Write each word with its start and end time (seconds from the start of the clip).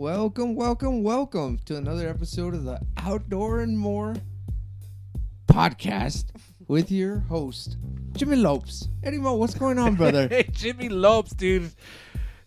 Welcome, 0.00 0.54
welcome, 0.54 1.02
welcome 1.02 1.58
to 1.66 1.76
another 1.76 2.08
episode 2.08 2.54
of 2.54 2.64
the 2.64 2.80
Outdoor 2.96 3.60
and 3.60 3.78
More 3.78 4.14
podcast 5.46 6.30
with 6.68 6.90
your 6.90 7.18
host, 7.18 7.76
Jimmy 8.12 8.36
Lopes. 8.36 8.88
Eddie 9.02 9.18
Mo, 9.18 9.34
what's 9.34 9.52
going 9.52 9.78
on, 9.78 9.96
brother? 9.96 10.26
hey, 10.30 10.48
Jimmy 10.52 10.88
Lopes, 10.88 11.32
dude. 11.32 11.70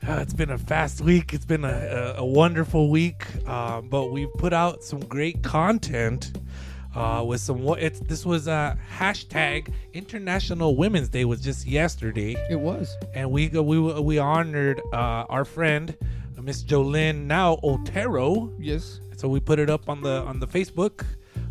Uh, 0.01 0.13
it's 0.13 0.33
been 0.33 0.49
a 0.49 0.57
fast 0.57 1.01
week. 1.01 1.31
It's 1.31 1.45
been 1.45 1.63
a, 1.63 2.15
a, 2.17 2.21
a 2.21 2.25
wonderful 2.25 2.89
week, 2.89 3.23
uh, 3.45 3.81
but 3.81 4.11
we've 4.11 4.33
put 4.33 4.51
out 4.51 4.83
some 4.83 5.01
great 5.01 5.43
content 5.43 6.35
uh, 6.95 7.23
with 7.23 7.39
some. 7.39 7.63
It's 7.77 7.99
this 7.99 8.25
was 8.25 8.47
uh, 8.47 8.75
hashtag 8.97 9.71
International 9.93 10.75
Women's 10.75 11.09
Day 11.09 11.23
was 11.23 11.39
just 11.39 11.67
yesterday, 11.67 12.35
it 12.49 12.59
was. 12.59 12.97
and 13.13 13.29
we 13.29 13.47
go- 13.47 13.61
we 13.61 13.77
we 13.79 14.17
honored 14.17 14.81
uh, 14.91 15.27
our 15.29 15.45
friend 15.45 15.95
Miss 16.43 16.63
Jolene 16.63 17.25
now 17.25 17.59
Otero. 17.63 18.51
Yes. 18.59 18.99
So 19.17 19.27
we 19.27 19.39
put 19.39 19.59
it 19.59 19.69
up 19.69 19.89
on 19.89 20.01
the 20.01 20.21
on 20.23 20.39
the 20.39 20.47
Facebook 20.47 21.05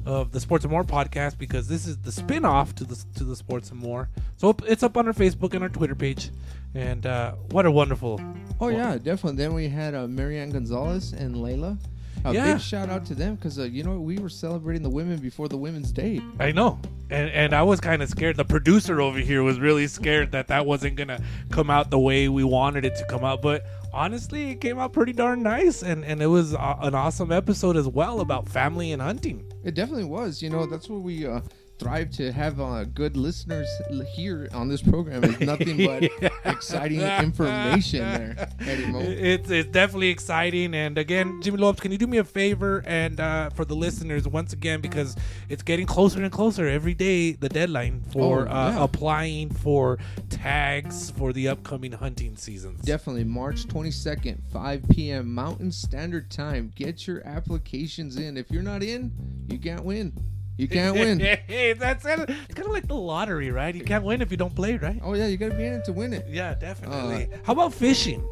of 0.04 0.32
the 0.32 0.40
Sports 0.40 0.64
and 0.64 0.72
More 0.72 0.84
podcast 0.84 1.38
because 1.38 1.68
this 1.68 1.86
is 1.86 1.96
the 1.98 2.10
spin-off 2.12 2.74
to 2.76 2.84
the 2.84 3.02
to 3.16 3.24
the 3.24 3.36
Sports 3.36 3.70
and 3.70 3.80
More. 3.80 4.08
So 4.36 4.54
it's 4.66 4.82
up 4.82 4.96
on 4.96 5.06
our 5.06 5.12
Facebook 5.14 5.54
and 5.54 5.62
our 5.62 5.68
Twitter 5.70 5.94
page. 5.94 6.30
And 6.74 7.04
uh, 7.06 7.32
what 7.50 7.66
a 7.66 7.70
wonderful 7.70 8.20
Oh, 8.60 8.68
yeah, 8.68 8.96
definitely. 8.96 9.36
Then 9.36 9.54
we 9.54 9.68
had 9.68 9.94
uh, 9.94 10.06
Marianne 10.06 10.50
Gonzalez 10.50 11.12
and 11.12 11.34
Layla. 11.36 11.76
A 12.24 12.32
Yeah. 12.32 12.52
big 12.52 12.62
shout 12.62 12.88
out 12.88 13.04
to 13.06 13.14
them 13.16 13.34
because, 13.34 13.58
uh, 13.58 13.64
you 13.64 13.82
know, 13.82 13.98
we 13.98 14.18
were 14.18 14.28
celebrating 14.28 14.82
the 14.82 14.88
women 14.90 15.18
before 15.18 15.48
the 15.48 15.56
Women's 15.56 15.90
Day. 15.90 16.20
I 16.38 16.52
know. 16.52 16.78
And 17.10 17.30
and 17.30 17.52
I 17.54 17.62
was 17.62 17.80
kind 17.80 18.02
of 18.02 18.08
scared. 18.08 18.36
The 18.36 18.44
producer 18.44 19.00
over 19.00 19.18
here 19.18 19.42
was 19.42 19.58
really 19.60 19.86
scared 19.86 20.32
that 20.32 20.48
that 20.48 20.64
wasn't 20.66 20.96
going 20.96 21.08
to 21.08 21.20
come 21.50 21.68
out 21.70 21.90
the 21.90 21.98
way 21.98 22.28
we 22.28 22.44
wanted 22.44 22.84
it 22.84 22.94
to 22.96 23.04
come 23.06 23.24
out, 23.24 23.42
but 23.42 23.64
honestly, 23.92 24.50
it 24.50 24.60
came 24.60 24.78
out 24.78 24.92
pretty 24.92 25.12
darn 25.12 25.42
nice 25.42 25.82
and 25.82 26.04
and 26.04 26.22
it 26.22 26.26
was 26.26 26.54
uh, 26.54 26.76
an 26.80 26.94
awesome 26.94 27.32
episode 27.32 27.76
as 27.76 27.88
well 27.88 28.20
about 28.20 28.48
family 28.48 28.92
and 28.92 29.02
hunting. 29.02 29.44
It 29.64 29.74
definitely 29.74 30.04
was. 30.04 30.42
You 30.42 30.50
know, 30.50 30.66
that's 30.66 30.88
what 30.88 31.02
we 31.02 31.26
uh, 31.26 31.40
thrive 31.78 32.10
to 32.12 32.32
have 32.32 32.60
uh, 32.60 32.84
good 32.84 33.16
listeners 33.16 33.68
here 34.14 34.48
on 34.52 34.68
this 34.68 34.82
program. 34.82 35.24
Is 35.24 35.40
nothing 35.52 35.84
but 35.84 36.31
exciting 36.44 37.00
information 37.00 38.00
there, 38.00 38.48
Eddie 38.60 38.86
Mo. 38.86 39.00
It's 39.00 39.50
it's 39.50 39.70
definitely 39.70 40.08
exciting. 40.10 40.74
And 40.74 40.98
again, 40.98 41.40
Jimmy 41.42 41.58
Lopes, 41.58 41.80
can 41.80 41.92
you 41.92 41.98
do 41.98 42.06
me 42.06 42.18
a 42.18 42.24
favor 42.24 42.82
and 42.86 43.20
uh, 43.20 43.50
for 43.50 43.64
the 43.64 43.74
listeners 43.74 44.26
once 44.26 44.52
again 44.52 44.80
because 44.80 45.16
it's 45.48 45.62
getting 45.62 45.86
closer 45.86 46.22
and 46.22 46.32
closer 46.32 46.66
every 46.68 46.94
day. 46.94 47.32
The 47.32 47.48
deadline 47.48 48.02
for 48.12 48.46
Oh, 48.48 48.50
uh, 48.52 48.70
yeah. 48.70 48.84
applying 48.84 49.50
for 49.50 49.98
tags 50.30 51.10
for 51.10 51.32
the 51.32 51.48
upcoming 51.48 51.92
hunting 51.92 52.36
seasons. 52.36 52.80
Definitely 52.82 53.24
March 53.24 53.66
22nd, 53.66 54.38
5 54.52 54.82
p.m. 54.90 55.32
Mountain 55.34 55.72
Standard 55.72 56.30
Time. 56.30 56.72
Get 56.74 57.06
your 57.06 57.26
applications 57.26 58.16
in. 58.16 58.36
If 58.36 58.50
you're 58.50 58.62
not 58.62 58.82
in, 58.82 59.12
you 59.48 59.58
can't 59.58 59.84
win. 59.84 60.12
You 60.56 60.68
can't 60.68 60.94
win. 60.94 61.18
hey, 61.46 61.72
that's 61.72 62.04
it. 62.04 62.20
It's 62.28 62.54
kind 62.54 62.66
of 62.66 62.72
like 62.72 62.86
the 62.86 62.94
lottery, 62.94 63.50
right? 63.50 63.74
You 63.74 63.84
can't 63.84 64.04
win 64.04 64.20
if 64.22 64.30
you 64.30 64.36
don't 64.36 64.54
play, 64.54 64.76
right? 64.76 65.00
Oh 65.02 65.14
yeah, 65.14 65.26
you 65.26 65.36
gotta 65.36 65.54
be 65.54 65.64
in 65.64 65.72
it 65.74 65.84
to 65.86 65.92
win 65.92 66.12
it. 66.12 66.26
Yeah, 66.28 66.54
definitely. 66.54 67.28
Uh, 67.32 67.36
How 67.44 67.52
about 67.54 67.72
fishing? 67.74 68.26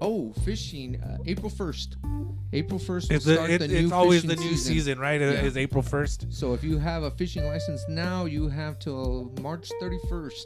Oh, 0.00 0.32
fishing 0.44 1.00
uh, 1.00 1.18
April 1.26 1.48
1st. 1.50 1.94
April 2.52 2.78
1st 2.80 3.08
will 3.08 3.16
It's, 3.16 3.26
a- 3.26 3.34
start 3.34 3.50
it- 3.50 3.58
the 3.60 3.68
new 3.68 3.84
it's 3.84 3.92
always 3.92 4.22
the 4.24 4.34
new 4.36 4.56
season, 4.56 4.98
right? 4.98 5.22
Uh, 5.22 5.26
Yeah. 5.26 5.42
Is 5.42 5.56
April 5.56 5.82
first. 5.82 6.26
So 6.30 6.52
if 6.54 6.62
you 6.64 6.76
have 6.78 7.04
a 7.04 7.10
fishing 7.12 7.46
license 7.46 7.82
now, 7.88 8.24
you 8.26 8.48
have 8.48 8.78
till 8.78 9.32
March 9.40 9.70
31st. 9.80 10.42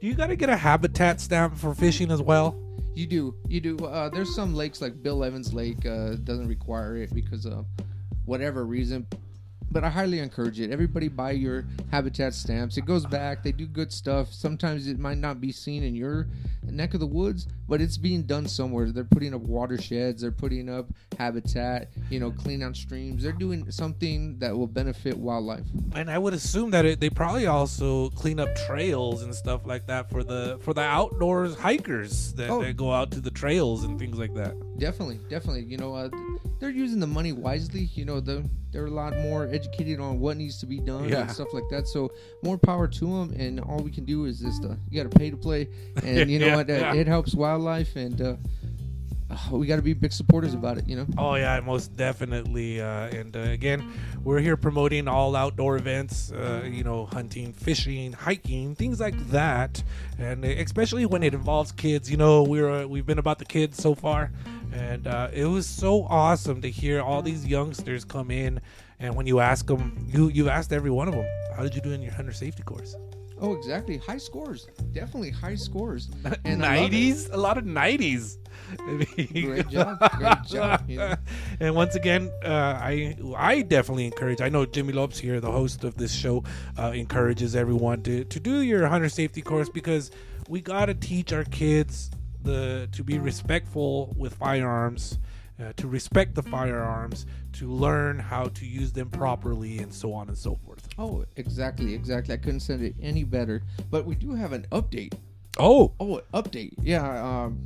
Do 0.00 0.06
you 0.06 0.14
got 0.14 0.28
to 0.28 0.36
get 0.36 0.48
a 0.48 0.56
habitat 0.56 1.20
stamp 1.20 1.56
for 1.58 1.74
fishing 1.74 2.10
as 2.12 2.22
well? 2.22 2.56
You 2.94 3.06
do, 3.06 3.34
you 3.48 3.60
do. 3.60 3.76
Uh, 3.78 4.08
there's 4.10 4.34
some 4.34 4.54
lakes 4.54 4.80
like 4.80 5.02
Bill 5.02 5.24
Evans 5.24 5.52
Lake 5.52 5.84
uh, 5.84 6.14
doesn't 6.24 6.48
require 6.48 6.96
it 6.96 7.12
because 7.12 7.46
of 7.46 7.66
whatever 8.26 8.64
reason. 8.64 9.06
But 9.72 9.84
I 9.84 9.88
highly 9.90 10.18
encourage 10.18 10.58
it. 10.58 10.70
Everybody 10.72 11.08
buy 11.08 11.30
your 11.32 11.64
habitat 11.92 12.34
stamps. 12.34 12.76
It 12.76 12.84
goes 12.86 13.06
back. 13.06 13.42
They 13.44 13.52
do 13.52 13.66
good 13.66 13.92
stuff. 13.92 14.32
Sometimes 14.32 14.88
it 14.88 14.98
might 14.98 15.18
not 15.18 15.40
be 15.40 15.52
seen 15.52 15.82
in 15.84 15.94
your 15.94 16.26
neck 16.64 16.94
of 16.94 17.00
the 17.00 17.06
woods, 17.06 17.46
but 17.68 17.80
it's 17.80 17.96
being 17.96 18.24
done 18.24 18.46
somewhere. 18.48 18.90
They're 18.90 19.04
putting 19.04 19.32
up 19.32 19.42
watersheds. 19.42 20.22
They're 20.22 20.32
putting 20.32 20.68
up 20.68 20.86
habitat. 21.18 21.90
You 22.10 22.18
know, 22.18 22.32
clean 22.32 22.62
out 22.64 22.74
streams. 22.76 23.22
They're 23.22 23.32
doing 23.32 23.70
something 23.70 24.38
that 24.40 24.56
will 24.56 24.66
benefit 24.66 25.16
wildlife. 25.16 25.64
And 25.94 26.10
I 26.10 26.18
would 26.18 26.34
assume 26.34 26.70
that 26.72 26.84
it, 26.84 26.98
they 27.00 27.10
probably 27.10 27.46
also 27.46 28.10
clean 28.10 28.40
up 28.40 28.54
trails 28.66 29.22
and 29.22 29.32
stuff 29.34 29.66
like 29.66 29.86
that 29.86 30.10
for 30.10 30.24
the 30.24 30.58
for 30.62 30.74
the 30.74 30.80
outdoors 30.82 31.54
hikers 31.56 32.32
that, 32.34 32.50
Oh. 32.50 32.62
that 32.62 32.76
go 32.76 32.92
out 32.92 33.12
to 33.12 33.20
the 33.20 33.30
trails 33.30 33.84
and 33.84 33.98
things 34.00 34.18
like 34.18 34.34
that. 34.34 34.54
Definitely, 34.78 35.20
definitely. 35.28 35.62
You 35.64 35.76
know, 35.76 35.94
uh, 35.94 36.10
they're 36.60 36.70
using 36.70 37.00
the 37.00 37.06
money 37.06 37.32
wisely. 37.32 37.88
You 37.94 38.04
know, 38.04 38.20
the, 38.20 38.44
they're 38.70 38.86
a 38.86 38.90
lot 38.90 39.16
more 39.18 39.48
educated 39.52 39.98
on 39.98 40.20
what 40.20 40.36
needs 40.36 40.60
to 40.60 40.66
be 40.66 40.78
done 40.78 41.08
Yeah. 41.08 41.22
and 41.22 41.30
stuff 41.30 41.52
like 41.52 41.64
that. 41.70 41.88
So 41.88 42.12
more 42.44 42.58
power 42.58 42.86
to 42.86 43.04
them. 43.06 43.34
And 43.38 43.58
all 43.60 43.78
we 43.78 43.90
can 43.90 44.04
do 44.04 44.26
is 44.26 44.40
just 44.40 44.64
uh, 44.64 44.74
you 44.90 45.02
got 45.02 45.10
to 45.10 45.18
pay 45.18 45.30
to 45.30 45.36
play, 45.36 45.68
and 46.04 46.30
you 46.30 46.38
know 46.38 46.46
Yeah, 46.46 46.56
what? 46.56 46.70
Uh, 46.70 46.74
yeah. 46.74 46.94
It 46.94 47.06
helps 47.08 47.34
wildlife, 47.34 47.96
and 47.96 48.20
uh, 48.20 48.36
uh, 49.30 49.56
we 49.56 49.66
got 49.66 49.76
to 49.76 49.82
be 49.82 49.94
big 49.94 50.12
supporters 50.12 50.54
about 50.54 50.76
it. 50.76 50.88
You 50.88 50.96
know. 50.96 51.06
Oh 51.16 51.34
yeah, 51.36 51.60
most 51.60 51.96
definitely. 51.96 52.80
Uh, 52.80 53.06
and 53.08 53.36
uh, 53.36 53.40
again, 53.40 53.92
we're 54.24 54.40
here 54.40 54.56
promoting 54.56 55.06
all 55.08 55.36
outdoor 55.36 55.76
events. 55.76 56.32
Uh, 56.32 56.68
you 56.70 56.82
know, 56.84 57.06
hunting, 57.06 57.52
fishing, 57.52 58.12
hiking, 58.12 58.74
things 58.74 58.98
like 59.00 59.16
that. 59.30 59.82
And 60.18 60.44
especially 60.44 61.06
when 61.06 61.22
it 61.22 61.32
involves 61.32 61.70
kids. 61.72 62.10
You 62.10 62.16
know, 62.16 62.42
we're 62.42 62.68
uh, 62.70 62.86
we've 62.86 63.06
been 63.06 63.18
about 63.20 63.38
the 63.38 63.44
kids 63.44 63.78
so 63.80 63.94
far, 63.94 64.32
and 64.72 65.06
uh, 65.06 65.28
it 65.32 65.46
was 65.46 65.66
so 65.66 66.04
awesome 66.04 66.60
to 66.62 66.70
hear 66.70 67.00
all 67.00 67.22
these 67.22 67.46
youngsters 67.46 68.04
come 68.04 68.30
in. 68.30 68.60
And 68.98 69.14
when 69.14 69.26
you 69.26 69.40
ask 69.40 69.66
them, 69.66 70.06
you 70.08 70.28
you 70.28 70.48
asked 70.48 70.72
every 70.72 70.90
one 70.90 71.08
of 71.08 71.14
them, 71.14 71.26
"How 71.56 71.62
did 71.62 71.74
you 71.74 71.80
do 71.80 71.92
in 71.92 72.02
your 72.02 72.12
hunter 72.12 72.32
safety 72.32 72.62
course?" 72.62 72.96
Oh, 73.42 73.54
exactly. 73.54 73.96
High 73.96 74.18
scores. 74.18 74.66
Definitely 74.92 75.30
high 75.30 75.54
scores. 75.54 76.10
And 76.44 76.64
I 76.64 76.76
love 76.76 76.76
it. 76.76 76.80
Nineties, 76.80 77.28
a 77.30 77.36
lot 77.36 77.56
of 77.56 77.64
nineties. 77.64 78.38
Great 79.16 79.68
job. 79.68 79.98
Great 80.18 80.42
job. 80.46 80.84
You 80.88 80.98
know. 80.98 81.16
And 81.58 81.74
once 81.74 81.94
again, 81.94 82.30
uh, 82.44 82.78
I 82.80 83.16
I 83.36 83.62
definitely 83.62 84.04
encourage. 84.04 84.40
I 84.42 84.50
know 84.50 84.66
Jimmy 84.66 84.92
Lopes 84.92 85.18
here, 85.18 85.40
the 85.40 85.50
host 85.50 85.84
of 85.84 85.96
this 85.96 86.12
show, 86.12 86.44
uh, 86.78 86.92
encourages 86.94 87.56
everyone 87.56 88.02
to 88.02 88.24
to 88.24 88.40
do 88.40 88.60
your 88.60 88.86
hunter 88.86 89.08
safety 89.08 89.40
course 89.40 89.70
because 89.70 90.10
we 90.48 90.60
gotta 90.60 90.94
teach 90.94 91.32
our 91.32 91.44
kids 91.44 92.10
the 92.42 92.88
to 92.92 93.04
be 93.04 93.18
respectful 93.18 94.14
with 94.16 94.34
firearms. 94.34 95.18
Uh, 95.60 95.74
to 95.76 95.86
respect 95.86 96.34
the 96.34 96.42
firearms, 96.42 97.26
to 97.52 97.70
learn 97.70 98.18
how 98.18 98.44
to 98.46 98.64
use 98.64 98.92
them 98.92 99.10
properly, 99.10 99.76
and 99.80 99.92
so 99.92 100.10
on 100.14 100.26
and 100.28 100.38
so 100.38 100.54
forth. 100.64 100.88
Oh, 100.96 101.22
exactly, 101.36 101.92
exactly. 101.92 102.32
I 102.32 102.38
couldn't 102.38 102.60
said 102.60 102.80
it 102.80 102.94
any 103.02 103.24
better. 103.24 103.62
But 103.90 104.06
we 104.06 104.14
do 104.14 104.34
have 104.34 104.52
an 104.54 104.66
update. 104.72 105.12
Oh, 105.58 105.92
Oh, 106.00 106.22
update. 106.32 106.72
Yeah, 106.80 107.04
um, 107.44 107.60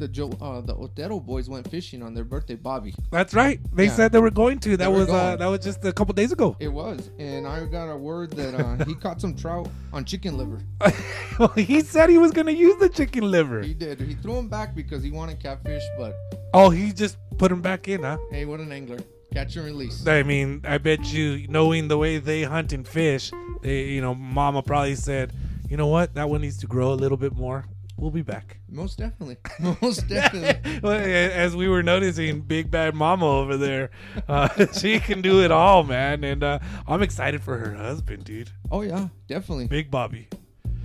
the 0.00 0.08
Joe, 0.08 0.30
uh, 0.40 0.60
the 0.62 0.74
Otero 0.74 1.20
boys 1.20 1.48
went 1.48 1.70
fishing 1.70 2.02
on 2.02 2.14
their 2.14 2.24
birthday, 2.24 2.56
Bobby. 2.56 2.94
that's 3.10 3.34
right. 3.34 3.60
They 3.72 3.84
Yeah. 3.86 3.94
said 3.94 4.12
they 4.12 4.18
were 4.20 4.30
going 4.30 4.58
to. 4.60 4.76
That 4.76 4.90
were 4.90 5.00
was 5.00 5.08
uh, 5.10 5.36
that 5.36 5.46
was 5.46 5.60
just 5.60 5.84
a 5.84 5.92
couple 5.92 6.14
days 6.14 6.32
ago. 6.32 6.56
It 6.58 6.68
was, 6.72 7.10
and 7.18 7.46
I 7.46 7.64
got 7.66 7.88
a 7.90 7.96
word 7.96 8.32
that 8.32 8.54
uh, 8.54 8.84
he 8.84 8.94
caught 8.94 9.20
some 9.20 9.34
trout 9.36 9.68
on 9.92 10.04
chicken 10.04 10.36
liver. 10.36 10.60
well, 11.38 11.48
he 11.54 11.80
said 11.82 12.10
he 12.10 12.18
was 12.18 12.32
going 12.32 12.46
to 12.46 12.54
use 12.54 12.76
the 12.78 12.88
chicken 12.88 13.30
liver. 13.30 13.62
He 13.62 13.74
did. 13.74 14.00
He 14.00 14.14
threw 14.14 14.36
him 14.36 14.48
back 14.48 14.74
because 14.74 15.02
he 15.02 15.10
wanted 15.10 15.38
catfish, 15.40 15.84
but 15.98 16.14
Oh, 16.52 16.70
he 16.70 16.92
just 16.92 17.16
put 17.38 17.52
him 17.52 17.60
back 17.62 17.86
in, 17.88 18.02
huh? 18.02 18.18
hey, 18.30 18.44
what 18.44 18.60
an 18.60 18.72
angler! 18.72 18.98
Catch 19.32 19.54
and 19.56 19.64
release. 19.66 20.04
I 20.06 20.24
mean, 20.24 20.62
I 20.66 20.78
bet 20.78 21.12
you, 21.12 21.46
knowing 21.48 21.86
the 21.86 21.96
way 21.96 22.18
they 22.18 22.42
hunt 22.42 22.72
and 22.72 22.86
fish, 22.86 23.30
they, 23.62 23.84
you 23.84 24.00
know, 24.00 24.12
Mama 24.14 24.60
probably 24.62 24.96
said, 24.96 25.32
you 25.68 25.76
know 25.76 25.86
what, 25.86 26.14
that 26.14 26.28
one 26.28 26.40
needs 26.40 26.56
to 26.58 26.66
grow 26.66 26.92
a 26.92 26.98
little 26.98 27.16
bit 27.16 27.32
more. 27.36 27.66
We'll 28.00 28.10
be 28.10 28.22
back. 28.22 28.56
Most 28.66 28.96
definitely, 28.96 29.36
most 29.82 30.08
definitely. 30.08 30.82
As 30.90 31.54
we 31.54 31.68
were 31.68 31.82
noticing, 31.82 32.40
Big 32.40 32.70
Bad 32.70 32.94
Mama 32.94 33.26
over 33.26 33.58
there, 33.58 33.90
uh, 34.26 34.48
she 34.72 34.98
can 35.00 35.20
do 35.20 35.42
it 35.42 35.50
all, 35.50 35.82
man. 35.82 36.24
And 36.24 36.42
uh, 36.42 36.60
I'm 36.88 37.02
excited 37.02 37.42
for 37.42 37.58
her 37.58 37.74
husband, 37.74 38.24
dude. 38.24 38.50
Oh 38.70 38.80
yeah, 38.80 39.08
definitely. 39.28 39.66
Big 39.66 39.90
Bobby. 39.90 40.28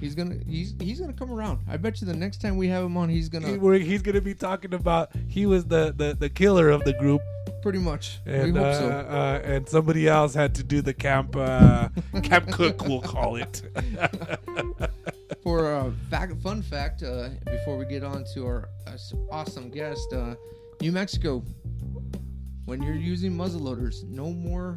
He's 0.02 0.14
gonna 0.14 0.36
he's 0.46 0.76
he's 0.78 1.00
gonna 1.00 1.14
come 1.14 1.32
around. 1.32 1.60
I 1.70 1.78
bet 1.78 2.02
you 2.02 2.08
the 2.08 2.14
next 2.14 2.42
time 2.42 2.58
we 2.58 2.68
have 2.68 2.84
him 2.84 2.98
on, 2.98 3.08
he's 3.08 3.30
gonna 3.30 3.58
we're, 3.58 3.80
he's 3.80 4.02
gonna 4.02 4.20
be 4.20 4.36
talking 4.36 4.74
about 4.74 5.12
he 5.30 5.46
was 5.46 5.64
the, 5.66 5.94
the, 5.96 6.18
the 6.20 6.30
killer 6.30 6.70
of 6.70 6.84
the 6.84 6.92
group, 6.94 7.22
pretty 7.62 7.80
much. 7.80 8.20
and 8.26 8.54
we 8.54 8.60
hope 8.60 8.68
uh, 8.68 8.80
so. 8.80 8.88
uh, 8.90 9.42
and 9.46 9.70
somebody 9.70 10.10
else 10.10 10.34
had 10.34 10.54
to 10.56 10.64
do 10.64 10.82
the 10.82 10.94
camp 10.94 11.38
uh, 11.38 11.88
camp 12.24 12.52
cook, 12.52 12.86
we'll 12.86 13.00
call 13.00 13.38
it. 13.38 13.62
For 15.46 15.74
a 15.76 15.92
fact, 16.10 16.36
fun 16.42 16.64
fact, 16.64 17.04
uh, 17.04 17.30
before 17.46 17.78
we 17.78 17.86
get 17.86 18.04
on 18.04 18.26
to 18.34 18.48
our 18.48 18.68
uh, 18.88 18.98
awesome 19.32 19.70
guest, 19.70 20.12
uh, 20.12 20.34
New 20.82 20.92
Mexico, 20.92 21.44
when 22.66 22.82
you're 22.82 22.96
using 22.96 23.32
muzzleloaders, 23.32 24.04
no 24.06 24.32
more 24.32 24.76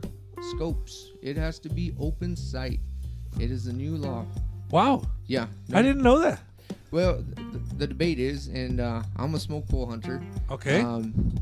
scopes. 0.50 1.12
It 1.22 1.38
has 1.38 1.58
to 1.60 1.70
be 1.70 1.94
open 1.98 2.36
sight. 2.36 2.80
It 3.40 3.50
is 3.50 3.66
a 3.66 3.72
new 3.72 3.96
law. 3.96 4.26
wow, 4.70 5.00
Yeah. 5.26 5.46
I 5.72 5.80
didn't 5.80 6.02
know 6.02 6.18
that. 6.18 6.42
Well, 6.90 7.24
the, 7.34 7.58
the 7.78 7.86
debate 7.86 8.18
is, 8.18 8.48
and 8.48 8.78
uh, 8.78 9.04
I'm 9.16 9.34
a 9.36 9.40
smoke 9.40 9.66
pole 9.68 9.86
hunter. 9.86 10.22
Okay. 10.50 10.82
Um, 10.82 11.34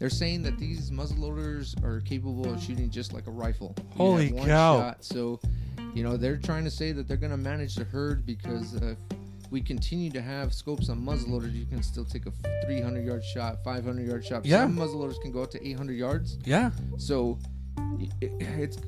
they're 0.00 0.10
saying 0.10 0.42
that 0.42 0.58
these 0.58 0.90
muzzleloaders 0.90 1.80
are 1.84 2.00
capable 2.00 2.52
of 2.52 2.60
shooting 2.60 2.90
just 2.90 3.12
like 3.12 3.28
a 3.28 3.30
rifle. 3.30 3.76
You 3.78 3.96
Holy 3.96 4.32
cow. 4.32 4.80
Shot. 4.80 5.04
So, 5.04 5.38
you 5.94 6.02
know, 6.02 6.16
they're 6.16 6.36
trying 6.36 6.64
to 6.64 6.70
say 6.70 6.92
that 6.92 7.06
they're 7.08 7.16
going 7.16 7.30
to 7.32 7.36
manage 7.36 7.74
the 7.74 7.84
herd 7.84 8.24
because 8.26 8.74
uh, 8.82 8.94
if 9.44 9.50
we 9.50 9.60
continue 9.60 10.10
to 10.10 10.22
have 10.22 10.52
scopes 10.54 10.88
on 10.88 11.00
muzzleloaders, 11.00 11.52
you 11.54 11.66
can 11.66 11.82
still 11.82 12.04
take 12.04 12.26
a 12.26 12.32
300 12.66 13.04
yard 13.04 13.24
shot, 13.24 13.62
500 13.64 14.06
yard 14.06 14.24
shot. 14.24 14.44
Yeah. 14.46 14.62
Some 14.62 14.76
muzzleloaders 14.76 15.20
can 15.20 15.30
go 15.32 15.42
up 15.42 15.50
to 15.52 15.66
800 15.66 15.92
yards. 15.92 16.38
Yeah. 16.44 16.70
So, 16.98 17.38
it, 18.20 18.32
it's 18.40 18.78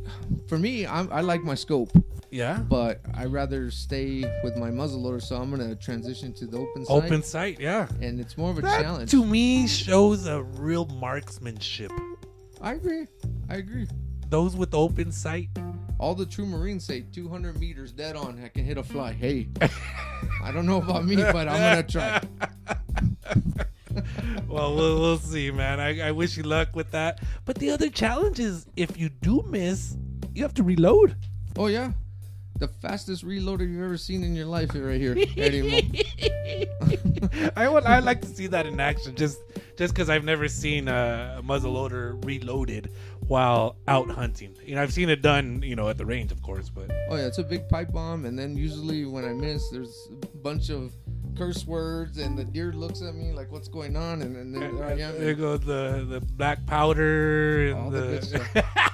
for 0.48 0.58
me. 0.58 0.86
I'm, 0.86 1.10
I 1.12 1.20
like 1.20 1.42
my 1.42 1.54
scope, 1.54 1.90
Yeah. 2.30 2.58
but 2.58 3.00
I 3.14 3.26
rather 3.26 3.70
stay 3.70 4.24
with 4.42 4.56
my 4.56 4.70
muzzleloader. 4.70 5.22
So 5.22 5.36
I'm 5.36 5.54
going 5.54 5.66
to 5.68 5.76
transition 5.76 6.32
to 6.34 6.46
the 6.46 6.58
open 6.58 6.84
sight, 6.84 6.94
Open 6.94 7.22
sight. 7.22 7.60
Yeah. 7.60 7.86
and 8.00 8.18
it's 8.20 8.36
more 8.38 8.50
of 8.50 8.58
a 8.58 8.62
That 8.62 8.82
challenge. 8.82 9.10
to 9.12 9.24
me 9.24 9.66
shows 9.66 10.26
a 10.26 10.42
real 10.42 10.86
marksmanship. 10.86 11.92
I 12.60 12.72
agree. 12.74 13.06
I 13.50 13.56
agree. 13.56 13.86
Those 14.30 14.56
with 14.56 14.74
open 14.74 15.12
sight. 15.12 15.48
All 15.98 16.14
the 16.14 16.26
true 16.26 16.46
Marines 16.46 16.84
say 16.84 17.04
200 17.12 17.58
meters 17.58 17.92
dead 17.92 18.16
on. 18.16 18.42
I 18.42 18.48
can 18.48 18.64
hit 18.64 18.78
a 18.78 18.82
fly. 18.82 19.12
Hey, 19.12 19.48
I 20.42 20.50
don't 20.50 20.66
know 20.66 20.78
about 20.78 21.04
me, 21.04 21.16
but 21.16 21.48
I'm 21.48 21.60
gonna 21.60 21.82
try. 21.82 22.20
well, 24.48 24.74
we'll 24.74 25.00
we'll 25.00 25.18
see, 25.18 25.50
man. 25.50 25.80
I, 25.80 26.08
I 26.08 26.12
wish 26.12 26.36
you 26.36 26.42
luck 26.42 26.74
with 26.74 26.90
that. 26.90 27.20
But 27.44 27.58
the 27.58 27.70
other 27.70 27.88
challenge 27.90 28.40
is 28.40 28.66
if 28.76 28.98
you 28.98 29.08
do 29.08 29.44
miss, 29.48 29.96
you 30.34 30.42
have 30.42 30.54
to 30.54 30.62
reload. 30.62 31.16
Oh 31.56 31.68
yeah, 31.68 31.92
the 32.58 32.68
fastest 32.68 33.24
reloader 33.24 33.68
you've 33.68 33.82
ever 33.82 33.96
seen 33.96 34.22
in 34.22 34.34
your 34.34 34.46
life, 34.46 34.70
right 34.74 35.00
here, 35.00 35.16
Eddie 35.36 36.04
I 37.56 37.68
would 37.68 37.84
I 37.84 37.98
like 37.98 38.20
to 38.22 38.28
see 38.28 38.46
that 38.48 38.66
in 38.66 38.78
action, 38.80 39.14
just 39.16 39.38
just 39.76 39.94
because 39.94 40.08
I've 40.08 40.24
never 40.24 40.48
seen 40.48 40.88
a 40.88 41.40
muzzleloader 41.44 42.24
reloaded 42.24 42.92
while 43.26 43.76
out 43.88 44.10
hunting. 44.10 44.56
You 44.64 44.74
know, 44.74 44.82
I've 44.82 44.92
seen 44.92 45.08
it 45.08 45.22
done, 45.22 45.62
you 45.62 45.76
know, 45.76 45.88
at 45.88 45.98
the 45.98 46.06
range, 46.06 46.32
of 46.32 46.42
course, 46.42 46.68
but 46.68 46.90
Oh 47.08 47.16
yeah, 47.16 47.26
it's 47.26 47.38
a 47.38 47.44
big 47.44 47.68
pipe 47.68 47.92
bomb, 47.92 48.24
and 48.24 48.38
then 48.38 48.56
usually 48.56 49.04
when 49.06 49.24
I 49.24 49.32
miss, 49.32 49.68
there's 49.70 50.08
a 50.22 50.26
bunch 50.38 50.70
of 50.70 50.92
curse 51.36 51.66
words, 51.66 52.18
and 52.18 52.38
the 52.38 52.44
deer 52.44 52.72
looks 52.72 53.02
at 53.02 53.14
me 53.14 53.32
like, 53.32 53.50
"What's 53.50 53.68
going 53.68 53.96
on?" 53.96 54.22
And, 54.22 54.36
and 54.36 54.54
then 54.54 54.76
there 54.76 54.86
I 54.86 54.92
am. 54.92 55.18
there 55.18 55.34
goes 55.34 55.60
the 55.60 56.06
the 56.08 56.20
black 56.20 56.64
powder 56.66 57.68
and 57.68 57.78
All 57.78 57.90
the 57.90 58.00
the. 58.54 58.64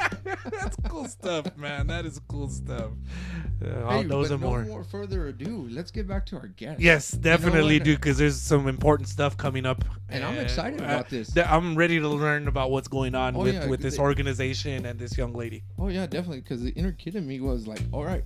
stuff. 0.00 0.38
That's 0.52 0.76
cool 0.88 1.04
stuff, 1.06 1.56
man. 1.56 1.86
That 1.88 2.06
is 2.06 2.20
cool 2.28 2.48
stuff. 2.48 2.90
Uh, 3.64 3.82
all 3.84 3.90
Hey, 4.02 4.02
those 4.04 4.28
but 4.28 4.34
and 4.34 4.42
no 4.42 4.48
more. 4.50 4.62
more 4.64 4.84
further 4.84 5.28
ado. 5.28 5.66
Let's 5.70 5.90
get 5.90 6.06
back 6.08 6.26
to 6.26 6.36
our 6.36 6.48
guest. 6.48 6.80
Yes, 6.80 7.10
definitely 7.10 7.76
what? 7.78 7.84
do 7.84 7.94
because 7.96 8.18
there's 8.18 8.40
some 8.40 8.68
important 8.68 9.08
stuff 9.08 9.36
coming 9.36 9.66
up, 9.66 9.84
And 10.08 10.24
I'm 10.24 10.38
excited 10.38 10.80
uh, 10.80 10.84
about 10.84 11.08
this. 11.08 11.32
th- 11.32 11.46
I'm 11.46 11.74
ready 11.76 11.98
to 12.00 12.08
learn 12.08 12.48
about 12.48 12.70
what's 12.70 12.88
going 12.88 13.14
on 13.14 13.36
Oh, 13.36 13.40
with 13.40 13.54
yeah, 13.54 13.66
with 13.66 13.80
this 13.80 13.96
they- 13.96 14.02
organization 14.02 14.86
and 14.86 14.98
this 14.98 15.16
young 15.18 15.32
lady. 15.34 15.62
Oh 15.78 15.88
yeah, 15.88 16.06
definitely. 16.06 16.40
Because 16.40 16.62
the 16.62 16.70
inner 16.70 16.92
kid 16.92 17.16
in 17.16 17.26
me 17.26 17.40
was 17.40 17.66
like, 17.66 17.82
"All 17.92 18.04
right, 18.04 18.24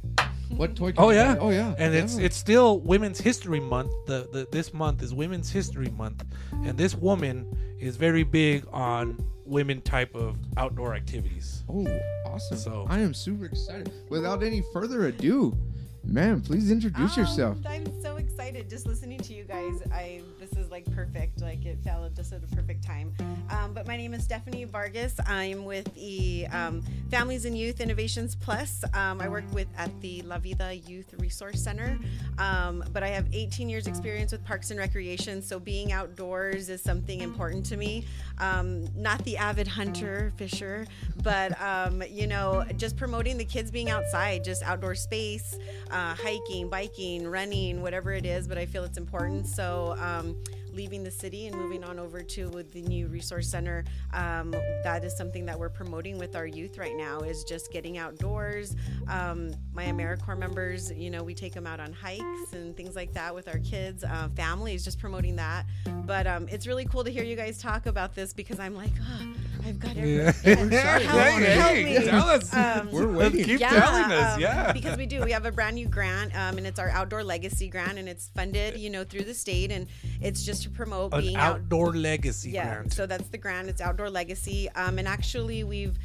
what 0.57 0.77
toy?" 0.77 0.93
Can 0.93 1.03
Oh 1.05 1.11
yeah, 1.11 1.35
buy?" 1.35 1.41
oh 1.41 1.51
yeah. 1.51 1.75
and 1.79 1.95
it's 1.95 2.17
it's 2.17 2.37
still 2.37 2.81
Women's 2.81 3.21
History 3.21 3.61
Month. 3.61 3.91
The, 4.07 4.29
the 4.33 4.49
this 4.53 4.73
month 4.73 5.03
is 5.03 5.13
Women's 5.15 5.51
History 5.51 5.91
Month, 5.91 6.25
and 6.65 6.77
this 6.79 6.95
woman 6.95 7.47
is 7.81 7.97
very 7.97 8.23
big 8.23 8.65
on 8.73 9.19
women 9.45 9.81
type 9.83 10.15
of 10.15 10.37
outdoor 10.57 10.95
activities. 10.95 11.63
Oh, 11.69 11.87
awesome. 12.27 12.57
So- 12.59 12.87
I 12.89 13.01
am 13.01 13.15
super 13.15 13.45
excited. 13.47 13.91
Without 14.09 14.43
any 14.43 14.63
further 14.73 15.07
ado, 15.07 15.57
man, 16.07 16.41
please 16.41 16.71
introduce 16.71 17.17
Um, 17.17 17.23
yourself. 17.25 17.59
I'm 17.67 17.85
so 18.03 18.17
excited 18.17 18.69
just 18.71 18.87
listening 18.87 19.19
to 19.21 19.35
you 19.35 19.45
guys. 19.45 19.83
I 19.93 20.21
this 20.39 20.53
is 20.53 20.71
like 20.71 20.85
perfect. 20.95 21.41
Like 21.41 21.65
it 21.65 21.79
fell 21.83 22.09
just 22.15 22.33
at 22.33 22.41
the 22.49 22.55
perfect 22.57 22.85
time. 22.85 23.13
Um, 23.51 23.73
but 23.75 23.87
my 23.87 23.97
name 23.97 24.15
is 24.15 24.25
Stephanie 24.25 24.65
Vargas. 24.65 25.15
I'm 25.27 25.65
with 25.65 25.93
the 25.95 26.47
um, 26.49 26.83
Families 27.11 27.45
and 27.45 27.57
Youth 27.57 27.81
Innovations 27.81 28.35
Plus. 28.37 28.85
Um, 28.95 29.21
I 29.21 29.29
work 29.29 29.45
with 29.53 29.69
at 29.77 29.91
the 30.01 30.23
La 30.23 30.39
Vida 30.39 30.75
Youth 30.75 31.15
Resource 31.19 31.61
Center. 31.63 31.99
Um, 32.39 32.85
but 32.93 33.03
I 33.03 33.09
have 33.09 33.27
18 33.33 33.69
years 33.69 33.87
experience 33.87 34.33
with 34.33 34.45
Parks 34.45 34.71
and 34.71 34.79
Recreation. 34.79 35.41
So 35.43 35.59
being 35.59 35.93
outdoors 35.93 36.69
is 36.69 36.83
something 36.83 37.21
important 37.21 37.65
to 37.67 37.77
me. 37.77 38.07
Um, 38.39 38.87
not 38.97 39.25
the 39.25 39.37
avid 39.37 39.69
hunter 39.69 40.33
fisher, 40.37 40.87
but 41.23 41.61
um, 41.61 42.03
you 42.11 42.27
know, 42.27 42.65
just 42.77 42.97
promoting 42.97 43.39
the 43.39 43.45
kids 43.45 43.71
being 43.71 43.91
outside, 43.91 44.45
just 44.45 44.63
outdoor 44.63 44.95
space, 44.95 45.57
uh, 45.95 46.15
hiking, 46.15 46.69
biking, 46.69 47.27
running, 47.27 47.81
whatever 47.81 48.13
it 48.13 48.27
is. 48.27 48.47
But 48.49 48.59
I 48.59 48.67
feel 48.67 48.85
it's 48.85 48.99
important. 48.99 49.47
So. 49.47 49.97
Um, 49.99 50.37
leaving 50.75 51.05
the 51.05 51.11
city 51.11 51.47
and 51.47 51.57
moving 51.57 51.85
on 51.85 51.99
over 51.99 52.21
to 52.21 52.65
the 52.73 52.83
new 52.83 53.07
resource 53.07 53.49
center 53.49 53.85
um, 54.13 54.51
that 54.83 55.05
is 55.05 55.17
something 55.17 55.47
that 55.47 55.59
we're 55.59 55.69
promoting 55.69 56.19
with 56.19 56.35
our 56.35 56.47
youth 56.47 56.79
right 56.79 56.97
now 56.97 57.21
is 57.21 57.45
just 57.45 57.73
getting 57.73 57.97
outdoors 57.97 58.75
um, 59.07 59.55
my 59.73 59.85
americorps 59.85 60.37
members 60.37 60.91
you 60.93 61.11
know 61.11 61.23
we 61.23 61.33
take 61.33 61.53
them 61.55 61.67
out 61.67 61.79
on 61.79 61.93
hikes 61.93 62.53
and 62.55 62.77
things 62.77 62.97
like 62.97 63.13
that 63.13 63.33
with 63.33 63.47
our 63.47 63.59
kids 63.59 64.03
uh, 64.03 64.29
families 64.35 64.85
just 64.85 64.99
promoting 64.99 65.37
that 65.37 65.65
but 66.05 66.27
um, 66.27 66.49
it's 66.51 66.67
really 66.67 66.85
cool 66.87 67.05
to 67.05 67.11
hear 67.11 67.23
you 67.23 67.37
guys 67.37 67.57
talk 67.59 67.87
about 67.87 68.15
this 68.15 68.33
because 68.33 68.59
i'm 68.59 68.75
like 68.75 68.93
oh, 69.01 69.35
i've 69.65 69.79
got 69.79 69.97
Yeah. 69.97 70.03
everything 70.45 70.71
We're 70.71 70.79
help, 70.81 71.03
excited. 71.03 71.49
help 71.49 71.75
me. 71.77 72.05
tell 72.11 72.29
us. 72.29 72.55
Um, 72.55 72.91
We're 72.93 73.09
waiting. 73.13 73.45
Keep 73.45 73.61
telling 73.61 74.13
us, 74.13 74.35
um, 74.35 74.41
yeah. 74.41 74.73
because 74.73 74.97
we 74.99 75.07
do. 75.07 75.23
We 75.23 75.33
have 75.33 75.47
a 75.47 75.53
brand 75.53 75.77
new 75.77 75.87
grant, 75.89 76.35
um, 76.37 76.59
and 76.59 76.67
it's 76.67 76.79
our 76.79 76.91
outdoor 76.91 77.25
legacy 77.25 77.69
grant, 77.69 77.99
and 77.99 78.09
it's 78.09 78.29
funded, 78.35 78.77
you 78.79 78.91
know, 78.91 79.05
through 79.05 79.25
the 79.25 79.35
state, 79.35 79.71
and 79.71 79.87
it's 80.21 80.43
just 80.45 80.63
to 80.65 80.71
promote 80.71 81.13
An 81.15 81.21
being 81.21 81.37
out. 81.37 81.57
outdoor 81.57 81.95
legacy 81.95 82.51
Yeah, 82.51 82.75
grant. 82.75 82.93
so 82.93 83.07
that's 83.07 83.29
the 83.29 83.39
grant. 83.39 83.69
It's 83.69 83.81
outdoor 83.81 84.11
legacy, 84.11 84.69
um, 84.71 84.99
and 84.99 85.09
actually 85.09 85.65
we've 85.65 85.97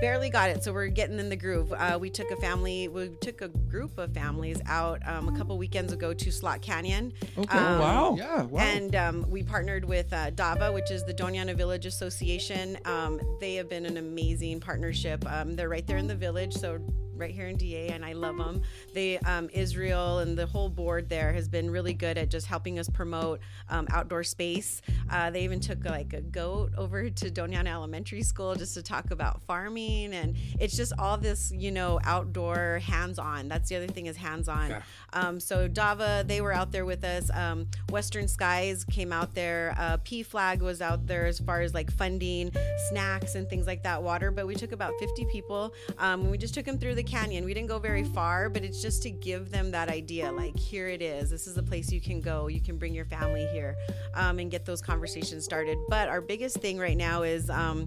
barely 0.00 0.30
got 0.30 0.50
it, 0.50 0.62
so 0.62 0.72
we're 0.72 0.88
getting 0.88 1.18
in 1.18 1.28
the 1.28 1.36
groove. 1.36 1.72
Uh, 1.72 1.98
we 2.00 2.10
took 2.10 2.30
a 2.30 2.36
family, 2.36 2.88
we 2.88 3.08
took 3.20 3.40
a 3.40 3.48
group 3.48 3.98
of 3.98 4.12
families 4.12 4.60
out 4.66 5.00
um, 5.06 5.28
a 5.28 5.36
couple 5.36 5.56
weekends 5.58 5.92
ago 5.92 6.12
to 6.12 6.30
Slot 6.30 6.62
Canyon. 6.62 7.12
Okay. 7.38 7.58
Um, 7.58 7.78
wow. 7.78 8.14
Yeah. 8.16 8.42
Wow. 8.42 8.60
And 8.60 8.94
um, 8.96 9.30
we 9.30 9.42
partnered 9.42 9.84
with 9.84 10.12
uh, 10.12 10.30
DAVA, 10.30 10.72
which 10.72 10.90
is 10.90 11.04
the 11.04 11.14
Doña 11.14 11.40
Ana 11.40 11.54
Village 11.54 11.86
Association. 11.86 12.78
Um, 12.84 13.20
they 13.40 13.54
have 13.54 13.68
been 13.68 13.86
an 13.86 13.96
amazing 13.96 14.60
partnership. 14.60 15.24
Um, 15.30 15.56
they're 15.56 15.68
right 15.68 15.86
there 15.86 15.98
in 15.98 16.06
the 16.06 16.14
village, 16.14 16.52
so 16.52 16.78
right 17.20 17.30
here 17.30 17.48
in 17.48 17.56
DA, 17.56 17.88
and 17.88 18.04
I 18.04 18.14
love 18.14 18.36
them. 18.36 18.62
They, 18.94 19.18
um, 19.20 19.48
Israel, 19.52 20.20
and 20.20 20.36
the 20.36 20.46
whole 20.46 20.68
board 20.68 21.08
there 21.08 21.32
has 21.32 21.48
been 21.48 21.70
really 21.70 21.94
good 21.94 22.18
at 22.18 22.30
just 22.30 22.46
helping 22.46 22.78
us 22.78 22.88
promote 22.88 23.40
um, 23.68 23.86
outdoor 23.90 24.24
space. 24.24 24.82
Uh, 25.10 25.30
they 25.30 25.44
even 25.44 25.60
took 25.60 25.84
like 25.84 26.12
a 26.12 26.20
goat 26.20 26.70
over 26.76 27.08
to 27.10 27.30
Doña 27.30 27.58
Ana 27.58 27.70
Elementary 27.70 28.22
School 28.22 28.54
just 28.54 28.74
to 28.74 28.82
talk 28.82 29.10
about 29.10 29.42
farming, 29.42 30.14
and 30.14 30.36
it's 30.58 30.76
just 30.76 30.92
all 30.98 31.18
this, 31.18 31.52
you 31.54 31.70
know, 31.70 32.00
outdoor 32.04 32.80
hands-on. 32.82 33.48
That's 33.48 33.68
the 33.68 33.76
other 33.76 33.86
thing 33.86 34.06
is 34.06 34.16
hands-on. 34.16 34.70
Yeah. 34.70 34.82
Um, 35.12 35.38
so 35.38 35.68
Dava, 35.68 36.26
they 36.26 36.40
were 36.40 36.52
out 36.52 36.72
there 36.72 36.84
with 36.84 37.04
us. 37.04 37.30
Um, 37.34 37.66
Western 37.90 38.28
Skies 38.28 38.84
came 38.84 39.12
out 39.12 39.34
there. 39.34 39.74
Uh, 39.78 39.98
PFLAG 39.98 40.60
was 40.60 40.80
out 40.80 41.06
there 41.06 41.26
as 41.26 41.38
far 41.38 41.60
as 41.60 41.74
like 41.74 41.90
funding, 41.90 42.50
snacks, 42.88 43.34
and 43.34 43.48
things 43.48 43.66
like 43.66 43.82
that. 43.82 44.02
Water, 44.02 44.30
but 44.30 44.46
we 44.46 44.54
took 44.54 44.72
about 44.72 44.94
50 44.98 45.26
people. 45.26 45.74
Um, 45.98 46.30
we 46.30 46.38
just 46.38 46.54
took 46.54 46.64
them 46.64 46.78
through 46.78 46.94
the 46.94 47.02
canyon. 47.10 47.44
We 47.44 47.54
didn't 47.54 47.68
go 47.68 47.78
very 47.78 48.04
far, 48.04 48.48
but 48.48 48.62
it's 48.62 48.80
just 48.80 49.02
to 49.02 49.10
give 49.10 49.50
them 49.50 49.70
that 49.72 49.88
idea. 49.88 50.30
Like 50.30 50.56
here 50.58 50.88
it 50.88 51.02
is. 51.02 51.30
This 51.30 51.46
is 51.46 51.54
the 51.54 51.62
place 51.62 51.90
you 51.90 52.00
can 52.00 52.20
go. 52.20 52.46
You 52.46 52.60
can 52.60 52.78
bring 52.78 52.94
your 52.94 53.04
family 53.04 53.46
here, 53.52 53.76
um, 54.14 54.38
and 54.38 54.50
get 54.50 54.64
those 54.64 54.80
conversations 54.80 55.44
started. 55.44 55.78
But 55.88 56.08
our 56.08 56.20
biggest 56.20 56.58
thing 56.58 56.78
right 56.78 56.96
now 56.96 57.22
is. 57.22 57.50
Um, 57.50 57.86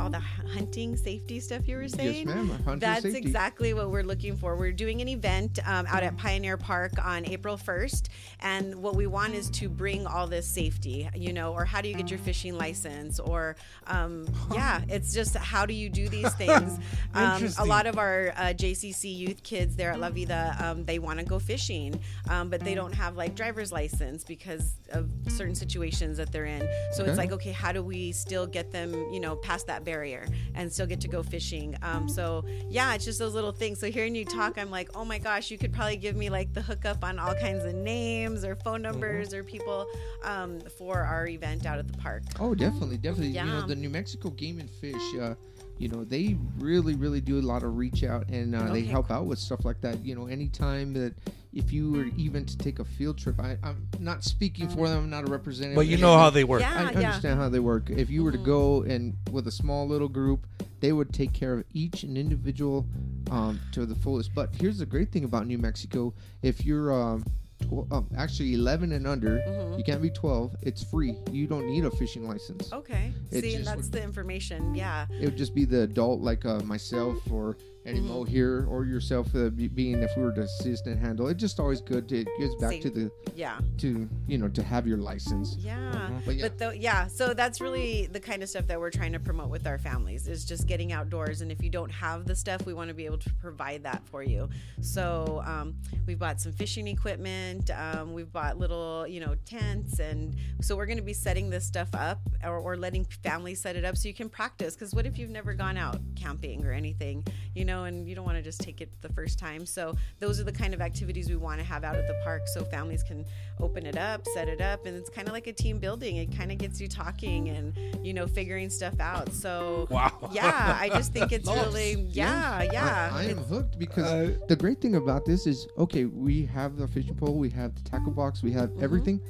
all 0.00 0.10
the 0.10 0.18
hunting 0.20 0.96
safety 0.96 1.40
stuff 1.40 1.66
you 1.68 1.76
were 1.76 1.88
saying. 1.88 2.26
yes, 2.28 2.34
ma'am. 2.34 2.48
Hunter 2.64 2.80
That's 2.80 3.02
safety. 3.02 3.18
exactly 3.18 3.74
what 3.74 3.90
we're 3.90 4.02
looking 4.02 4.36
for. 4.36 4.56
We're 4.56 4.72
doing 4.72 5.00
an 5.00 5.08
event 5.08 5.58
um, 5.66 5.86
out 5.88 6.02
at 6.02 6.16
Pioneer 6.16 6.56
Park 6.56 6.92
on 7.04 7.26
April 7.26 7.56
1st. 7.56 8.08
And 8.40 8.76
what 8.76 8.94
we 8.96 9.06
want 9.06 9.34
is 9.34 9.50
to 9.50 9.68
bring 9.68 10.06
all 10.06 10.26
this 10.26 10.46
safety, 10.46 11.08
you 11.14 11.32
know, 11.32 11.52
or 11.52 11.64
how 11.64 11.80
do 11.80 11.88
you 11.88 11.94
get 11.94 12.10
your 12.10 12.18
fishing 12.20 12.56
license? 12.56 13.18
Or, 13.18 13.56
um, 13.86 14.26
yeah, 14.52 14.82
it's 14.88 15.12
just 15.12 15.36
how 15.36 15.66
do 15.66 15.74
you 15.74 15.88
do 15.88 16.08
these 16.08 16.32
things? 16.36 16.78
um, 17.14 17.48
a 17.58 17.64
lot 17.64 17.86
of 17.86 17.98
our 17.98 18.32
uh, 18.36 18.40
JCC 18.54 19.16
youth 19.16 19.42
kids 19.42 19.76
there 19.76 19.90
at 19.92 20.00
La 20.00 20.10
Vida, 20.10 20.56
um, 20.60 20.84
they 20.84 20.98
want 20.98 21.18
to 21.18 21.24
go 21.24 21.38
fishing, 21.38 21.98
um, 22.30 22.48
but 22.50 22.60
they 22.60 22.74
don't 22.74 22.94
have 22.94 23.16
like 23.16 23.34
driver's 23.34 23.72
license 23.72 24.24
because 24.24 24.74
of 24.92 25.08
certain 25.28 25.54
situations 25.54 26.16
that 26.18 26.30
they're 26.32 26.44
in. 26.46 26.60
So 26.92 27.02
Okay. 27.02 27.10
it's 27.10 27.18
like, 27.18 27.32
okay, 27.32 27.52
how 27.52 27.72
do 27.72 27.82
we 27.82 28.12
still 28.12 28.46
get 28.46 28.70
them, 28.70 28.92
you 29.12 29.20
know, 29.20 29.36
past 29.36 29.66
that 29.68 29.82
barrier 29.88 30.26
and 30.54 30.70
still 30.70 30.86
get 30.86 31.00
to 31.00 31.08
go 31.08 31.22
fishing? 31.22 31.76
Um, 31.82 32.08
so 32.08 32.44
yeah, 32.68 32.94
it's 32.94 33.04
just 33.04 33.18
those 33.18 33.34
little 33.34 33.52
things. 33.52 33.80
So 33.80 33.90
hearing 33.90 34.14
you 34.14 34.24
talk, 34.24 34.58
I'm 34.58 34.70
like, 34.70 34.90
oh 34.94 35.04
my 35.04 35.18
gosh, 35.18 35.50
you 35.50 35.56
could 35.56 35.72
probably 35.72 35.96
give 35.96 36.16
me 36.16 36.28
like 36.28 36.52
the 36.52 36.60
hookup 36.60 37.02
on 37.04 37.18
all 37.18 37.34
kinds 37.34 37.64
of 37.64 37.74
names 37.74 38.44
or 38.44 38.54
phone 38.56 38.82
numbers 38.82 39.32
or 39.32 39.42
people 39.42 39.86
um, 40.24 40.60
for 40.78 40.98
our 40.98 41.26
event 41.26 41.64
out 41.64 41.78
at 41.78 41.86
the 41.90 41.98
park. 41.98 42.22
Oh, 42.38 42.54
definitely, 42.54 42.98
definitely. 42.98 43.28
Yeah. 43.28 43.46
You 43.46 43.52
know, 43.52 43.66
the 43.66 43.76
New 43.76 43.90
Mexico 43.90 44.30
Game 44.30 44.60
and 44.60 44.70
Fish, 44.70 45.02
uh, 45.20 45.34
you 45.78 45.88
know, 45.88 46.04
they 46.04 46.36
really, 46.58 46.94
really 46.94 47.20
do 47.20 47.38
a 47.38 47.46
lot 47.52 47.62
of 47.62 47.76
reach 47.78 48.04
out 48.04 48.28
and 48.28 48.54
uh, 48.54 48.64
they 48.64 48.80
Okay, 48.80 48.84
help 48.84 49.10
out 49.10 49.26
with 49.26 49.38
stuff 49.38 49.64
like 49.64 49.80
that. 49.80 50.04
You 50.04 50.14
know, 50.14 50.26
anytime 50.26 50.92
that 50.94 51.14
if 51.52 51.72
you 51.72 51.90
were 51.92 52.06
even 52.16 52.44
to 52.44 52.58
take 52.58 52.78
a 52.78 52.84
field 52.84 53.18
trip, 53.18 53.40
I, 53.40 53.56
I'm 53.62 53.88
not 53.98 54.22
speaking 54.24 54.68
for 54.68 54.88
them. 54.88 55.04
I'm 55.04 55.10
not 55.10 55.24
a 55.26 55.30
representative. 55.30 55.76
But 55.76 55.86
you 55.86 55.96
know 55.96 56.16
how 56.18 56.30
they 56.30 56.44
work. 56.44 56.60
Yeah. 56.60 56.74
I 56.74 56.94
understand 56.94 57.40
how 57.40 57.48
they 57.48 57.58
work. 57.60 57.90
If 57.90 58.10
you 58.10 58.22
were 58.24 58.32
to 58.32 58.38
go 58.38 58.82
and 58.82 59.16
with 59.30 59.46
a 59.46 59.50
small 59.52 59.86
little 59.88 60.08
group, 60.08 60.46
they 60.80 60.92
would 60.92 61.12
take 61.12 61.32
care 61.32 61.54
of 61.54 61.64
each 61.72 62.02
and 62.02 62.16
individual 62.18 62.86
um, 63.30 63.58
to 63.72 63.86
the 63.86 63.94
fullest. 63.96 64.34
But 64.34 64.54
here's 64.54 64.78
the 64.78 64.86
great 64.86 65.10
thing 65.10 65.24
about 65.24 65.46
New 65.46 65.58
Mexico: 65.58 66.12
if 66.42 66.64
you're 66.64 66.92
um, 66.92 67.24
tw- 67.62 67.90
um, 67.90 68.06
actually 68.16 68.54
11 68.54 68.92
and 68.92 69.06
under, 69.06 69.38
Mhm. 69.38 69.78
you 69.78 69.84
can't 69.84 70.00
be 70.02 70.10
12. 70.10 70.54
It's 70.62 70.82
free. 70.84 71.16
You 71.32 71.46
don't 71.46 71.66
need 71.66 71.84
a 71.84 71.90
fishing 71.90 72.28
license. 72.28 72.72
Okay. 72.72 73.12
It 73.32 73.42
See, 73.42 73.54
and 73.56 73.66
that's 73.66 73.76
would- 73.84 73.92
the 73.92 74.02
information. 74.02 74.74
Yeah. 74.74 75.06
It 75.10 75.24
would 75.24 75.36
just 75.38 75.54
be 75.54 75.64
the 75.64 75.82
adult, 75.82 76.20
like 76.20 76.44
uh, 76.44 76.60
myself 76.60 77.16
or 77.32 77.56
Eddie 77.88 78.00
Mo 78.00 78.22
here, 78.22 78.66
or 78.68 78.84
yourself, 78.84 79.34
uh, 79.34 79.48
being 79.48 80.02
if 80.02 80.14
we 80.16 80.22
were 80.22 80.32
to 80.32 80.42
assist 80.42 80.86
and 80.86 80.98
handle. 81.00 81.28
It's 81.28 81.40
just 81.40 81.58
always 81.58 81.80
good. 81.80 82.06
To, 82.10 82.20
it 82.20 82.28
gives 82.38 82.54
back 82.56 82.80
to 82.80 82.90
the 82.90 83.10
Yeah. 83.34 83.58
to 83.78 84.08
you 84.26 84.36
know 84.36 84.48
to 84.48 84.62
have 84.62 84.86
your 84.86 84.98
license. 84.98 85.56
Yeah. 85.58 86.10
But 86.26 86.36
yeah. 86.36 86.42
But 86.42 86.58
though, 86.58 86.70
yeah, 86.70 87.06
so 87.06 87.32
that's 87.32 87.60
really 87.60 88.06
the 88.06 88.20
kind 88.20 88.42
of 88.42 88.48
stuff 88.50 88.66
that 88.66 88.78
we're 88.78 88.90
trying 88.90 89.12
to 89.12 89.18
promote 89.20 89.48
with 89.48 89.66
our 89.66 89.78
families 89.78 90.28
is 90.28 90.44
just 90.44 90.66
getting 90.66 90.92
outdoors. 90.92 91.40
And 91.40 91.50
if 91.50 91.62
you 91.62 91.70
don't 91.70 91.90
have 91.90 92.26
the 92.26 92.36
stuff, 92.36 92.66
we 92.66 92.74
want 92.74 92.88
to 92.88 92.94
be 92.94 93.06
able 93.06 93.18
to 93.18 93.32
provide 93.34 93.82
that 93.84 94.06
for 94.06 94.22
you. 94.22 94.50
So 94.82 95.42
um, 95.46 95.74
we've 96.06 96.18
bought 96.18 96.40
some 96.40 96.52
fishing 96.52 96.88
equipment. 96.88 97.70
Um, 97.70 98.12
we've 98.12 98.32
bought 98.32 98.58
little, 98.58 99.06
you 99.06 99.20
know, 99.20 99.34
tents, 99.46 99.98
and 99.98 100.36
so 100.60 100.76
we're 100.76 100.86
going 100.86 100.98
to 100.98 101.02
be 101.04 101.14
setting 101.14 101.48
this 101.48 101.64
stuff 101.64 101.88
up 101.94 102.20
or, 102.44 102.58
or 102.58 102.76
letting 102.76 103.04
families 103.04 103.60
set 103.60 103.76
it 103.76 103.84
up 103.84 103.96
so 103.96 104.08
you 104.08 104.14
can 104.14 104.28
practice. 104.28 104.74
Because 104.74 104.94
what 104.94 105.06
if 105.06 105.16
you've 105.18 105.30
never 105.30 105.54
gone 105.54 105.78
out 105.78 105.96
camping 106.16 106.64
or 106.66 106.72
anything, 106.72 107.24
you 107.54 107.64
know, 107.64 107.77
and 107.84 108.08
you 108.08 108.14
don't 108.14 108.24
want 108.24 108.36
to 108.36 108.42
just 108.42 108.60
take 108.60 108.80
it 108.80 108.90
the 109.02 109.08
first 109.10 109.38
time? 109.38 109.64
So 109.66 109.94
those 110.18 110.40
are 110.40 110.44
the 110.44 110.52
kind 110.52 110.74
of 110.74 110.80
activities 110.80 111.28
we 111.28 111.36
want 111.36 111.58
to 111.60 111.64
have 111.64 111.84
out 111.84 111.96
at 111.96 112.06
the 112.06 112.18
park 112.24 112.42
so 112.48 112.64
families 112.64 113.02
can 113.02 113.24
open 113.60 113.86
it 113.86 113.96
up, 113.96 114.26
set 114.34 114.48
it 114.48 114.60
up, 114.60 114.86
and 114.86 114.96
it's 114.96 115.10
kind 115.10 115.28
of 115.28 115.34
like 115.34 115.46
a 115.46 115.52
team 115.52 115.78
building. 115.78 116.16
It 116.16 116.36
kind 116.36 116.50
of 116.52 116.58
gets 116.58 116.80
you 116.80 116.88
talking 116.88 117.48
and 117.50 117.74
you 118.06 118.12
know 118.14 118.26
figuring 118.26 118.70
stuff 118.70 118.98
out. 119.00 119.32
So 119.32 119.86
Wow. 119.90 120.30
yeah, 120.32 120.76
I 120.80 120.88
just 120.90 121.12
think 121.12 121.32
it's 121.32 121.46
Nice. 121.48 121.66
really 121.66 121.92
yeah, 122.10 122.62
yeah. 122.72 123.10
I, 123.12 123.20
I 123.20 123.24
am 123.24 123.38
hooked 123.38 123.78
because 123.78 124.04
Uh, 124.06 124.36
the 124.48 124.56
great 124.56 124.80
thing 124.80 124.96
about 124.96 125.24
this 125.24 125.46
is 125.46 125.66
okay, 125.76 126.04
we 126.04 126.44
have 126.46 126.76
the 126.76 126.86
fishing 126.88 127.14
pole, 127.14 127.36
we 127.38 127.50
have 127.50 127.74
the 127.74 127.82
tackle 127.88 128.12
box, 128.12 128.42
we 128.42 128.50
Mm-hmm. 128.50 128.58
have 128.60 128.70
everything. 128.82 129.20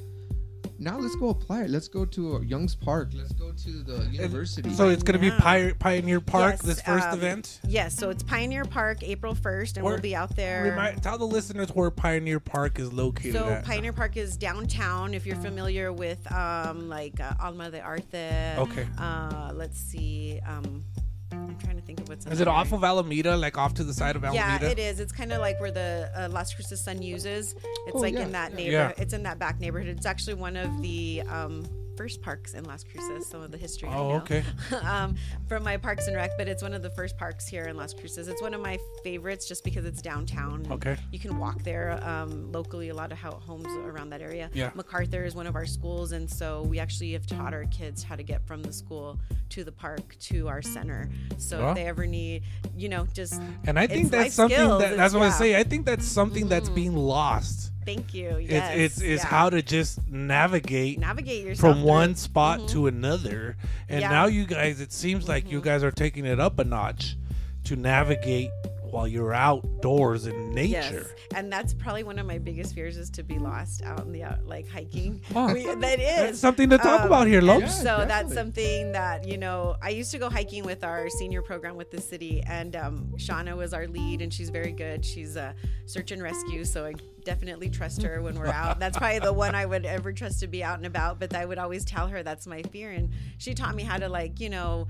Now 0.81 0.97
let's 0.97 1.15
go 1.15 1.29
apply 1.29 1.63
it. 1.63 1.69
Let's 1.69 1.89
go 1.89 2.05
to 2.05 2.37
uh, 2.37 2.39
Young's 2.39 2.73
Park. 2.73 3.09
Let's 3.13 3.33
go 3.33 3.51
to 3.51 3.83
the 3.83 4.05
university. 4.11 4.73
So 4.73 4.87
it's 4.89 5.03
going 5.03 5.19
to 5.19 5.19
be 5.19 5.29
Pi- 5.31 5.73
Pioneer 5.73 6.21
Park, 6.21 6.53
Yes, 6.53 6.61
this 6.61 6.81
first 6.81 7.07
um, 7.07 7.15
event? 7.19 7.59
Yes, 7.67 7.93
so 7.95 8.09
it's 8.09 8.23
Pioneer 8.23 8.63
Park, 8.63 9.03
April 9.03 9.35
first, 9.35 9.75
and 9.75 9.83
Where- 9.83 9.95
we'll 9.95 10.01
be 10.01 10.15
out 10.15 10.35
there. 10.37 10.63
Remind, 10.63 11.03
tell 11.03 11.17
the 11.17 11.25
listeners 11.27 11.69
where 11.69 11.91
Pioneer 11.91 12.39
Park 12.39 12.79
is 12.79 12.93
located 12.93 13.33
So 13.33 13.49
at. 13.49 13.65
Pioneer 13.65 13.91
Park 13.93 14.15
is 14.15 14.37
downtown. 14.37 15.13
If 15.13 15.25
you're 15.25 15.35
familiar 15.35 15.91
with 15.91 16.31
um, 16.31 16.87
like 16.87 17.19
uh, 17.19 17.33
Alma 17.41 17.69
de 17.69 17.81
Arte. 17.81 18.55
Okay. 18.57 18.87
Uh, 18.97 19.51
let's 19.53 19.77
see. 19.79 20.39
Um, 20.47 20.83
I'm 21.31 21.55
trying 21.57 21.75
to 21.75 21.81
think 21.81 21.99
of 22.01 22.09
what's. 22.09 22.25
in 22.25 22.31
Is 22.31 22.41
it 22.41 22.45
there. 22.45 22.53
off 22.53 22.71
of 22.73 22.83
Alameda, 22.83 23.37
like 23.37 23.57
off 23.57 23.73
to 23.75 23.83
the 23.83 23.93
side 23.93 24.15
of 24.15 24.23
Alameda? 24.23 24.65
Yeah, 24.65 24.69
it 24.71 24.79
is. 24.79 24.99
It's 24.99 25.11
kind 25.11 25.31
of 25.31 25.39
like 25.39 25.59
where 25.59 25.71
the 25.71 26.11
uh, 26.15 26.29
Las 26.31 26.53
Cruces 26.53 26.81
Sun-News. 26.83 27.25
It's 27.25 27.55
Oh, 27.93 27.99
like 27.99 28.13
yeah, 28.13 28.21
in 28.21 28.31
that 28.31 28.51
yeah. 28.51 28.57
neighborhood. 28.57 28.93
Yeah. 28.97 29.03
It's 29.03 29.13
in 29.13 29.23
that 29.23 29.37
back 29.39 29.59
neighborhood. 29.59 29.89
It's 29.89 30.05
actually 30.05 30.35
one 30.35 30.55
of 30.55 30.81
the 30.81 31.21
um, 31.29 31.65
first 31.99 32.21
parks 32.21 32.53
in 32.53 32.63
Las 32.63 32.85
Cruces. 32.89 33.27
Some 33.27 33.41
of 33.41 33.51
the 33.51 33.57
history. 33.57 33.89
Oh, 33.91 34.11
okay. 34.11 34.41
um, 34.83 35.17
from 35.49 35.63
my 35.63 35.75
Parks 35.75 36.07
and 36.07 36.15
Rec, 36.15 36.31
but 36.37 36.47
it's 36.47 36.63
one 36.63 36.73
of 36.73 36.81
the 36.81 36.89
first 36.91 37.17
parks 37.17 37.45
here 37.45 37.65
in 37.65 37.75
Las 37.75 37.93
Cruces. 37.93 38.29
It's 38.29 38.41
one 38.41 38.53
of 38.53 38.61
my 38.61 38.79
favorites 39.03 39.49
just 39.49 39.65
because 39.65 39.83
it's 39.83 40.01
downtown. 40.01 40.65
Okay. 40.71 40.95
You 41.11 41.19
can 41.19 41.37
walk 41.37 41.61
there 41.63 41.99
um, 42.07 42.53
locally. 42.53 42.87
A 42.87 42.93
lot 42.93 43.11
of 43.11 43.17
ho- 43.17 43.41
homes 43.45 43.67
around 43.67 44.11
that 44.11 44.21
area. 44.21 44.49
Yeah. 44.53 44.71
MacArthur 44.75 45.25
is 45.25 45.35
one 45.35 45.45
of 45.45 45.55
our 45.57 45.65
schools, 45.65 46.13
and 46.13 46.29
so 46.29 46.61
we 46.61 46.79
actually 46.79 47.11
have 47.11 47.27
taught 47.27 47.53
our 47.53 47.65
kids 47.65 48.01
how 48.01 48.15
to 48.15 48.23
get 48.23 48.47
from 48.47 48.63
the 48.63 48.71
school 48.71 49.19
to 49.49 49.65
the 49.65 49.71
park 49.73 50.15
to 50.19 50.47
our 50.47 50.61
center. 50.61 51.09
So 51.37 51.59
Wow. 51.59 51.69
if 51.71 51.75
they 51.75 51.85
ever 51.85 52.05
need, 52.05 52.43
you 52.77 52.87
know, 52.87 53.07
just 53.13 53.41
And 53.67 53.77
I 53.77 53.87
think 53.87 54.09
that's 54.09 54.35
something 54.35 54.57
that 54.57 54.95
that's 54.95 55.13
what 55.13 55.23
I 55.23 55.31
say. 55.31 55.59
I 55.59 55.63
think 55.63 55.85
that's 55.85 56.05
something 56.07 56.47
that's 56.47 56.69
being 56.69 56.95
lost. 56.95 57.73
Thank 57.85 58.13
you. 58.13 58.37
Yes. 58.37 58.71
It's 58.75 58.97
it's 58.97 59.01
it's 59.01 59.23
yeah. 59.23 59.29
how 59.29 59.49
to 59.49 59.61
just 59.61 60.07
navigate 60.07 60.99
navigate 60.99 61.45
yourself 61.45 61.73
from 61.73 61.81
through- 61.81 61.89
one 61.89 62.15
spot 62.15 62.59
mm-hmm. 62.59 62.67
to 62.67 62.87
another. 62.87 63.57
And 63.87 64.01
Yeah. 64.01 64.09
now 64.09 64.27
you 64.27 64.45
guys, 64.45 64.79
it 64.81 64.91
seems 64.91 65.27
like 65.27 65.49
you 65.49 65.59
mm-hmm. 65.59 65.65
guys 65.65 65.83
are 65.83 65.91
taking 65.91 66.25
it 66.25 66.39
up 66.39 66.59
a 66.59 66.63
notch 66.63 67.17
to 67.65 67.75
navigate 67.75 68.49
while 68.91 69.07
you're 69.07 69.33
outdoors 69.33 70.25
in 70.25 70.53
nature. 70.53 71.07
Yes, 71.07 71.07
and 71.35 71.51
that's 71.51 71.73
probably 71.73 72.03
one 72.03 72.19
of 72.19 72.25
my 72.25 72.37
biggest 72.37 72.73
fears 72.75 72.97
is 72.97 73.09
to 73.11 73.23
be 73.23 73.39
lost 73.39 73.81
out 73.83 74.01
in 74.01 74.11
the 74.11 74.23
out, 74.23 74.45
like 74.45 74.67
hiking. 74.67 75.21
Huh. 75.29 75.51
We, 75.53 75.63
that 75.63 75.99
is 75.99 76.17
That's 76.17 76.39
something 76.39 76.69
to 76.71 76.77
talk 76.77 77.01
um, 77.01 77.07
about 77.07 77.27
here, 77.27 77.37
and 77.37 77.47
Lopes. 77.47 77.77
So 77.77 77.83
definitely. 77.83 78.07
that's 78.07 78.33
something 78.33 78.91
that 78.93 79.27
you 79.27 79.37
know. 79.37 79.75
I 79.81 79.89
used 79.89 80.11
to 80.11 80.17
go 80.17 80.29
hiking 80.29 80.65
with 80.65 80.83
our 80.83 81.07
senior 81.09 81.41
program 81.41 81.75
with 81.75 81.91
the 81.91 82.01
city, 82.01 82.41
and 82.47 82.75
um, 82.75 83.13
Shauna 83.17 83.55
was 83.55 83.73
our 83.73 83.87
lead, 83.87 84.21
and 84.21 84.33
she's 84.33 84.49
very 84.49 84.71
good. 84.71 85.05
She's 85.05 85.35
a 85.35 85.55
search 85.85 86.11
and 86.11 86.21
rescue, 86.21 86.65
so 86.65 86.85
I 86.85 86.93
definitely 87.23 87.69
trust 87.69 88.01
her 88.01 88.21
when 88.21 88.39
we're 88.39 88.47
out. 88.47 88.79
That's 88.79 88.97
probably 88.97 89.19
the 89.19 89.33
one 89.33 89.53
I 89.53 89.65
would 89.65 89.85
ever 89.85 90.11
trust 90.11 90.39
to 90.39 90.47
be 90.47 90.63
out 90.63 90.77
and 90.77 90.85
about. 90.85 91.19
But 91.19 91.35
I 91.35 91.45
would 91.45 91.59
always 91.59 91.85
tell 91.85 92.07
her 92.07 92.23
that's 92.23 92.47
my 92.47 92.63
fear, 92.63 92.91
and 92.91 93.11
she 93.37 93.53
taught 93.53 93.75
me 93.75 93.83
how 93.83 93.97
to 93.97 94.09
like 94.09 94.39
you 94.39 94.49
know 94.49 94.87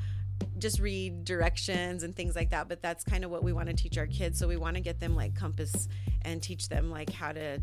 just 0.57 0.79
read 0.79 1.23
directions 1.23 2.03
and 2.03 2.15
things 2.15 2.35
like 2.35 2.49
that 2.49 2.67
but 2.67 2.81
that's 2.81 3.03
kind 3.03 3.23
of 3.23 3.31
what 3.31 3.43
we 3.43 3.53
want 3.53 3.67
to 3.69 3.75
teach 3.75 3.97
our 3.97 4.07
kids. 4.07 4.37
So 4.37 4.47
we 4.47 4.57
want 4.57 4.75
to 4.75 4.81
get 4.81 4.99
them 4.99 5.15
like 5.15 5.35
compass 5.35 5.87
and 6.23 6.41
teach 6.41 6.69
them 6.69 6.91
like 6.91 7.11
how 7.11 7.31
to 7.31 7.59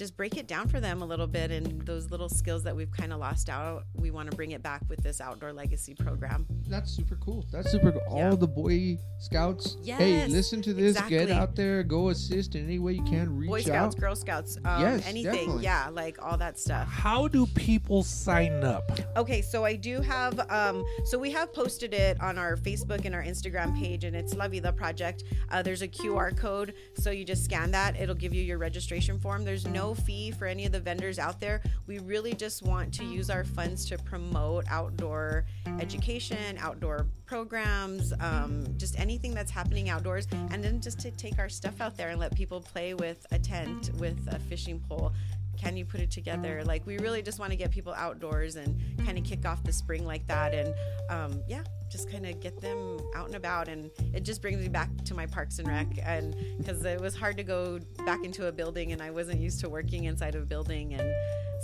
just 0.00 0.16
break 0.16 0.38
it 0.38 0.46
down 0.46 0.66
for 0.66 0.80
them 0.80 1.02
a 1.02 1.04
little 1.04 1.26
bit 1.26 1.50
and 1.50 1.82
those 1.82 2.10
little 2.10 2.30
skills 2.30 2.62
that 2.62 2.74
we've 2.74 2.90
kind 2.90 3.12
of 3.12 3.18
lost 3.20 3.50
out 3.50 3.84
we 3.96 4.10
want 4.10 4.30
to 4.30 4.34
bring 4.34 4.52
it 4.52 4.62
back 4.62 4.80
with 4.88 4.98
this 5.02 5.20
outdoor 5.20 5.52
legacy 5.52 5.92
program 5.94 6.46
That's 6.68 6.90
super 6.90 7.16
cool. 7.16 7.44
That's 7.52 7.70
super. 7.70 7.92
cool. 7.92 8.00
Yeah. 8.16 8.30
All 8.30 8.36
the 8.36 8.48
Boy 8.48 8.96
Scouts. 9.18 9.76
Hey, 9.84 10.26
listen 10.26 10.62
to 10.62 10.72
this. 10.72 10.98
Get 11.02 11.30
out 11.30 11.54
there. 11.54 11.82
Go 11.82 12.08
assist 12.08 12.54
in 12.54 12.64
any 12.64 12.78
way 12.78 12.94
you 12.94 13.02
can. 13.02 13.36
Reach 13.36 13.50
boy 13.50 13.60
scouts 13.60 13.94
out. 13.94 14.00
girl 14.00 14.16
scouts 14.16 14.56
um, 14.64 14.80
Yes, 14.80 15.06
anything 15.06 15.32
definitely. 15.34 15.64
yeah 15.64 15.90
like 15.92 16.16
all 16.22 16.38
that 16.38 16.58
stuff 16.58 16.88
How 16.88 17.28
do 17.28 17.44
people 17.48 18.02
sign 18.02 18.64
up? 18.64 18.90
Okay, 19.18 19.42
so 19.42 19.66
I 19.66 19.76
do 19.76 20.00
have 20.00 20.40
um 20.50 20.82
so 21.04 21.18
we 21.18 21.30
have 21.32 21.52
posted 21.52 21.92
it 21.92 22.18
on 22.22 22.38
our 22.38 22.56
Facebook 22.56 23.04
and 23.04 23.14
our 23.14 23.22
Instagram 23.22 23.78
page 23.78 24.04
and 24.04 24.16
it's 24.16 24.34
La 24.34 24.48
the 24.48 24.72
Project. 24.72 25.24
Uh, 25.50 25.62
there's 25.62 25.82
a 25.82 25.88
QR 25.88 26.34
code, 26.34 26.72
so 26.94 27.10
you 27.10 27.24
just 27.26 27.44
scan 27.44 27.70
that, 27.72 28.00
it'll 28.00 28.14
give 28.14 28.32
you 28.32 28.42
your 28.42 28.56
registration 28.56 29.18
form. 29.18 29.44
There's 29.44 29.66
no 29.66 29.89
fee 29.94 30.30
for 30.30 30.46
any 30.46 30.66
of 30.66 30.72
the 30.72 30.80
vendors 30.80 31.18
out 31.18 31.40
there. 31.40 31.62
We 31.86 31.98
really 31.98 32.34
just 32.34 32.62
want 32.62 32.92
to 32.94 33.04
use 33.04 33.30
our 33.30 33.44
funds 33.44 33.84
to 33.86 33.98
promote 33.98 34.64
outdoor 34.68 35.44
education, 35.78 36.56
outdoor 36.58 37.06
programs, 37.26 38.12
um, 38.20 38.66
just 38.76 38.98
anything 38.98 39.34
that's 39.34 39.50
happening 39.50 39.88
outdoors, 39.88 40.26
and 40.50 40.62
then 40.62 40.80
just 40.80 41.00
to 41.00 41.10
take 41.10 41.38
our 41.38 41.48
stuff 41.48 41.80
out 41.80 41.96
there 41.96 42.10
and 42.10 42.20
let 42.20 42.34
people 42.34 42.60
play 42.60 42.94
with 42.94 43.26
a 43.30 43.38
tent, 43.38 43.90
with 43.98 44.18
a 44.32 44.38
fishing 44.38 44.80
pole. 44.80 45.12
Can 45.58 45.76
you 45.76 45.84
put 45.84 46.00
it 46.00 46.10
together? 46.10 46.62
Like 46.64 46.86
we 46.86 46.98
really 46.98 47.22
just 47.22 47.38
want 47.38 47.50
to 47.50 47.56
get 47.56 47.70
people 47.70 47.92
outdoors 47.92 48.56
and 48.56 48.80
kind 49.04 49.18
of 49.18 49.24
kick 49.24 49.46
off 49.46 49.62
the 49.62 49.72
spring 49.72 50.06
like 50.06 50.26
that 50.26 50.54
and 50.54 50.74
um, 51.10 51.42
yeah 51.46 51.62
just 51.90 52.10
kind 52.10 52.26
of 52.26 52.38
get 52.40 52.60
them 52.60 52.98
out 53.14 53.26
and 53.26 53.34
about 53.34 53.68
and 53.68 53.90
it 54.14 54.22
just 54.24 54.40
brings 54.40 54.58
me 54.60 54.68
back 54.68 54.88
to 55.04 55.14
my 55.14 55.26
parks 55.26 55.58
and 55.58 55.68
rec 55.68 55.86
and 56.04 56.36
because 56.58 56.84
it 56.84 57.00
was 57.00 57.14
hard 57.16 57.36
to 57.36 57.42
go 57.42 57.78
back 58.06 58.24
into 58.24 58.46
a 58.46 58.52
building 58.52 58.92
and 58.92 59.02
i 59.02 59.10
wasn't 59.10 59.38
used 59.40 59.60
to 59.60 59.68
working 59.68 60.04
inside 60.04 60.34
of 60.34 60.42
a 60.42 60.46
building 60.46 60.94
and 60.94 61.12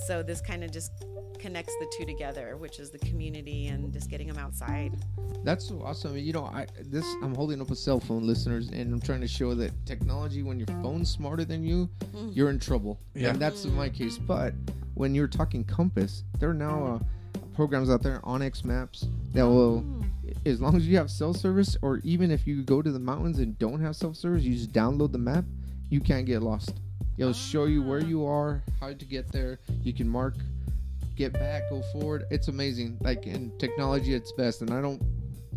so 0.06 0.22
this 0.22 0.40
kind 0.40 0.64
of 0.64 0.70
just 0.72 0.92
connects 1.38 1.74
the 1.80 1.92
two 1.96 2.04
together 2.04 2.56
which 2.56 2.80
is 2.80 2.90
the 2.90 2.98
community 2.98 3.68
and 3.68 3.92
just 3.92 4.10
getting 4.10 4.26
them 4.26 4.38
outside 4.38 4.92
That's 5.44 5.68
so 5.68 5.80
awesome. 5.84 6.16
You 6.16 6.32
know, 6.32 6.46
I 6.46 6.66
this 6.86 7.06
I'm 7.22 7.32
holding 7.34 7.60
up 7.60 7.70
a 7.70 7.76
cell 7.76 8.00
phone, 8.00 8.26
listeners, 8.26 8.68
and 8.70 8.92
I'm 8.92 9.00
trying 9.00 9.20
to 9.20 9.28
show 9.28 9.54
that 9.54 9.70
technology, 9.86 10.42
when 10.42 10.58
your 10.58 10.66
phone's 10.82 11.08
smarter 11.08 11.44
than 11.44 11.62
you, 11.62 11.88
you're 12.32 12.50
in 12.50 12.58
trouble. 12.58 12.98
Yeah. 13.14 13.28
And 13.30 13.38
that's 13.38 13.64
my 13.64 13.88
case. 13.88 14.18
But 14.18 14.54
when 14.94 15.14
you're 15.14 15.28
talking 15.28 15.62
compass, 15.62 16.24
they're 16.40 16.52
now 16.54 16.86
uh, 16.86 16.98
programs 17.56 17.90
out 17.90 18.02
there, 18.02 18.20
onX 18.20 18.64
Maps, 18.64 19.08
that 19.32 19.42
will, 19.44 19.80
mm. 19.80 20.04
as 20.44 20.60
long 20.60 20.76
as 20.76 20.86
you 20.86 20.96
have 20.98 21.10
cell 21.10 21.32
service, 21.32 21.76
or 21.82 21.98
even 22.04 22.30
if 22.30 22.46
you 22.46 22.62
go 22.62 22.82
to 22.82 22.92
the 22.92 22.98
mountains 22.98 23.38
and 23.38 23.58
don't 23.58 23.80
have 23.80 23.96
cell 23.96 24.14
service, 24.14 24.42
you 24.42 24.54
just 24.54 24.72
download 24.72 25.10
the 25.10 25.18
map. 25.18 25.44
You 25.88 26.00
can't 26.00 26.26
get 26.26 26.42
lost. 26.42 26.74
It'll 27.16 27.32
show 27.32 27.64
you 27.64 27.82
where 27.82 28.00
ah. 28.02 28.06
you 28.06 28.26
are, 28.26 28.62
how 28.78 28.92
to 28.92 29.04
get 29.04 29.32
there. 29.32 29.58
You 29.82 29.94
can 29.94 30.06
mark, 30.08 30.34
get 31.16 31.32
back, 31.32 31.62
go 31.70 31.82
forward. 31.92 32.24
It's 32.30 32.48
amazing. 32.48 32.98
Like 33.00 33.26
in 33.26 33.56
technology, 33.58 34.12
it's 34.12 34.32
best. 34.32 34.60
And 34.60 34.70
I 34.70 34.82
don't, 34.82 35.02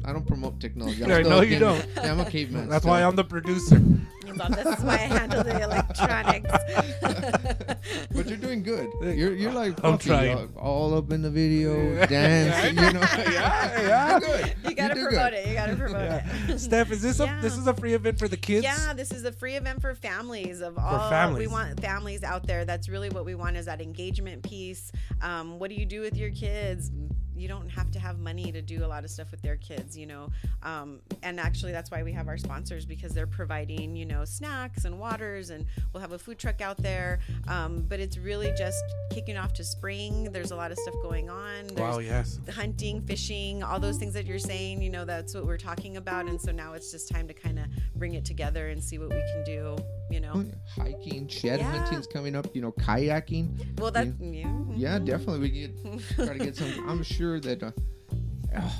I 0.05 0.13
don't 0.13 0.25
promote 0.25 0.59
technology. 0.59 1.03
I'm 1.03 1.11
I 1.11 1.21
still 1.21 1.29
know 1.29 1.41
you 1.41 1.59
don't. 1.59 1.85
Yeah, 1.95 2.11
I'm 2.11 2.19
a 2.19 2.25
caveman. 2.29 2.69
That's 2.69 2.83
still. 2.83 2.91
why 2.93 3.03
I'm 3.03 3.15
the 3.15 3.23
producer. 3.23 3.79
this 3.79 4.65
is 4.79 4.83
why 4.85 4.93
i 4.93 4.97
handle 4.97 5.43
the 5.43 5.61
electronics 5.61 6.49
But 8.11 8.27
you're 8.27 8.37
doing 8.37 8.63
good. 8.63 8.89
You're 9.01 9.33
you're 9.33 9.51
like 9.51 9.73
I'm 9.83 9.93
Puffy, 9.93 10.09
trying. 10.09 10.53
all 10.55 10.93
up 10.93 11.11
in 11.11 11.21
the 11.21 11.29
video, 11.29 12.05
dance. 12.07 12.75
You 12.75 12.93
know, 12.93 12.99
yeah, 13.33 14.19
yeah. 14.21 14.45
you 14.67 14.75
gotta 14.75 14.95
You're 14.95 15.09
promote 15.09 15.31
good. 15.31 15.39
it. 15.39 15.47
You 15.47 15.53
gotta 15.53 15.75
promote 15.75 16.01
Yeah. 16.01 16.27
it. 16.47 16.59
Steph, 16.59 16.91
is 16.91 17.01
this 17.01 17.19
a 17.19 17.37
this 17.41 17.57
is 17.57 17.67
a 17.67 17.73
free 17.73 17.93
event 17.93 18.19
for 18.19 18.27
the 18.27 18.37
kids? 18.37 18.63
Yeah, 18.63 18.93
this 18.93 19.11
is 19.11 19.25
a 19.25 19.31
free 19.31 19.55
event 19.55 19.81
for 19.81 19.95
families 19.95 20.61
of 20.61 20.77
all. 20.77 20.99
For 20.99 21.09
families. 21.09 21.39
We 21.39 21.47
want 21.47 21.79
families 21.81 22.23
out 22.23 22.45
there. 22.47 22.65
That's 22.65 22.87
really 22.87 23.09
what 23.09 23.25
we 23.25 23.35
want 23.35 23.57
is 23.57 23.65
that 23.65 23.81
engagement 23.81 24.43
piece. 24.43 24.91
Um, 25.21 25.59
what 25.59 25.69
do 25.69 25.75
you 25.75 25.85
do 25.85 26.01
with 26.01 26.15
your 26.15 26.31
kids? 26.31 26.91
You 27.39 27.47
don't 27.47 27.69
have 27.69 27.89
to 27.91 27.99
have 27.99 28.19
money 28.19 28.51
to 28.51 28.61
do 28.61 28.83
a 28.83 28.87
lot 28.87 29.03
of 29.03 29.09
stuff 29.09 29.31
with 29.31 29.41
their 29.41 29.55
kids, 29.55 29.97
you 29.97 30.05
know. 30.05 30.29
Um, 30.63 30.99
and 31.23 31.39
actually, 31.39 31.71
that's 31.71 31.89
why 31.91 32.03
we 32.03 32.11
have 32.13 32.27
our 32.27 32.37
sponsors 32.37 32.85
because 32.85 33.13
they're 33.13 33.27
providing, 33.27 33.95
you 33.95 34.05
know, 34.05 34.25
snacks 34.25 34.85
and 34.85 34.99
waters, 34.99 35.49
and 35.49 35.65
we'll 35.93 36.01
have 36.01 36.11
a 36.11 36.19
food 36.19 36.37
truck 36.37 36.61
out 36.61 36.77
there. 36.77 37.19
Um, 37.47 37.85
but 37.87 37.99
it's 37.99 38.17
really 38.17 38.51
just 38.57 38.83
kicking 39.11 39.37
off 39.37 39.53
to 39.53 39.63
spring. 39.63 40.31
There's 40.31 40.51
a 40.51 40.55
lot 40.55 40.71
of 40.71 40.77
stuff 40.79 40.95
going 41.01 41.29
on. 41.29 41.67
There's 41.67 41.79
Wow. 41.79 41.99
Yes. 41.99 42.39
hunting, 42.53 43.01
fishing, 43.01 43.63
all 43.63 43.79
those 43.79 43.97
things 43.97 44.13
that 44.13 44.25
you're 44.25 44.39
saying, 44.39 44.81
you 44.81 44.89
know, 44.89 45.05
that's 45.05 45.33
what 45.33 45.45
we're 45.45 45.57
talking 45.57 45.97
about. 45.97 46.27
And 46.27 46.39
so 46.41 46.51
now 46.51 46.73
it's 46.73 46.91
just 46.91 47.09
time 47.09 47.27
to 47.27 47.33
kind 47.33 47.59
of 47.59 47.65
bring 47.95 48.13
it 48.15 48.25
together 48.25 48.69
and 48.69 48.83
see 48.83 48.97
what 48.97 49.09
we 49.09 49.15
can 49.33 49.43
do, 49.45 49.77
you 50.11 50.19
know. 50.19 50.45
Hiking, 50.75 51.27
shed 51.27 51.59
Yeah. 51.59 51.71
hunting's 51.71 52.07
coming 52.07 52.35
up. 52.35 52.47
You 52.55 52.61
know, 52.61 52.71
kayaking. 52.73 53.79
Well, 53.79 53.91
that, 53.91 54.07
yeah. 54.19 54.53
Yeah, 54.75 54.99
definitely. 54.99 55.39
We 55.39 55.49
get 55.49 56.15
try 56.15 56.37
to 56.37 56.43
get 56.43 56.55
some. 56.55 56.89
I'm 56.89 57.03
sure 57.03 57.28
that 57.37 57.61
uh, 57.61 57.71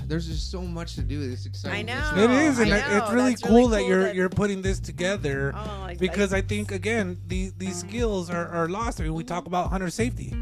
there's 0.06 0.26
just 0.26 0.50
so 0.50 0.62
much 0.62 0.94
to 0.94 1.02
do. 1.02 1.20
It's 1.22 1.44
exciting. 1.46 1.90
I 1.90 1.98
It's 1.98 2.16
know. 2.16 2.22
It 2.24 2.30
is, 2.30 2.58
I 2.58 2.62
and 2.62 2.70
know. 2.70 2.96
it's 3.04 3.12
really 3.12 3.34
cool 3.36 3.68
really 3.68 3.82
that 3.82 3.86
you're 3.88 4.02
that- 4.04 4.14
you're 4.14 4.28
putting 4.30 4.62
this 4.62 4.80
together 4.80 5.52
Oh, 5.54 5.78
like- 5.82 5.98
because 5.98 6.32
like- 6.32 6.44
I 6.44 6.48
think 6.48 6.72
again 6.72 7.18
these 7.28 7.52
these 7.52 7.76
skills 7.78 8.30
are, 8.30 8.48
are 8.48 8.68
lost. 8.68 9.00
I 9.00 9.04
mean, 9.04 9.14
we 9.14 9.22
talk 9.24 9.46
about 9.46 9.68
hunter 9.70 9.90
safety. 9.90 10.34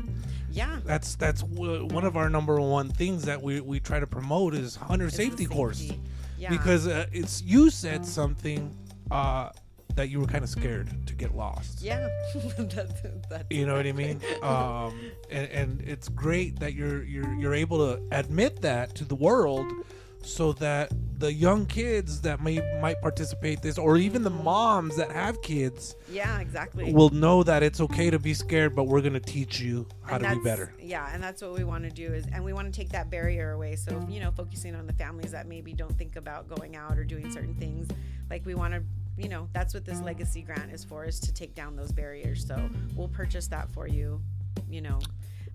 yeah. 0.51 0.79
That's 0.85 1.17
that's 1.17 1.43
w- 1.43 1.87
one 1.87 2.05
of 2.05 2.17
our 2.17 2.31
number 2.31 2.59
one 2.61 2.89
things 2.89 3.25
that 3.25 3.43
we, 3.43 3.61
we 3.61 3.81
try 3.81 4.01
to 4.01 4.07
promote 4.07 4.55
is 4.55 4.77
hunter 4.77 5.07
It's 5.09 5.17
the 5.17 5.25
safety 5.25 5.45
course. 5.47 5.93
Yeah. 6.39 6.51
because 6.51 6.87
uh, 6.87 7.07
it's 7.13 7.43
you 7.43 7.69
said 7.69 8.07
something 8.07 8.73
uh, 9.11 9.51
that 9.95 10.11
you 10.11 10.21
were 10.21 10.27
kind 10.27 10.45
of 10.45 10.51
scared 10.51 10.89
to 11.07 11.15
get 11.15 11.35
lost. 11.35 11.81
yeah. 11.83 12.09
That- 13.29 13.47
You 13.51 13.67
know 13.67 13.75
what 13.77 13.87
I 13.87 13.93
mean? 13.93 14.21
Um, 14.43 15.01
and, 15.31 15.51
and 15.51 15.81
it's 15.83 16.09
great 16.09 16.61
that 16.61 16.75
you're 16.75 17.03
you're 17.03 17.33
you're 17.35 17.55
able 17.55 17.79
to 17.79 18.03
admit 18.13 18.63
that 18.63 18.95
to 18.97 19.05
the 19.05 19.15
world, 19.15 19.67
so 20.23 20.53
that 20.55 20.93
the 21.19 21.33
young 21.33 21.67
kids 21.67 22.21
that 22.21 22.41
may 22.41 22.61
might 22.81 23.01
participate 23.03 23.61
this, 23.63 23.77
or 23.79 23.97
even 23.97 24.23
the 24.23 24.31
moms 24.31 24.97
that 24.97 25.11
have 25.11 25.43
kids, 25.43 25.97
Yeah, 26.11 26.39
exactly. 26.39 26.93
will 26.93 27.11
know 27.11 27.43
that 27.43 27.63
it's 27.65 27.81
okay 27.81 28.09
to 28.11 28.19
be 28.21 28.35
scared, 28.35 28.77
but 28.77 28.85
we're 28.85 29.01
gonna 29.01 29.19
teach 29.21 29.59
you 29.61 29.87
how 30.03 30.17
And 30.17 30.25
to 30.25 30.37
be 30.37 30.43
better. 30.43 30.73
Yeah, 30.81 31.09
and 31.13 31.21
that's 31.23 31.43
what 31.43 31.55
we 31.55 31.65
want 31.65 31.85
to 31.85 31.91
do 31.91 32.13
is, 32.13 32.25
and 32.33 32.45
we 32.45 32.53
want 32.53 32.73
to 32.73 32.81
take 32.81 32.91
that 32.91 33.11
barrier 33.11 33.53
away. 33.53 33.75
So 33.77 34.07
you 34.09 34.21
know, 34.21 34.31
focusing 34.31 34.75
on 34.77 34.87
the 34.87 34.93
families 34.93 35.33
that 35.33 35.49
maybe 35.49 35.73
don't 35.73 35.97
think 35.99 36.15
about 36.17 36.49
going 36.49 36.77
out 36.77 36.99
or 36.99 37.05
doing 37.05 37.33
certain 37.33 37.55
things, 37.55 37.89
like 38.31 38.47
we 38.47 38.55
want 38.55 38.75
to, 38.75 38.83
you 39.19 39.29
know, 39.29 39.49
that's 39.53 39.75
what 39.75 39.85
this 39.85 40.01
legacy 40.01 40.43
grant 40.43 40.73
is 40.73 40.85
for, 40.85 41.05
is 41.05 41.19
to 41.21 41.33
take 41.33 41.55
down 41.55 41.77
those 41.77 41.93
barriers. 41.93 42.47
So 42.47 42.71
we'll 42.95 43.09
purchase 43.09 43.47
that 43.49 43.69
for 43.71 43.87
you, 43.87 44.21
you 44.71 44.81
know. 44.81 44.99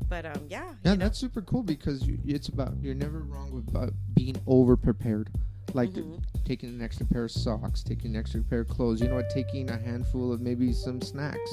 But 0.09 0.25
um, 0.25 0.45
yeah, 0.49 0.63
Yeah, 0.83 0.91
you 0.91 0.97
know, 0.97 1.05
that's 1.05 1.17
super 1.17 1.41
cool 1.41 1.63
because 1.63 2.05
you, 2.05 2.17
it's 2.25 2.49
about 2.49 2.73
you're 2.81 2.93
never 2.95 3.19
wrong 3.19 3.63
about 3.67 3.93
being 4.13 4.35
over 4.47 4.75
prepared. 4.75 5.29
Like 5.73 5.91
Mhm. 5.91 6.21
taking 6.45 6.69
an 6.69 6.81
extra 6.83 7.05
pair 7.05 7.23
of 7.23 7.31
socks, 7.31 7.81
taking 7.83 8.11
an 8.11 8.19
extra 8.19 8.41
pair 8.43 8.59
of 8.59 8.67
clothes. 8.67 9.01
You 9.01 9.07
know 9.07 9.15
what? 9.15 9.29
Taking 9.29 9.69
a 9.71 9.77
handful 9.77 10.31
of 10.31 10.41
maybe 10.41 10.71
some 10.73 11.01
snacks. 11.01 11.51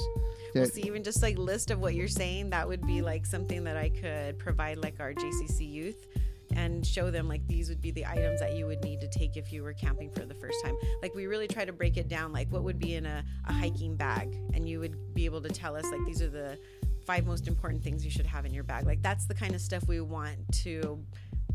Well, 0.53 0.65
see, 0.65 0.81
even 0.81 1.01
just 1.03 1.23
like 1.23 1.37
list 1.37 1.71
of 1.71 1.79
what 1.79 1.95
you're 1.95 2.09
saying, 2.09 2.49
that 2.51 2.67
would 2.67 2.85
be 2.85 3.01
like 3.01 3.25
something 3.25 3.63
that 3.63 3.77
I 3.77 3.89
could 3.89 4.37
provide 4.37 4.77
like 4.79 4.99
our 4.99 5.13
JCC 5.13 5.65
youth 5.71 6.05
and 6.55 6.85
show 6.85 7.11
them 7.11 7.27
like 7.27 7.45
these 7.47 7.69
would 7.69 7.81
be 7.81 7.91
the 7.91 8.05
items 8.05 8.39
that 8.39 8.55
you 8.55 8.65
would 8.65 8.83
need 8.83 9.01
to 9.01 9.07
take 9.07 9.37
if 9.37 9.51
you 9.51 9.63
were 9.63 9.73
camping 9.73 10.09
for 10.11 10.25
the 10.25 10.33
first 10.35 10.57
time. 10.63 10.75
Like 11.01 11.13
we 11.15 11.25
really 11.27 11.47
try 11.47 11.65
to 11.65 11.73
break 11.73 11.97
it 11.97 12.07
down, 12.07 12.31
like 12.33 12.51
what 12.51 12.63
would 12.63 12.79
be 12.79 12.95
in 12.95 13.05
a, 13.05 13.23
a 13.47 13.53
hiking 13.53 13.95
bag, 13.95 14.35
and 14.53 14.67
you 14.67 14.79
would 14.79 15.13
be 15.13 15.25
able 15.25 15.41
to 15.41 15.49
tell 15.49 15.75
us 15.75 15.85
like 15.85 16.05
these 16.05 16.21
are 16.21 16.29
the 16.29 16.57
five 17.05 17.25
most 17.25 17.47
important 17.47 17.83
things 17.83 18.05
you 18.05 18.11
should 18.11 18.25
have 18.27 18.45
in 18.45 18.53
your 18.53 18.63
bag. 18.63 18.85
Like 18.85 19.01
that's 19.01 19.25
the 19.25 19.33
kind 19.33 19.55
of 19.55 19.61
stuff 19.61 19.87
we 19.87 20.01
want 20.01 20.37
to 20.63 21.03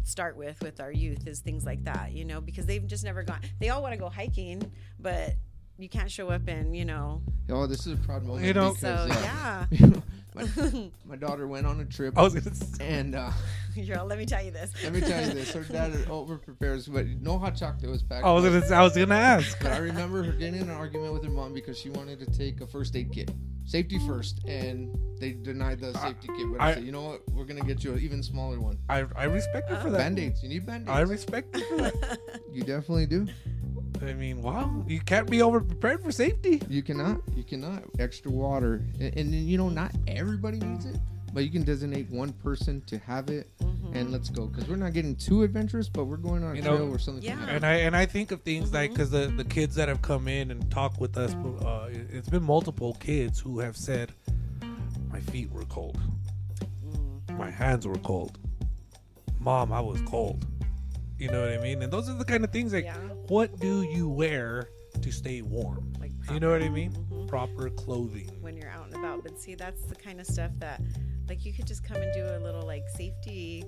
start 0.02 0.36
with 0.36 0.60
with 0.62 0.80
our 0.80 0.92
youth 0.92 1.26
is 1.26 1.40
things 1.40 1.64
like 1.64 1.82
that, 1.84 2.12
you 2.12 2.24
know, 2.24 2.40
because 2.40 2.66
they've 2.66 2.86
just 2.86 3.04
never 3.04 3.22
gone. 3.22 3.40
They 3.60 3.70
all 3.70 3.82
want 3.82 3.92
to 3.92 3.98
go 3.98 4.08
hiking, 4.08 4.70
but 4.98 5.34
you 5.78 5.88
can't 5.88 6.10
show 6.10 6.30
up 6.30 6.48
and 6.48 6.76
you 6.76 6.84
know. 6.84 7.22
oh, 7.50 7.66
this 7.66 7.86
is 7.86 7.92
a 7.94 7.96
proud 7.96 8.24
moment. 8.24 8.46
You 8.46 8.54
know- 8.54 8.72
because, 8.74 8.80
So 8.80 9.14
uh, 9.14 9.66
yeah. 9.70 9.88
my, 10.36 10.90
my 11.08 11.16
daughter 11.16 11.46
went 11.48 11.66
on 11.66 11.80
a 11.80 11.84
trip, 11.84 12.16
I 12.16 12.22
was 12.22 12.34
gonna 12.34 12.54
say, 12.54 12.86
and 12.86 13.14
uh, 13.14 13.30
Girl, 13.86 14.06
let 14.06 14.18
me 14.18 14.24
tell 14.26 14.42
you 14.42 14.50
this. 14.50 14.72
let 14.84 14.92
me 14.92 15.00
tell 15.00 15.20
you 15.26 15.32
this: 15.34 15.52
her 15.52 15.62
dad 15.72 16.06
over 16.08 16.36
prepares, 16.38 16.86
but 16.86 17.06
no 17.20 17.38
hot 17.38 17.56
chocolate 17.56 17.90
was 17.90 18.02
packed. 18.02 18.24
I 18.24 18.32
was 18.32 18.44
gonna 18.44 18.74
I 18.74 18.82
was 18.82 18.96
gonna 18.96 19.14
ask. 19.14 19.58
But 19.62 19.72
I 19.72 19.78
remember 19.78 20.22
her 20.22 20.32
getting 20.32 20.60
in 20.60 20.68
an 20.68 20.76
argument 20.76 21.12
with 21.12 21.24
her 21.24 21.30
mom 21.30 21.52
because 21.52 21.78
she 21.78 21.90
wanted 21.90 22.18
to 22.20 22.26
take 22.26 22.60
a 22.60 22.66
first 22.66 22.94
aid 22.96 23.12
kit, 23.12 23.30
safety 23.64 23.98
first, 24.06 24.40
and 24.46 24.96
they 25.20 25.32
denied 25.32 25.80
the 25.80 25.92
safety 25.98 26.28
kit. 26.36 26.46
But 26.52 26.60
I, 26.60 26.70
I- 26.70 26.74
said, 26.74 26.84
you 26.84 26.92
know 26.92 27.02
what? 27.02 27.22
We're 27.32 27.44
gonna 27.44 27.60
get 27.64 27.82
you 27.84 27.92
an 27.92 28.00
even 28.00 28.22
smaller 28.22 28.60
one. 28.60 28.78
I 28.88 29.04
I 29.16 29.24
respect 29.24 29.70
you 29.70 29.76
for 29.76 29.90
that. 29.90 29.98
Band 29.98 30.18
aids. 30.18 30.42
You 30.42 30.48
need 30.48 30.64
band 30.66 30.82
aids. 30.88 30.90
I 30.90 31.00
respect 31.00 31.56
you 31.56 31.64
for 31.64 31.76
that. 31.82 32.18
You 32.52 32.62
definitely 32.62 33.04
do. 33.06 33.26
I 34.02 34.12
mean, 34.12 34.42
wow, 34.42 34.84
you 34.86 35.00
can't 35.00 35.28
be 35.28 35.42
over 35.42 35.60
prepared 35.60 36.02
for 36.02 36.12
safety. 36.12 36.60
You 36.68 36.82
cannot. 36.82 37.20
You 37.34 37.42
cannot. 37.42 37.84
Extra 37.98 38.30
water, 38.30 38.82
and, 39.00 39.16
and 39.16 39.34
you 39.34 39.56
know, 39.56 39.68
not 39.68 39.92
everybody 40.06 40.58
needs 40.58 40.84
it, 40.84 40.96
but 41.32 41.44
you 41.44 41.50
can 41.50 41.62
designate 41.64 42.10
one 42.10 42.32
person 42.32 42.82
to 42.86 42.98
have 42.98 43.30
it, 43.30 43.50
mm-hmm. 43.58 43.96
and 43.96 44.12
let's 44.12 44.28
go. 44.28 44.46
Because 44.46 44.68
we're 44.68 44.76
not 44.76 44.92
getting 44.92 45.16
too 45.16 45.42
adventurous, 45.42 45.88
but 45.88 46.04
we're 46.04 46.18
going 46.18 46.44
on 46.44 46.52
a 46.52 46.56
You 46.56 46.62
know- 46.62 46.76
trail 46.76 46.88
where 46.88 46.98
something. 46.98 47.22
Yeah. 47.22 47.38
And 47.48 47.64
I 47.64 47.74
and 47.74 47.96
I 47.96 48.06
think 48.06 48.32
of 48.32 48.42
things 48.42 48.72
like 48.72 48.90
mm-hmm. 48.90 48.94
because 48.94 49.10
the 49.10 49.28
the 49.28 49.44
kids 49.44 49.74
that 49.76 49.88
have 49.88 50.02
come 50.02 50.28
in 50.28 50.50
and 50.50 50.70
talked 50.70 51.00
with 51.00 51.16
us, 51.16 51.34
uh, 51.64 51.88
it's 51.90 52.28
been 52.28 52.42
multiple 52.42 52.94
kids 53.00 53.40
who 53.40 53.60
have 53.60 53.76
said, 53.76 54.12
my 55.10 55.20
feet 55.20 55.50
were 55.50 55.64
cold, 55.64 55.98
mm. 56.86 57.38
my 57.38 57.50
hands 57.50 57.86
were 57.86 57.98
cold, 57.98 58.38
mom, 59.40 59.72
I 59.72 59.80
was 59.80 60.00
cold. 60.02 60.44
You 61.18 61.30
know 61.30 61.40
what 61.40 61.52
I 61.52 61.58
mean? 61.58 61.82
And 61.82 61.92
those 61.92 62.08
are 62.08 62.14
the 62.14 62.24
kind 62.24 62.44
of 62.44 62.50
things 62.52 62.72
like, 62.72 62.84
Yeah. 62.84 62.96
what 63.28 63.58
do 63.58 63.82
you 63.82 64.08
wear 64.08 64.68
to 65.00 65.10
stay 65.10 65.42
warm? 65.42 65.92
Like 65.98 66.12
You 66.30 66.40
know 66.40 66.50
what 66.50 66.56
I 66.62 66.66
proper- 66.66 66.74
mean? 66.74 66.92
Mhm. 67.10 67.28
Proper 67.28 67.70
clothing. 67.70 68.30
when 68.40 68.56
you're 68.56 68.70
out 68.70 68.86
and 68.86 68.94
about. 68.96 69.22
But 69.22 69.38
see, 69.40 69.54
that's 69.54 69.82
the 69.82 69.94
kind 69.94 70.20
of 70.20 70.26
stuff 70.26 70.50
that, 70.58 70.80
like, 71.28 71.44
you 71.44 71.52
could 71.52 71.66
just 71.66 71.82
come 71.84 71.96
and 71.96 72.12
do 72.14 72.24
a 72.24 72.38
little 72.38 72.62
like 72.66 72.84
safety 72.96 73.64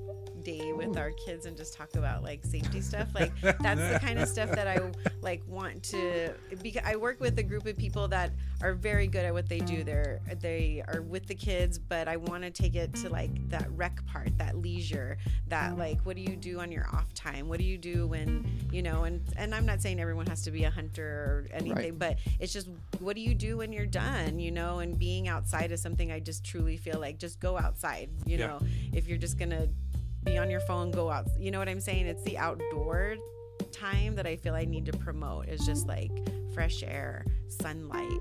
day 0.49 0.73
with 0.73 0.97
our 0.97 1.11
kids 1.11 1.45
and 1.45 1.57
just 1.57 1.75
talk 1.75 1.95
about 1.95 2.23
like 2.23 2.45
safety 2.45 2.81
stuff. 2.81 3.09
Like 3.15 3.33
that's 3.41 3.81
the 3.81 3.99
kind 4.01 4.19
of 4.19 4.29
stuff 4.29 4.51
that 4.53 4.67
I 4.67 4.81
like 5.21 5.43
want 5.47 5.83
to. 5.85 6.33
Because 6.63 6.83
I 6.87 6.97
work 6.97 7.21
with 7.21 7.39
a 7.39 7.43
group 7.43 7.67
of 7.67 7.77
people 7.77 8.09
that 8.09 8.33
are 8.63 8.73
very 8.73 9.07
good 9.07 9.25
at 9.25 9.33
what 9.33 9.49
they 9.49 9.61
do. 9.61 9.85
They're 9.85 10.21
they 10.41 10.83
are 10.89 11.03
with 11.03 11.27
the 11.27 11.35
kids, 11.35 11.79
but 11.79 12.09
I 12.09 12.17
want 12.17 12.45
to 12.45 12.51
take 12.51 12.75
it 12.75 12.95
to 12.97 13.11
like 13.11 13.31
that 13.51 13.69
rec 13.73 14.05
part, 14.07 14.37
that 14.39 14.57
leisure, 14.57 15.19
that 15.49 15.75
mm. 15.75 15.79
like 15.79 16.01
what 16.07 16.17
do 16.17 16.23
you 16.23 16.37
do 16.37 16.61
on 16.61 16.73
your 16.73 16.87
off 16.93 17.13
time? 17.15 17.49
What 17.49 17.59
do 17.59 17.65
you 17.65 17.79
do 17.79 18.07
when 18.07 18.47
you 18.73 18.83
know? 18.83 19.05
And 19.05 19.23
and 19.37 19.55
I'm 19.55 19.67
not 19.67 19.83
saying 19.83 20.01
everyone 20.01 20.27
has 20.27 20.43
to 20.43 20.51
be 20.51 20.65
a 20.65 20.71
hunter 20.71 21.05
or 21.05 21.47
anything, 21.53 21.75
Right. 21.75 21.99
but 21.99 22.19
it's 22.41 22.53
just 22.53 22.69
what 23.01 23.17
do 23.17 23.23
you 23.23 23.35
do 23.35 23.59
when 23.59 23.73
you're 23.73 23.87
done? 23.87 24.39
You 24.39 24.51
know, 24.51 24.79
and 24.79 24.99
being 24.99 25.29
outside 25.29 25.73
is 25.73 25.83
something 25.83 26.11
I 26.11 26.21
just 26.21 26.45
truly 26.45 26.77
feel 26.77 26.99
like 26.99 27.19
just 27.19 27.39
go 27.39 27.59
outside. 27.59 28.09
You 28.25 28.39
Yeah. 28.39 28.47
know, 28.47 28.61
if 28.93 29.09
you're 29.09 29.19
just 29.19 29.39
gonna 29.39 29.69
be 30.29 30.39
on 30.39 30.51
your 30.51 30.61
phone, 30.61 30.91
go 30.91 31.11
out. 31.11 31.27
You 31.39 31.51
know 31.51 31.59
what 31.59 31.69
I'm 31.69 31.81
saying? 31.81 32.07
It's 32.07 32.23
the 32.23 32.39
outdoor 32.39 33.17
time 33.73 34.15
that 34.17 34.27
I 34.27 34.37
feel 34.37 34.55
I 34.55 34.65
need 34.65 34.87
to 34.87 34.97
promote. 34.99 35.49
Is 35.49 35.65
just 35.67 35.87
like 35.87 36.11
fresh 36.55 36.83
air, 36.83 37.25
sunlight, 37.49 38.21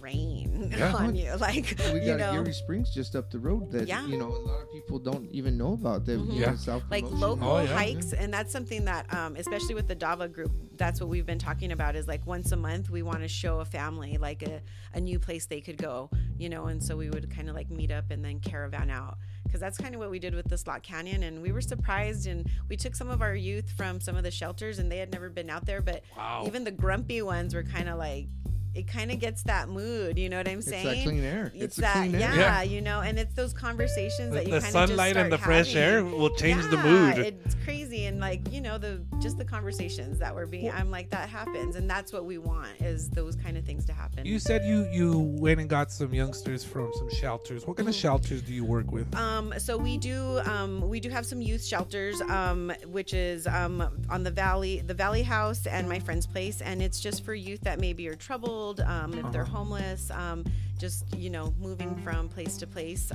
rain 0.00 0.70
Yeah. 0.76 0.92
on 0.94 1.14
you. 1.14 1.34
Like 1.36 1.76
we 1.92 2.00
you 2.00 2.06
got 2.16 2.18
know, 2.20 2.32
Geary 2.32 2.52
Springs 2.52 2.90
just 2.92 3.16
up 3.16 3.30
the 3.30 3.38
road 3.38 3.70
that 3.72 3.88
Yeah. 3.88 4.06
you 4.06 4.18
know 4.18 4.28
a 4.28 4.38
lot 4.50 4.62
of 4.62 4.72
people 4.72 4.98
don't 4.98 5.30
even 5.30 5.56
know 5.56 5.72
about. 5.74 6.04
That 6.06 6.18
you 6.18 6.40
Yeah. 6.40 6.50
know, 6.50 6.56
self 6.56 6.82
like 6.90 7.04
local 7.10 7.48
Oh, 7.48 7.60
yeah. 7.62 7.74
hikes 7.76 8.12
and 8.12 8.32
that's 8.32 8.52
something 8.52 8.84
that 8.84 9.12
um, 9.14 9.36
especially 9.36 9.74
with 9.74 9.88
the 9.88 9.96
dava 9.96 10.30
group 10.30 10.52
that's 10.76 11.00
what 11.00 11.08
we've 11.08 11.24
been 11.26 11.38
talking 11.38 11.72
about 11.72 11.96
is 11.96 12.06
like 12.06 12.26
once 12.26 12.52
a 12.52 12.56
month 12.56 12.90
we 12.90 13.02
want 13.02 13.20
to 13.20 13.28
show 13.28 13.60
a 13.60 13.64
family 13.64 14.18
like 14.18 14.42
a, 14.42 14.60
a 14.94 15.00
new 15.00 15.18
place 15.18 15.46
they 15.46 15.60
could 15.60 15.78
go 15.78 16.10
you 16.36 16.48
know 16.48 16.66
and 16.66 16.82
so 16.82 16.96
we 16.96 17.08
would 17.08 17.30
kind 17.34 17.48
of 17.48 17.54
like 17.54 17.70
meet 17.70 17.90
up 17.92 18.10
and 18.10 18.24
then 18.24 18.40
caravan 18.40 18.90
out 18.90 19.16
because 19.54 19.60
that's 19.60 19.78
kind 19.78 19.94
of 19.94 20.00
what 20.00 20.10
we 20.10 20.18
did 20.18 20.34
with 20.34 20.48
the 20.48 20.58
slot 20.58 20.82
canyon 20.82 21.22
and 21.22 21.40
we 21.40 21.52
were 21.52 21.60
surprised 21.60 22.26
and 22.26 22.44
we 22.68 22.76
took 22.76 22.96
some 22.96 23.08
of 23.08 23.22
our 23.22 23.36
youth 23.36 23.70
from 23.76 24.00
some 24.00 24.16
of 24.16 24.24
the 24.24 24.30
shelters 24.32 24.80
and 24.80 24.90
they 24.90 24.98
had 24.98 25.12
never 25.12 25.30
been 25.30 25.48
out 25.48 25.64
there 25.64 25.80
but 25.80 26.02
Wow. 26.16 26.42
even 26.44 26.64
the 26.64 26.72
grumpy 26.72 27.22
ones 27.22 27.54
were 27.54 27.62
kind 27.62 27.88
of 27.88 27.96
like 27.96 28.26
it 28.74 28.88
kind 28.88 29.10
of 29.10 29.18
gets 29.20 29.42
that 29.44 29.68
mood. 29.68 30.18
You 30.18 30.28
know 30.28 30.38
what 30.38 30.48
I'm 30.48 30.58
It's 30.58 30.68
saying? 30.68 30.86
that 30.86 31.02
clean 31.04 31.24
air. 31.24 31.52
It's, 31.54 31.64
It's, 31.64 31.76
that, 31.76 31.94
clean 31.96 32.14
air. 32.16 32.20
yeah, 32.20 32.34
Yeah. 32.36 32.62
you 32.62 32.80
know, 32.80 33.00
and 33.00 33.18
it's 33.18 33.34
those 33.34 33.52
conversations 33.52 34.30
The, 34.30 34.36
that 34.36 34.46
you 34.46 34.52
the 34.54 34.60
kind 34.60 34.76
of 34.76 34.88
sunlight 34.88 35.16
and 35.16 35.32
the 35.32 35.38
fresh 35.38 35.74
air 35.74 36.04
will 36.04 36.30
change 36.34 36.62
the 36.70 36.76
mood. 36.78 37.18
It's 37.18 37.54
crazy, 37.64 38.06
and 38.06 38.20
like 38.20 38.52
you 38.52 38.60
know, 38.60 38.78
the 38.78 39.00
just 39.22 39.38
the 39.38 39.44
conversations 39.44 40.18
that 40.18 40.34
we're 40.34 40.46
being. 40.46 40.70
I'm 40.70 40.90
like 40.90 41.10
that 41.10 41.28
happens, 41.28 41.76
and 41.76 41.88
that's 41.88 42.12
what 42.12 42.24
we 42.24 42.38
want 42.38 42.68
is 42.80 43.10
those 43.10 43.36
kind 43.36 43.56
of 43.56 43.64
things 43.64 43.84
to 43.86 43.92
happen. 43.92 44.26
You 44.26 44.38
said 44.38 44.64
you 44.64 44.86
you 44.92 45.18
went 45.18 45.60
and 45.60 45.68
got 45.68 45.90
some 45.92 46.12
youngsters 46.12 46.64
from 46.64 46.90
some 46.98 47.10
shelters. 47.10 47.66
What 47.66 47.76
kind 47.76 47.88
of 47.88 47.94
shelters 47.94 48.42
do 48.42 48.52
you 48.52 48.64
work 48.64 48.90
with? 48.90 49.14
Um, 49.14 49.54
so 49.58 49.76
we 49.76 49.98
do 49.98 50.40
um, 50.46 50.88
we 50.88 51.00
do 51.00 51.08
have 51.10 51.24
some 51.26 51.40
youth 51.40 51.64
shelters, 51.64 52.20
um, 52.22 52.72
which 52.86 53.14
is 53.14 53.46
um, 53.46 53.82
on 54.10 54.22
the 54.24 54.30
valley, 54.30 54.80
the 54.84 54.94
Valley 54.94 55.22
House, 55.22 55.66
and 55.66 55.88
my 55.88 55.98
friend's 56.00 56.26
place, 56.26 56.60
and 56.60 56.82
it's 56.82 57.00
just 57.00 57.24
for 57.24 57.34
youth 57.34 57.60
that 57.62 57.78
maybe 57.80 58.08
are 58.08 58.14
troubled, 58.14 58.63
um, 58.80 59.12
if 59.14 59.30
they're 59.32 59.42
Uh-huh. 59.42 59.58
homeless, 59.58 60.10
um, 60.10 60.44
just 60.78 61.04
you 61.14 61.30
know 61.30 61.52
moving 61.60 61.94
from 62.04 62.28
place 62.28 62.56
to 62.58 62.66
place. 62.66 63.12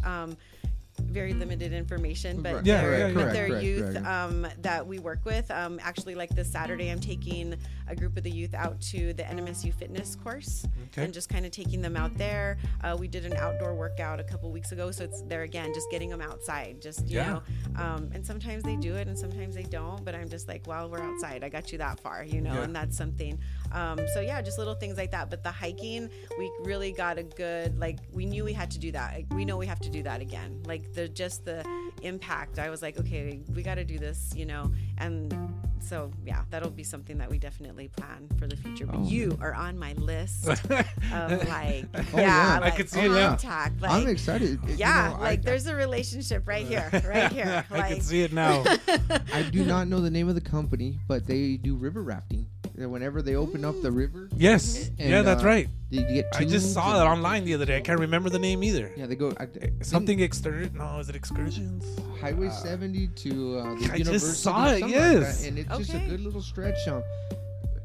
Very 1.09 1.33
limited 1.33 1.73
information, 1.73 2.41
but 2.41 2.55
Right. 2.55 2.65
Yeah, 2.65 2.81
they're, 2.81 3.07
yeah, 3.09 3.13
but 3.13 3.19
yeah. 3.27 3.33
they're 3.33 3.47
Correct, 3.49 3.63
youth 3.65 3.93
correct, 3.93 4.05
um, 4.07 4.47
that 4.61 4.85
we 4.85 4.99
work 4.99 5.25
with. 5.25 5.49
Um, 5.51 5.79
actually, 5.81 6.15
like 6.15 6.29
this 6.29 6.51
Saturday, 6.51 6.89
I'm 6.89 6.99
taking 6.99 7.55
a 7.87 7.95
group 7.95 8.15
of 8.17 8.23
the 8.23 8.29
youth 8.31 8.53
out 8.53 8.79
to 8.81 9.13
the 9.13 9.23
NMSU 9.23 9.73
fitness 9.73 10.15
course 10.15 10.65
Okay. 10.91 11.03
and 11.05 11.13
just 11.13 11.29
kind 11.29 11.45
of 11.45 11.51
taking 11.51 11.81
them 11.81 11.97
out 11.97 12.15
there. 12.17 12.57
Uh, 12.83 12.95
we 12.99 13.07
did 13.07 13.25
an 13.25 13.33
outdoor 13.33 13.73
workout 13.75 14.19
a 14.19 14.23
couple 14.23 14.51
weeks 14.51 14.71
ago, 14.71 14.91
so 14.91 15.03
it's 15.03 15.21
there 15.23 15.43
again, 15.43 15.73
just 15.73 15.89
getting 15.89 16.09
them 16.09 16.21
outside. 16.21 16.81
Just 16.81 17.07
you 17.07 17.17
Yeah. 17.17 17.33
know, 17.33 17.41
um, 17.83 18.09
and 18.13 18.25
sometimes 18.25 18.63
they 18.63 18.75
do 18.75 18.95
it, 18.95 19.07
and 19.07 19.17
sometimes 19.17 19.55
they 19.55 19.63
don't. 19.63 20.03
But 20.05 20.15
I'm 20.15 20.29
just 20.29 20.47
like, 20.47 20.67
well, 20.67 20.89
we're 20.89 21.01
outside. 21.01 21.43
I 21.43 21.49
got 21.49 21.71
you 21.71 21.77
that 21.79 21.99
far, 21.99 22.23
you 22.23 22.41
know, 22.41 22.53
Yeah. 22.53 22.63
and 22.63 22.75
that's 22.75 22.95
something. 22.97 23.39
Um, 23.71 23.99
so 24.13 24.19
yeah, 24.21 24.41
just 24.41 24.57
little 24.57 24.75
things 24.75 24.97
like 24.97 25.11
that. 25.11 25.29
But 25.29 25.43
the 25.43 25.51
hiking, 25.51 26.09
we 26.37 26.51
really 26.63 26.91
got 26.91 27.17
a 27.17 27.23
good 27.23 27.79
like. 27.79 27.99
We 28.13 28.25
knew 28.25 28.43
we 28.43 28.53
had 28.53 28.69
to 28.71 28.79
do 28.79 28.91
that. 28.91 29.13
Like, 29.13 29.25
we 29.33 29.45
know 29.45 29.57
we 29.57 29.65
have 29.67 29.79
to 29.81 29.89
do 29.89 30.03
that 30.03 30.21
again. 30.21 30.61
Like 30.65 30.93
the 30.99 31.07
just 31.09 31.45
the 31.45 31.65
impact. 32.01 32.59
I 32.59 32.69
was 32.69 32.81
like, 32.81 32.99
okay, 32.99 33.41
we 33.55 33.63
got 33.63 33.75
to 33.75 33.85
do 33.85 33.97
this, 33.97 34.33
you 34.35 34.45
know, 34.45 34.71
and. 34.97 35.33
So 35.81 36.11
yeah, 36.25 36.41
that'll 36.49 36.69
be 36.71 36.83
something 36.83 37.17
that 37.19 37.29
we 37.29 37.39
definitely 37.39 37.87
plan 37.87 38.27
for 38.37 38.47
the 38.47 38.57
future. 38.57 38.85
But 38.85 38.97
Oh. 38.97 39.03
you 39.07 39.37
are 39.41 39.53
on 39.53 39.79
my 39.79 39.93
list 39.93 40.45
of 40.49 40.69
like, 40.69 41.85
Oh, 41.95 42.01
yeah, 42.15 42.19
yeah. 42.19 42.59
I 42.61 42.69
could 42.69 42.89
see 42.89 42.99
it 43.05 43.09
now. 43.09 43.29
contact. 43.29 43.81
Like, 43.81 43.91
I'm 43.91 44.07
excited. 44.07 44.59
You 44.67 44.75
yeah, 44.75 45.07
know, 45.07 45.15
I- 45.15 45.19
like 45.29 45.41
there's 45.41 45.67
a 45.67 45.75
relationship 45.75 46.49
right 46.49 46.65
here, 46.67 46.89
right 47.07 47.31
here. 47.31 47.65
I 47.71 47.77
Like, 47.77 47.93
can 47.93 48.01
see 48.01 48.21
it 48.23 48.33
now. 48.33 48.65
I 49.33 49.43
do 49.43 49.63
not 49.65 49.87
know 49.87 50.01
the 50.01 50.11
name 50.11 50.27
of 50.27 50.35
the 50.35 50.41
company, 50.41 50.99
but 51.07 51.25
they 51.25 51.55
do 51.55 51.75
river 51.77 52.03
rafting. 52.03 52.45
And 52.79 52.91
Whenever 52.93 53.21
they 53.21 53.35
open 53.35 53.65
up 53.65 53.81
the 53.81 53.91
river, 53.91 54.29
yes. 54.35 54.89
And, 54.99 55.09
yeah, 55.09 55.21
that's 55.21 55.43
uh, 55.43 55.47
right. 55.47 55.67
they 55.91 55.97
get. 56.03 56.27
I 56.35 56.45
just 56.45 56.73
saw 56.73 56.93
and- 56.93 56.97
it 57.01 57.11
online 57.11 57.43
the 57.43 57.53
other 57.53 57.65
day. 57.65 57.75
I 57.77 57.81
can't 57.81 57.99
remember 57.99 58.29
the 58.29 58.39
name 58.39 58.63
either. 58.63 58.89
Yeah, 58.95 59.05
they 59.05 59.15
go 59.15 59.33
I, 59.37 59.45
they- 59.47 59.73
Something 59.81 60.21
excursion? 60.21 60.73
No, 60.77 60.99
is 60.99 61.09
it 61.09 61.15
excursions? 61.15 61.83
Highway 62.21 62.49
70 62.49 63.07
to 63.07 63.57
uh, 63.59 63.63
the 63.63 63.69
I 63.69 63.75
just 63.75 63.97
university. 63.97 64.17
saw 64.37 64.65
it, 64.67 64.79
something 64.79 64.81
like 64.83 64.91
yes. 64.91 65.45
and 65.45 65.59
it's 65.59 65.77
just 65.77 65.93
a 65.93 65.99
good 66.07 66.21
little 66.21 66.41
stretch. 66.41 66.87
Um, 66.87 67.03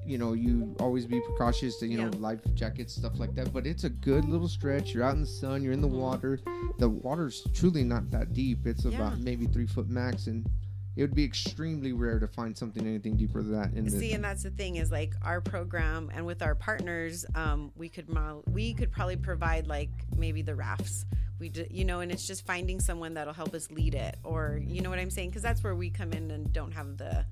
you 0.06 0.18
know, 0.18 0.32
you 0.34 0.76
always 0.80 1.06
be 1.06 1.20
precautious 1.20 1.78
to 1.78 1.86
you 1.88 1.98
know 1.98 2.10
life 2.18 2.40
jackets 2.54 2.94
stuff 2.94 3.18
like 3.18 3.34
that, 3.34 3.52
but 3.52 3.66
it's 3.66 3.82
a 3.84 3.90
good 3.90 4.24
little 4.26 4.48
stretch. 4.48 4.92
You're 4.94 5.02
out 5.02 5.14
in 5.14 5.22
the 5.22 5.26
sun. 5.26 5.62
You're 5.62 5.72
in 5.72 5.80
the 5.80 5.88
Mhm. 5.88 5.98
water. 5.98 6.38
The 6.78 6.88
water's 6.88 7.44
truly 7.52 7.82
not 7.84 8.10
that 8.10 8.32
deep. 8.32 8.66
It's 8.66 8.84
Yeah. 8.84 8.96
about 8.96 9.18
maybe 9.18 9.46
three 9.46 9.66
foot 9.66 9.88
max, 9.88 10.26
and 10.28 10.48
it 10.96 11.02
would 11.02 11.14
be 11.14 11.24
extremely 11.24 11.92
rare 11.92 12.18
to 12.20 12.28
find 12.28 12.56
something 12.56 12.86
anything 12.86 13.16
deeper 13.16 13.42
than 13.42 13.52
that. 13.52 13.72
In 13.74 13.84
the, 13.84 13.90
see, 13.90 14.12
and 14.12 14.22
that's 14.24 14.42
the 14.44 14.50
thing 14.50 14.76
is 14.76 14.90
like 14.92 15.12
our 15.22 15.40
program 15.40 16.10
and 16.14 16.24
with 16.24 16.40
our 16.42 16.54
partners, 16.54 17.24
um, 17.34 17.72
we 17.76 17.88
could 17.88 18.08
mo- 18.08 18.42
we 18.46 18.74
could 18.74 18.92
probably 18.92 19.16
provide 19.16 19.66
like 19.66 19.90
maybe 20.16 20.42
the 20.42 20.54
rafts. 20.54 21.04
We 21.40 21.50
you 21.70 21.84
know, 21.84 22.00
and 22.00 22.12
it's 22.12 22.26
just 22.26 22.46
finding 22.46 22.78
someone 22.78 23.14
that'll 23.14 23.34
help 23.34 23.54
us 23.54 23.70
lead 23.70 23.94
it, 23.94 24.16
or 24.22 24.60
you 24.64 24.80
know 24.82 24.90
what 24.90 24.98
I'm 25.00 25.10
saying? 25.10 25.30
Because 25.30 25.42
that's 25.42 25.64
where 25.64 25.74
we 25.74 25.90
come 25.90 26.12
in 26.12 26.30
and 26.30 26.52
don't 26.52 26.70
have 26.72 26.96
the 26.96 27.24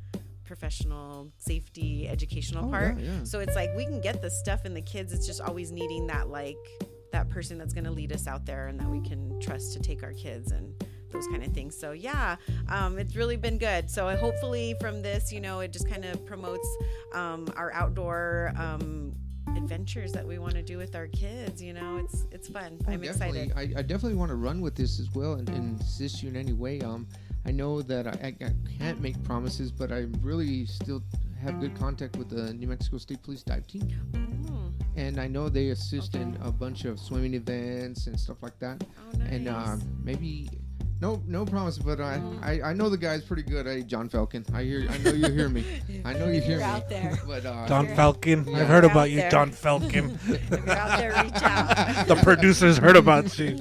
professional 0.45 1.31
safety 1.39 2.09
educational 2.09 2.67
Oh, 2.67 2.71
part. 2.71 2.99
yeah, 2.99 3.05
yeah. 3.19 3.25
So 3.25 3.41
it's 3.41 3.55
like 3.55 3.71
we 3.77 3.85
can 3.85 4.01
get 4.01 4.21
the 4.21 4.31
stuff 4.31 4.67
in 4.67 4.75
the 4.75 4.83
kids. 4.83 5.13
It's 5.13 5.27
just 5.27 5.41
always 5.41 5.71
needing 5.73 6.07
that 6.09 6.29
like 6.29 6.59
that 7.13 7.29
person 7.31 7.59
that's 7.59 7.73
going 7.73 7.85
to 7.85 7.91
lead 7.91 8.13
us 8.13 8.27
out 8.27 8.45
there 8.45 8.67
and 8.69 8.79
that 8.81 8.89
we 8.89 9.01
can 9.01 9.39
trust 9.41 9.73
to 9.75 9.81
take 9.81 10.03
our 10.03 10.13
kids 10.13 10.51
and 10.51 10.75
those 11.13 11.27
kind 11.29 11.43
of 11.45 11.53
things. 11.53 11.79
So 11.79 11.93
yeah, 11.93 12.37
um, 12.69 12.99
it's 12.99 13.17
really 13.17 13.37
been 13.37 13.59
good. 13.59 13.91
So 13.91 14.15
hopefully 14.17 14.75
from 14.81 15.03
this, 15.03 15.33
you 15.33 15.41
know, 15.41 15.61
it 15.61 15.73
just 15.73 15.89
kind 15.89 16.05
of 16.05 16.25
promotes 16.27 16.69
um, 17.15 17.47
our 17.57 17.73
outdoor 17.73 18.53
um, 18.57 19.15
adventures 19.57 20.13
that 20.13 20.27
we 20.27 20.39
want 20.39 20.55
to 20.55 20.63
do 20.63 20.79
with 20.79 20.95
our 20.95 21.07
kids. 21.09 21.63
You 21.63 21.75
know, 21.75 21.99
it's 21.99 22.27
it's 22.31 22.49
fun. 22.49 22.79
Oh, 22.89 22.93
I'm 22.93 23.01
definitely. 23.01 23.41
excited. 23.43 23.77
I, 23.77 23.81
I 23.81 23.83
definitely 23.83 24.15
want 24.15 24.31
to 24.31 24.37
run 24.37 24.61
with 24.61 24.75
this 24.75 24.99
as 24.99 25.11
well 25.15 25.35
and, 25.35 25.49
and 25.51 25.81
assist 25.81 26.23
you 26.23 26.29
in 26.29 26.37
any 26.37 26.53
way. 26.53 26.81
Um, 26.81 27.07
I 27.45 27.51
know 27.51 27.83
that 27.83 28.07
I, 28.07 28.35
I, 28.41 28.53
can't 28.79 29.01
make 29.01 29.21
promises, 29.25 29.73
but 29.73 29.91
I 29.91 30.07
really 30.21 30.65
still 30.65 31.03
have 31.43 31.59
good 31.59 31.77
contact 31.77 32.17
with 32.17 32.29
the 32.29 32.55
New 32.55 32.69
Mexico 32.69 32.99
State 32.99 33.21
Police 33.25 33.43
dive 33.43 33.67
team, 33.67 33.89
Mm. 34.13 34.73
and 34.97 35.19
I 35.21 35.27
know 35.27 35.49
they 35.49 35.71
assist 35.71 36.15
in 36.15 36.39
a 36.41 36.53
bunch 36.53 36.85
of 36.85 37.01
swimming 37.01 37.35
events 37.35 38.07
and 38.07 38.19
stuff 38.19 38.43
like 38.43 38.59
that. 38.61 38.85
Oh, 38.85 39.19
nice. 39.19 39.29
And 39.33 39.49
uh, 39.49 39.77
maybe. 40.05 40.49
No, 41.03 41.21
no 41.27 41.45
promise, 41.45 41.79
but 41.79 42.01
I, 42.01 42.23
I, 42.43 42.63
I 42.63 42.73
know 42.75 42.89
the 42.89 42.97
guy's 42.97 43.25
pretty 43.25 43.43
good. 43.43 43.67
Hey, 43.67 43.83
John 43.83 44.09
Falcon, 44.09 44.47
I 44.55 44.63
hear, 44.63 44.87
I 44.89 44.99
know 44.99 45.11
you 45.11 45.33
hear 45.33 45.49
me. 45.49 45.65
I 46.05 46.13
know 46.13 46.29
you 46.29 46.41
hear 46.41 46.51
You're 46.51 46.59
me. 46.59 46.65
out 46.65 46.89
there. 46.89 47.19
But 47.27 47.45
uh, 47.45 47.67
Don 47.67 47.89
Falcon. 47.89 48.47
Yeah. 48.47 48.59
I've 48.61 48.69
heard 48.69 48.85
about 48.85 48.97
out 48.97 49.11
you, 49.11 49.17
there. 49.17 49.31
Don 49.31 49.51
Falcon. 49.51 50.17
if 50.29 50.49
you're 50.51 50.71
out 50.71 50.99
there, 51.01 51.11
reach 51.25 51.43
out. 51.43 52.07
the 52.07 52.15
producers 52.23 52.79
heard 52.79 52.95
about 52.95 53.37
you. 53.37 53.57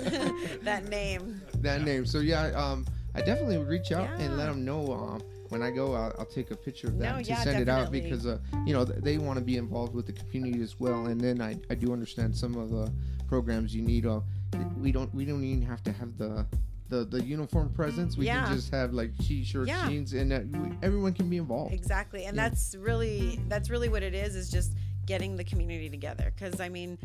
that 0.62 0.88
name. 0.90 1.42
that 1.62 1.82
name. 1.82 2.06
So 2.06 2.20
yeah, 2.20 2.50
um, 2.50 2.86
I 3.16 3.22
definitely 3.22 3.58
would 3.58 3.70
reach 3.70 3.92
out 3.92 4.08
and 4.20 4.38
let 4.38 4.46
them 4.46 4.64
know. 4.64 4.94
Um, 4.94 5.24
when 5.50 5.64
I 5.64 5.72
go, 5.72 5.96
I'll, 5.96 6.14
I'll 6.20 6.26
take 6.26 6.52
a 6.52 6.56
picture 6.56 6.90
of 6.90 7.00
that 7.00 7.16
No, 7.16 7.24
to 7.24 7.28
yeah, 7.28 7.42
send 7.44 7.60
it 7.60 7.70
out 7.70 7.92
because 7.92 8.28
uh, 8.28 8.38
you 8.68 8.74
know 8.74 8.86
they 8.86 9.18
want 9.18 9.40
to 9.40 9.44
be 9.44 9.58
involved 9.58 9.96
with 9.96 10.06
the 10.06 10.14
community 10.14 10.62
as 10.62 10.80
well. 10.80 11.08
And 11.08 11.20
then 11.20 11.42
I, 11.42 11.58
I 11.72 11.74
do 11.74 11.92
understand 11.92 12.36
some 12.38 12.56
of 12.56 12.70
the 12.70 12.94
programs 13.28 13.74
you 13.74 13.82
need. 13.82 14.06
Uh, 14.06 14.20
we 14.78 14.92
don't 14.92 15.12
we 15.16 15.26
don't 15.26 15.44
even 15.44 15.64
have 15.64 15.82
to 15.86 15.92
have 15.92 16.20
the 16.20 16.46
the, 16.92 17.06
the 17.06 17.24
uniform 17.24 17.70
presence. 17.74 18.18
We 18.18 18.26
Yeah. 18.28 18.46
can 18.46 18.56
just 18.56 18.70
have 18.72 18.94
like 18.94 19.18
t-shirts, 19.20 19.70
Yeah. 19.70 19.88
jeans, 19.88 20.14
and 20.14 20.32
uh, 20.34 20.42
we, 20.52 20.72
everyone 20.84 21.14
can 21.14 21.30
be 21.30 21.38
involved. 21.38 21.74
Exactly. 21.74 22.26
And 22.26 22.36
Yeah. 22.36 22.50
that's 22.50 22.76
really 22.76 23.40
that's 23.48 23.70
really 23.72 23.88
what 23.90 24.04
it 24.04 24.14
is 24.14 24.36
is 24.36 24.52
just 24.52 24.74
getting 25.08 25.36
the 25.38 25.44
community 25.44 25.90
together 25.90 26.32
cuz 26.38 26.60
I 26.62 26.70
mean 26.70 27.00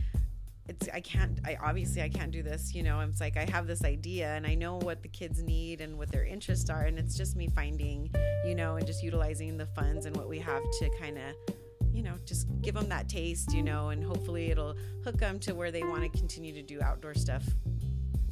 it's 0.69 0.89
I 0.93 1.01
can't 1.01 1.39
I 1.45 1.57
obviously 1.63 2.03
I 2.03 2.09
can't 2.09 2.33
do 2.33 2.43
this, 2.43 2.75
you 2.75 2.83
know. 2.83 2.99
It's 3.01 3.21
like 3.21 3.37
I 3.37 3.45
have 3.49 3.69
this 3.69 3.85
idea 3.85 4.35
and 4.35 4.45
I 4.45 4.55
know 4.57 4.79
what 4.79 5.03
the 5.03 5.09
kids 5.09 5.41
need 5.41 5.81
and 5.81 5.97
what 5.97 6.11
their 6.11 6.25
interests 6.25 6.69
are 6.69 6.83
and 6.83 6.99
it's 6.99 7.17
just 7.17 7.37
me 7.37 7.47
finding, 7.55 8.11
you 8.45 8.57
know, 8.57 8.75
and 8.77 8.85
just 8.85 9.05
utilizing 9.05 9.57
the 9.57 9.67
funds 9.67 10.05
and 10.07 10.17
what 10.17 10.29
we 10.29 10.41
have 10.41 10.63
to 10.81 10.91
kind 11.01 11.17
of 11.17 11.57
you 11.93 12.03
know, 12.03 12.15
just 12.27 12.47
give 12.61 12.75
them 12.75 12.91
that 12.91 13.09
taste, 13.09 13.55
you 13.55 13.63
know, 13.63 13.89
and 13.89 14.05
hopefully 14.05 14.51
it'll 14.51 14.77
hook 15.03 15.17
them 15.17 15.39
to 15.39 15.55
where 15.55 15.71
they 15.71 15.83
want 15.83 16.03
to 16.03 16.11
continue 16.11 16.53
to 16.53 16.61
do 16.63 16.83
outdoor 16.83 17.15
stuff, 17.15 17.43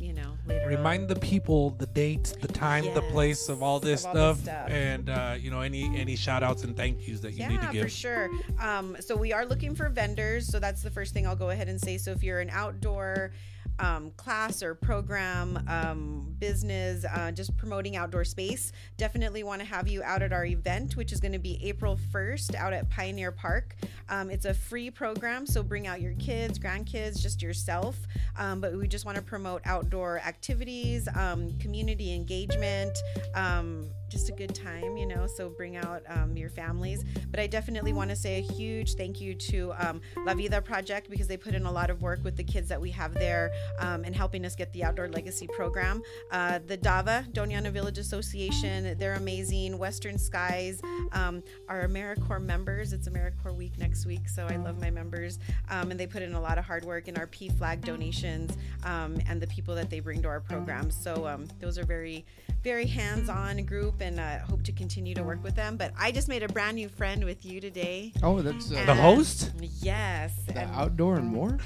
you 0.04 0.12
know, 0.12 0.36
later 0.46 0.62
on. 0.62 0.68
Remind 0.68 1.08
the 1.08 1.16
people 1.16 1.70
the 1.70 1.86
dates, 1.86 2.32
the 2.32 2.48
time, 2.48 2.84
the 2.94 3.02
place 3.02 3.48
of 3.48 3.62
all 3.62 3.80
this 3.80 4.04
Yes, 4.04 4.04
of 4.04 4.08
all 4.08 4.34
stuff, 4.34 4.36
this 4.36 4.44
stuff. 4.44 4.70
and 4.70 5.08
uh, 5.08 5.34
you 5.38 5.50
know 5.50 5.60
any 5.60 5.84
any 5.98 6.16
shout 6.16 6.42
outs 6.42 6.64
and 6.64 6.76
thank 6.76 7.06
yous 7.08 7.20
that 7.20 7.32
you 7.32 7.38
yeah, 7.40 7.48
need 7.48 7.60
to 7.62 7.68
give. 7.72 7.82
for 7.84 7.88
sure. 7.88 8.28
Um, 8.60 8.96
so 9.00 9.16
we 9.16 9.32
are 9.32 9.46
looking 9.46 9.74
for 9.74 9.88
vendors. 9.88 10.46
So 10.46 10.58
that's 10.60 10.82
the 10.82 10.90
first 10.90 11.14
thing 11.14 11.26
I'll 11.26 11.36
go 11.36 11.50
ahead 11.50 11.68
and 11.68 11.80
say. 11.80 11.96
So 11.98 12.10
if 12.12 12.22
you're 12.22 12.40
an 12.40 12.50
outdoor 12.50 13.32
um, 13.78 14.10
class 14.16 14.62
or 14.62 14.74
program, 14.74 15.62
um, 15.68 16.34
business, 16.38 17.04
uh, 17.04 17.30
just 17.32 17.56
promoting 17.56 17.96
outdoor 17.96 18.24
space, 18.24 18.72
definitely 18.96 19.42
want 19.42 19.60
to 19.60 19.66
have 19.66 19.88
you 19.88 20.02
out 20.02 20.22
at 20.22 20.32
our 20.32 20.44
event, 20.44 20.96
which 20.96 21.12
is 21.12 21.20
going 21.20 21.32
to 21.32 21.38
be 21.38 21.58
April 21.62 21.98
1st 22.12 22.54
out 22.54 22.72
at 22.72 22.88
Pioneer 22.90 23.32
Park. 23.32 23.74
Um, 24.08 24.30
it's 24.30 24.44
a 24.44 24.54
free 24.54 24.90
program, 24.90 25.46
so 25.46 25.62
bring 25.62 25.86
out 25.86 26.00
your 26.00 26.14
kids, 26.14 26.58
grandkids, 26.58 27.20
just 27.20 27.42
yourself. 27.42 27.96
Um, 28.36 28.60
but 28.60 28.74
we 28.74 28.88
just 28.88 29.04
want 29.04 29.16
to 29.16 29.22
promote 29.22 29.62
outdoor 29.64 30.18
activities, 30.20 31.08
um, 31.16 31.56
community 31.58 32.14
engagement, 32.14 32.96
um, 33.34 33.90
just 34.08 34.28
a 34.28 34.32
good 34.32 34.54
time, 34.54 34.96
you 34.96 35.06
know. 35.06 35.26
So 35.26 35.48
bring 35.48 35.76
out 35.76 36.02
um, 36.08 36.36
your 36.36 36.50
families. 36.50 37.04
But 37.30 37.40
I 37.40 37.46
definitely 37.46 37.92
want 37.92 38.10
to 38.10 38.16
say 38.16 38.38
a 38.38 38.42
huge 38.42 38.94
thank 38.94 39.20
you 39.20 39.34
to 39.34 39.72
um, 39.78 40.00
La 40.24 40.34
Vida 40.34 40.60
Project 40.60 41.10
because 41.10 41.26
they 41.26 41.36
put 41.36 41.54
in 41.54 41.66
a 41.66 41.72
lot 41.72 41.90
of 41.90 42.02
work 42.02 42.22
with 42.22 42.36
the 42.36 42.44
kids 42.44 42.68
that 42.68 42.80
we 42.80 42.90
have 42.90 43.14
there. 43.14 43.50
um, 43.78 44.04
and 44.04 44.14
helping 44.14 44.44
us 44.44 44.54
get 44.54 44.72
the 44.72 44.84
Outdoor 44.84 45.08
Legacy 45.08 45.46
program. 45.46 46.02
Uh, 46.30 46.58
the 46.66 46.76
DAVA, 46.76 47.26
Doña 47.32 47.56
Ana 47.56 47.70
Village 47.70 47.98
Association, 47.98 48.96
they're 48.98 49.14
amazing. 49.14 49.78
Western 49.78 50.18
Skies, 50.18 50.80
um, 51.12 51.42
our 51.68 51.86
AmeriCorps 51.86 52.42
members. 52.42 52.92
It's 52.92 53.08
AmeriCorps 53.08 53.56
week 53.56 53.78
next 53.78 54.06
week, 54.06 54.28
so 54.28 54.46
I 54.46 54.56
love 54.56 54.80
my 54.80 54.90
members. 54.90 55.38
Um, 55.70 55.90
and 55.90 55.98
they 55.98 56.06
put 56.06 56.22
in 56.22 56.34
a 56.34 56.40
lot 56.40 56.58
of 56.58 56.64
hard 56.64 56.84
work 56.84 57.08
in 57.08 57.16
our 57.16 57.26
PFLAG 57.26 57.82
donations 57.82 58.56
um, 58.84 59.18
and 59.28 59.40
the 59.40 59.46
people 59.46 59.74
that 59.74 59.90
they 59.90 60.00
bring 60.00 60.22
to 60.22 60.28
our 60.28 60.40
programs. 60.40 60.94
So 60.94 61.26
um, 61.26 61.46
those 61.60 61.78
are 61.78 61.84
very, 61.84 62.24
very 62.62 62.86
hands 62.86 63.28
on 63.28 63.64
group 63.64 63.93
and 64.00 64.18
uh, 64.20 64.38
hope 64.40 64.62
to 64.64 64.72
continue 64.72 65.14
to 65.14 65.22
work 65.22 65.42
with 65.42 65.54
them. 65.54 65.76
But 65.76 65.92
I 65.98 66.12
just 66.12 66.28
made 66.28 66.42
a 66.42 66.48
brand 66.48 66.76
new 66.76 66.88
friend 66.88 67.24
with 67.24 67.44
you 67.44 67.60
today. 67.60 68.12
Oh, 68.22 68.40
that's 68.42 68.70
uh, 68.72 68.84
The 68.86 68.94
host? 68.94 69.52
Yes. 69.80 70.34
the 70.46 70.58
and- 70.60 70.70
outdoor 70.74 71.16
and 71.16 71.26
more 71.26 71.58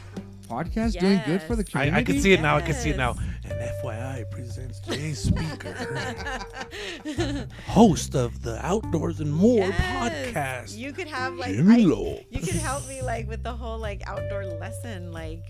podcast 0.49 0.99
doing 0.99 1.21
good 1.27 1.43
for 1.43 1.55
the 1.57 1.63
Yes. 1.63 1.71
community. 1.73 1.97
I, 1.97 1.99
I 2.01 2.03
can 2.05 2.21
see 2.21 2.33
it 2.33 2.41
now. 2.41 2.57
I 2.57 2.63
can 2.63 2.75
see 2.75 2.89
it 2.91 2.97
now. 2.97 3.15
And 3.45 3.53
FYI 3.85 4.31
presents 4.31 4.81
Jay 4.81 5.13
Speaker, 5.15 5.75
host 7.67 8.15
of 8.15 8.43
the 8.43 8.59
Outdoors 8.65 9.21
and 9.21 9.31
More 9.33 9.67
Yes. 9.67 10.33
podcast. 10.33 10.77
You 10.79 10.93
could 10.93 11.07
have 11.09 11.35
like 11.35 11.55
Jimmy 11.55 11.85
I- 11.85 12.25
you 12.31 12.41
could 12.41 12.55
help 12.57 12.89
me 12.89 13.03
like 13.03 13.29
with 13.29 13.43
the 13.43 13.53
whole 13.53 13.79
like 13.79 14.03
outdoor 14.07 14.47
lesson 14.47 15.13
like 15.13 15.43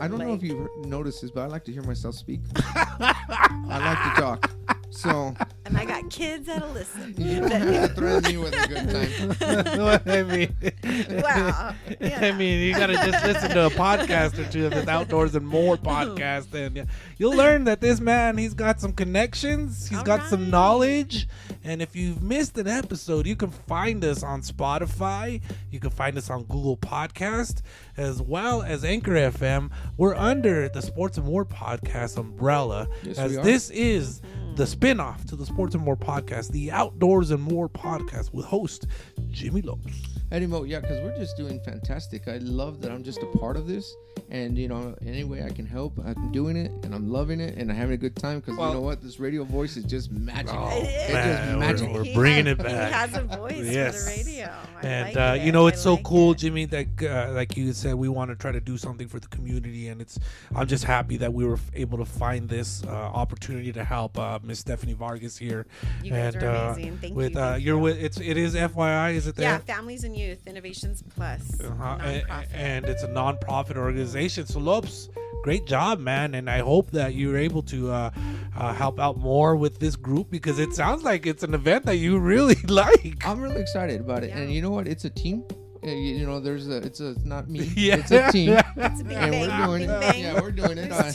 I 0.00 0.08
don't 0.08 0.18
know 0.18 0.34
if 0.34 0.42
you've 0.42 0.68
noticed 0.84 1.22
this, 1.22 1.30
but 1.30 1.42
I 1.42 1.46
like 1.46 1.64
to 1.64 1.72
hear 1.72 1.82
myself 1.82 2.14
speak. 2.14 2.40
I 2.56 3.66
like 3.68 4.14
to 4.14 4.20
talk. 4.20 4.50
So 4.90 5.34
and 5.68 5.76
I 5.76 5.84
got 5.84 6.08
kids 6.10 6.46
that'll 6.46 6.70
listen. 6.70 7.14
you 7.18 7.40
don't 7.40 7.50
have 7.50 7.88
to 7.90 7.94
threaten 7.94 8.30
me 8.32 8.36
with 8.38 8.54
a 8.54 8.68
good 8.68 9.38
time. 9.38 9.80
what 9.80 10.08
I 10.08 10.22
mean, 10.22 10.56
Wow. 11.22 11.74
I 12.00 12.32
mean, 12.32 12.60
you 12.62 12.72
gotta 12.74 12.94
just 12.94 13.24
listen 13.24 13.50
to 13.50 13.66
a 13.66 13.70
podcast 13.70 14.38
or 14.38 14.50
two 14.50 14.66
of 14.66 14.72
this 14.72 14.88
outdoors 14.88 15.34
and 15.34 15.46
more 15.46 15.76
podcast, 15.78 16.52
and 16.54 16.76
yeah, 16.76 16.84
you'll 17.18 17.36
learn 17.36 17.64
that 17.64 17.80
this 17.80 18.00
man 18.00 18.38
he's 18.38 18.54
got 18.54 18.80
some 18.80 18.92
connections, 18.92 19.88
he's 19.88 19.98
All 19.98 20.04
got 20.04 20.26
some 20.28 20.50
knowledge, 20.50 21.28
and 21.64 21.82
if 21.82 21.94
you've 21.94 22.22
missed 22.22 22.56
an 22.58 22.66
episode, 22.68 23.26
you 23.26 23.36
can 23.36 23.50
find 23.50 24.04
us 24.04 24.22
on 24.22 24.42
Spotify, 24.42 25.40
you 25.70 25.80
can 25.80 25.90
find 25.90 26.16
us 26.16 26.30
on 26.30 26.44
Google 26.44 26.76
Podcast, 26.76 27.62
as 27.96 28.22
well 28.22 28.62
as 28.62 28.84
Anchor 28.84 29.12
FM. 29.12 29.70
We're 29.96 30.14
under 30.14 30.68
the 30.68 30.80
Sports 30.82 31.18
and 31.18 31.26
More 31.26 31.44
podcast 31.44 32.16
umbrella, 32.16 32.88
Yes, 33.02 33.18
as 33.18 33.30
we 33.32 33.36
are. 33.38 33.44
this 33.44 33.70
is 33.70 34.22
the 34.58 34.66
spin-off 34.66 35.24
to 35.24 35.36
the 35.36 35.46
Sports 35.46 35.76
and 35.76 35.84
More 35.84 35.96
podcast, 35.96 36.50
the 36.50 36.72
Outdoors 36.72 37.30
and 37.30 37.40
More 37.40 37.68
podcast 37.68 38.34
with 38.34 38.44
host 38.44 38.88
Jimmy 39.30 39.62
Lopes. 39.62 40.17
Eddie 40.30 40.46
Mo, 40.46 40.64
yeah, 40.64 40.80
because 40.80 41.00
we're 41.02 41.16
just 41.16 41.36
doing 41.38 41.58
fantastic. 41.60 42.28
I 42.28 42.36
love 42.38 42.82
that 42.82 42.90
I'm 42.90 43.02
just 43.02 43.22
a 43.22 43.26
part 43.38 43.56
of 43.56 43.66
this, 43.66 43.96
and 44.28 44.58
you 44.58 44.68
know, 44.68 44.94
any 45.06 45.24
way 45.24 45.42
I 45.42 45.48
can 45.48 45.64
help, 45.64 45.98
I'm 46.04 46.30
doing 46.32 46.54
it, 46.56 46.70
and 46.84 46.94
I'm 46.94 47.08
loving 47.10 47.40
it, 47.40 47.56
and 47.56 47.70
I'm 47.70 47.76
having 47.76 47.94
a 47.94 47.96
good 47.96 48.14
time. 48.14 48.40
Because 48.40 48.58
Well- 48.58 48.68
you 48.68 48.74
know 48.74 48.80
what, 48.82 49.00
this 49.02 49.18
radio 49.18 49.44
voice 49.44 49.78
is 49.78 49.84
just 49.84 50.10
magic. 50.12 50.50
Oh, 50.54 50.68
It 50.68 50.82
is. 50.82 50.88
It's 50.88 51.06
just 51.06 51.12
man, 51.14 51.58
magic. 51.58 51.88
we're, 51.90 52.02
we're 52.04 52.14
bringing 52.14 52.44
has- 52.46 52.52
it 52.58 52.58
back. 52.62 52.88
He 52.88 52.92
has 52.94 53.16
a 53.16 53.22
voice 53.22 53.56
Yes. 53.56 54.04
for 54.04 54.10
the 54.10 54.16
radio. 54.30 54.50
I 54.82 54.86
and 54.86 55.08
like 55.08 55.16
uh, 55.16 55.34
it. 55.40 55.46
you 55.46 55.52
know 55.52 55.66
it's 55.66 55.80
I 55.80 55.84
so 55.84 55.94
like 55.94 56.04
cool 56.04 56.32
it. 56.32 56.38
jimmy 56.38 56.64
that 56.66 56.86
uh, 57.02 57.32
like 57.32 57.56
you 57.56 57.72
said 57.72 57.94
we 57.96 58.08
want 58.08 58.30
to 58.30 58.36
try 58.36 58.52
to 58.52 58.60
do 58.60 58.76
something 58.78 59.08
for 59.08 59.18
the 59.18 59.26
community 59.26 59.88
and 59.88 60.00
it's 60.00 60.20
i'm 60.54 60.68
just 60.68 60.84
happy 60.84 61.16
that 61.16 61.32
we 61.34 61.44
were 61.44 61.58
able 61.74 61.98
to 61.98 62.04
find 62.04 62.48
this 62.48 62.84
uh, 62.84 62.90
opportunity 62.90 63.72
to 63.72 63.82
help 63.82 64.16
uh, 64.16 64.38
miss 64.44 64.60
stephanie 64.60 64.92
vargas 64.92 65.36
here 65.36 65.66
You 66.04 66.12
guys 66.12 66.36
and 66.36 66.44
are 66.44 66.48
uh, 66.48 66.72
amazing. 66.74 66.98
Thank 66.98 67.16
with 67.16 67.34
you. 67.34 67.40
uh 67.40 67.52
thank 67.54 67.64
you're 67.64 67.78
with 67.78 67.98
it's 67.98 68.20
it 68.20 68.36
is 68.36 68.54
fyi 68.54 69.14
is 69.14 69.26
it 69.26 69.34
there 69.34 69.50
Yeah, 69.50 69.58
Families 69.58 70.04
and 70.04 70.16
Youth 70.18 70.46
Innovations 70.46 71.02
Plus. 71.14 71.60
uh-huh. 71.60 71.98
a- 72.00 72.22
nonprofit. 72.22 72.52
a- 72.52 72.56
and 72.56 72.84
it's 72.86 73.02
a 73.04 73.08
non-profit 73.08 73.76
organization 73.76 74.46
so 74.46 74.58
lopes 74.58 75.08
great 75.44 75.64
job 75.66 76.00
man 76.00 76.34
and 76.34 76.50
i 76.50 76.58
hope 76.58 76.90
that 76.90 77.14
you're 77.14 77.36
able 77.38 77.62
to 77.62 77.90
uh, 77.92 78.10
uh, 78.56 78.74
help 78.74 78.98
out 78.98 79.16
more 79.16 79.54
with 79.56 79.78
this 79.78 79.94
group 79.96 80.28
because 80.30 80.58
it 80.58 80.72
sounds 80.74 81.04
like 81.04 81.26
it's 81.26 81.44
an 81.44 81.54
event 81.54 81.86
that 81.86 81.96
you 81.96 82.18
really 82.32 82.56
like 82.68 83.24
I'm 83.24 83.40
really 83.40 83.60
excited 83.60 84.00
about 84.00 84.24
it, 84.24 84.30
and 84.34 84.52
you 84.52 84.60
know 84.62 84.70
what? 84.70 84.88
It's 84.88 85.04
a 85.04 85.10
team. 85.10 85.44
Uh, 85.84 85.86
You, 85.86 86.16
you 86.20 86.26
know, 86.26 86.40
there's 86.40 86.66
a. 86.68 86.78
It's 86.88 86.98
a. 87.00 87.10
It's 87.14 87.24
not 87.24 87.48
me. 87.48 87.60
yeah 87.76 87.96
It's 88.02 88.10
a 88.10 88.32
team. 88.32 88.50
It's 88.76 89.00
a 89.00 89.04
big 89.04 89.16
and 89.16 89.30
bang, 89.30 89.48
we're 89.48 89.78
doing 89.78 89.86
big 89.86 89.90
it. 89.90 90.00
bang. 90.00 90.20
Yeah, 90.24 90.40
we're 90.42 90.50
doing 90.62 90.78
it. 90.78 90.90
I. 90.92 91.08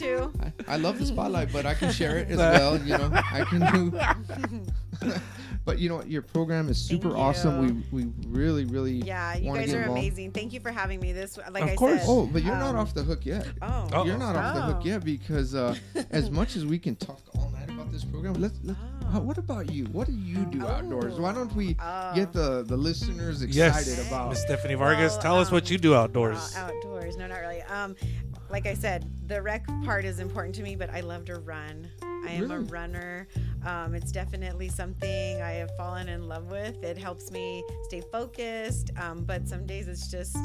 I, 0.68 0.76
I 0.76 0.78
love 0.78 0.96
the 1.00 1.06
spotlight, 1.06 1.52
but 1.52 1.66
I 1.66 1.74
can 1.74 1.92
share 1.92 2.16
it 2.18 2.30
as 2.32 2.38
well. 2.38 2.78
You 2.80 2.98
know, 2.98 3.12
I 3.13 3.44
can 3.44 3.62
do. 3.76 5.13
But 5.65 5.80
you 5.80 5.89
know 5.89 5.95
what? 5.97 6.10
Your 6.10 6.21
program 6.21 6.69
is 6.69 6.78
super 6.78 7.15
awesome. 7.15 7.84
We 7.91 8.04
we 8.04 8.12
really 8.28 8.65
really. 8.65 8.93
Yeah, 8.93 9.36
you 9.36 9.47
wanna 9.47 9.62
guys 9.62 9.69
get 9.69 9.76
are 9.78 9.82
involved. 9.84 9.99
amazing. 9.99 10.32
Thank 10.32 10.54
you 10.54 10.60
for 10.60 10.71
having 10.71 10.99
me. 10.99 11.13
This, 11.13 11.38
like 11.52 11.63
Of 11.63 11.69
I 11.69 11.76
course. 11.76 12.02
said. 12.02 12.10
Oh, 12.10 12.26
but 12.26 12.43
you're 12.43 12.56
not 12.56 12.76
um, 12.76 12.82
off 12.82 12.93
the 12.93 13.04
hook 13.04 13.26
yet. 13.26 13.47
Oh. 13.62 13.88
Oh. 13.93 14.06
You're 14.06 14.17
not 14.17 14.36
off 14.36 14.56
the 14.56 14.62
hook 14.62 14.78
Oh. 14.82 14.86
yet 14.86 15.04
because 15.06 15.56
uh, 15.56 15.76
as 16.12 16.30
much 16.30 16.56
as 16.56 16.65
we 16.65 16.78
can 16.80 16.95
talk 16.95 17.21
all 17.36 17.49
night 17.52 17.69
about 17.69 17.91
this 17.91 18.04
program, 18.04 18.34
let's. 18.36 18.60
let 18.63 18.76
Oh. 19.04 19.06
how- 19.12 19.19
what 19.21 19.38
about 19.38 19.71
you? 19.71 19.86
What 19.86 20.08
do 20.08 20.13
you 20.13 20.43
do 20.45 20.65
outdoors? 20.65 21.19
Why 21.19 21.34
don't 21.34 21.54
we 21.56 21.76
Oh. 21.80 22.13
get 22.15 22.34
the 22.34 22.63
the 22.63 22.76
listeners 22.78 23.43
yes 23.45 23.80
excited 23.88 24.08
about? 24.08 24.30
miss 24.30 24.41
stephanie 24.41 24.73
vargas 24.76 25.13
Well, 25.13 25.21
tell 25.21 25.39
us 25.39 25.52
what 25.52 25.63
um, 25.67 25.71
you 25.71 25.78
do 25.78 25.93
outdoors 25.95 26.56
Uh, 26.56 26.60
outdoors. 26.71 27.15
No, 27.17 27.28
not 27.28 27.39
really. 27.39 27.62
Um, 27.63 27.95
like 28.54 28.68
I 28.68 28.76
said, 28.76 29.10
the 29.28 29.42
rec 29.42 29.66
part 29.84 30.06
is 30.06 30.20
important 30.20 30.54
to 30.56 30.62
me, 30.62 30.76
but 30.76 30.92
I 30.92 31.00
love 31.00 31.26
to 31.26 31.39
run. 31.39 31.89
I 32.04 32.34
am 32.34 32.52
a 32.52 32.60
runner. 32.60 33.28
Um, 33.66 33.96
it's 33.96 34.12
definitely 34.12 34.70
something 34.70 35.42
I 35.42 35.54
have 35.54 35.72
fallen 35.76 36.08
in 36.08 36.28
love 36.28 36.52
with. 36.52 36.84
It 36.84 36.96
helps 36.96 37.32
me 37.32 37.63
stay 37.86 38.04
focused, 38.12 38.92
um, 38.96 39.24
but 39.24 39.48
some 39.48 39.66
days 39.66 39.88
it's 39.88 40.08
just 40.08 40.38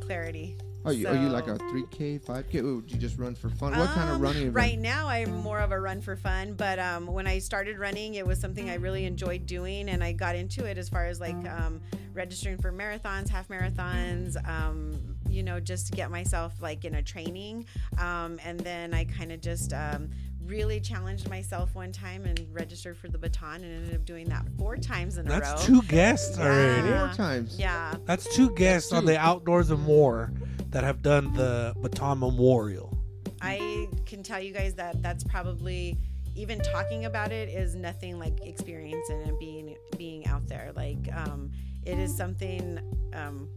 clarity. 0.00 0.56
Are 0.84 0.92
you, 0.92 1.08
are 1.08 1.14
you 1.14 1.30
like 1.30 1.46
a 1.46 1.54
3K, 1.56 2.20
5K? 2.20 2.62
Or 2.62 2.76
would 2.76 2.92
you 2.92 2.98
just 2.98 3.18
run 3.18 3.34
for 3.34 3.48
fun? 3.48 3.76
What 3.78 3.88
kind 3.90 4.10
of 4.10 4.16
Um, 4.16 4.20
running? 4.20 4.52
Right 4.52 4.78
now, 4.78 5.08
I'm 5.08 5.34
more 5.38 5.60
of 5.60 5.72
a 5.72 5.80
run 5.80 6.02
for 6.02 6.14
fun, 6.14 6.52
but 6.54 6.78
um, 6.78 7.06
when 7.06 7.26
I 7.26 7.38
started 7.38 7.78
running, 7.78 8.16
it 8.16 8.26
was 8.26 8.38
something 8.38 8.68
I 8.68 8.74
really 8.74 9.06
enjoyed 9.06 9.46
doing, 9.46 9.88
and 9.88 10.04
I 10.04 10.12
got 10.12 10.36
into 10.36 10.66
it 10.66 10.76
as 10.76 10.90
far 10.90 11.06
as 11.06 11.20
like 11.20 11.36
um, 11.48 11.80
registering 12.12 12.58
for 12.58 12.70
marathons, 12.70 13.30
half 13.30 13.48
marathons, 13.48 14.36
um, 14.46 15.16
you 15.30 15.42
know, 15.42 15.58
just 15.58 15.86
to 15.86 15.92
get 15.94 16.10
myself 16.10 16.52
like 16.60 16.84
in 16.84 16.96
a 16.96 17.02
training. 17.02 17.64
Um, 17.98 18.38
and 18.44 18.60
then 18.60 18.92
I 18.92 19.04
kind 19.06 19.32
of 19.32 19.40
just 19.40 19.72
um, 19.72 20.10
really 20.46 20.80
challenged 20.80 21.28
myself 21.28 21.74
one 21.74 21.92
time 21.92 22.24
and 22.24 22.46
registered 22.52 22.96
for 22.96 23.08
the 23.08 23.18
Bataan, 23.18 23.56
and 23.56 23.64
ended 23.64 23.94
up 23.94 24.04
doing 24.04 24.28
that 24.28 24.44
four 24.58 24.76
times 24.76 25.18
in 25.18 25.26
a 25.26 25.30
row. 25.30 25.38
that's 25.40 25.64
two 25.64 25.82
guests 25.82 26.36
Yeah. 26.38 26.44
already 26.44 26.88
Four 26.88 27.12
times. 27.16 27.58
Yeah. 27.58 27.94
That's 28.04 28.34
two 28.36 28.50
guests 28.54 28.92
on 28.92 29.02
two. 29.02 29.08
the 29.08 29.18
Outdoors 29.18 29.70
and 29.70 29.82
More 29.82 30.32
that 30.70 30.84
have 30.84 31.02
done 31.02 31.32
the 31.34 31.74
Bataan 31.78 32.18
Memorial. 32.18 32.96
I 33.40 33.88
can 34.06 34.22
tell 34.22 34.40
you 34.40 34.52
guys 34.52 34.74
that 34.74 35.02
that's 35.02 35.24
probably 35.24 35.98
even 36.34 36.58
talking 36.60 37.04
about 37.04 37.30
it 37.30 37.48
is 37.48 37.74
nothing 37.74 38.18
like 38.18 38.44
experiencing 38.44 39.22
and 39.22 39.38
being 39.38 39.76
being 39.96 40.26
out 40.26 40.46
there. 40.48 40.72
Like 40.74 41.08
um, 41.14 41.50
it 41.84 41.98
is 41.98 42.14
something, 42.16 42.80
um, 43.12 43.48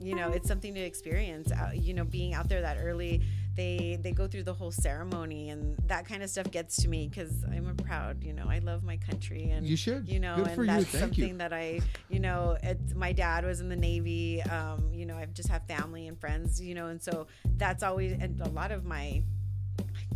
you 0.00 0.14
know, 0.14 0.28
it's 0.30 0.48
something 0.48 0.74
to 0.74 0.80
experience. 0.80 1.50
Out, 1.52 1.76
you 1.78 1.94
know, 1.94 2.04
being 2.04 2.34
out 2.34 2.48
there 2.48 2.60
that 2.60 2.78
early. 2.80 3.22
They, 3.60 3.98
they 4.00 4.12
go 4.12 4.26
through 4.26 4.44
the 4.44 4.54
whole 4.54 4.70
ceremony 4.70 5.50
and 5.50 5.76
that 5.86 6.06
kind 6.06 6.22
of 6.22 6.30
stuff 6.30 6.50
gets 6.50 6.76
to 6.80 6.88
me 6.88 7.08
because 7.08 7.44
I'm 7.44 7.66
a 7.68 7.74
proud 7.74 8.24
you 8.24 8.32
know 8.32 8.46
I 8.48 8.58
love 8.60 8.82
my 8.82 8.96
country 8.96 9.50
and 9.50 9.66
You 9.66 9.76
should. 9.76 10.08
you 10.08 10.18
know 10.18 10.36
Good 10.36 10.46
and 10.58 10.68
that's 10.70 10.88
something 10.98 11.28
you. 11.28 11.36
that 11.36 11.52
i 11.52 11.80
you 12.08 12.20
know 12.20 12.56
it's, 12.62 12.94
my 12.94 13.12
dad 13.12 13.44
was 13.44 13.60
in 13.60 13.68
the 13.68 13.76
navy 13.76 14.40
um, 14.44 14.88
you 14.94 15.04
know 15.04 15.14
i've 15.16 15.34
just 15.34 15.50
have 15.50 15.62
family 15.66 16.08
and 16.08 16.18
friends 16.18 16.58
you 16.58 16.74
know 16.74 16.86
and 16.86 17.02
so 17.02 17.26
that's 17.58 17.82
always 17.82 18.12
and 18.18 18.40
a 18.40 18.48
lot 18.48 18.72
of 18.72 18.86
my 18.86 19.22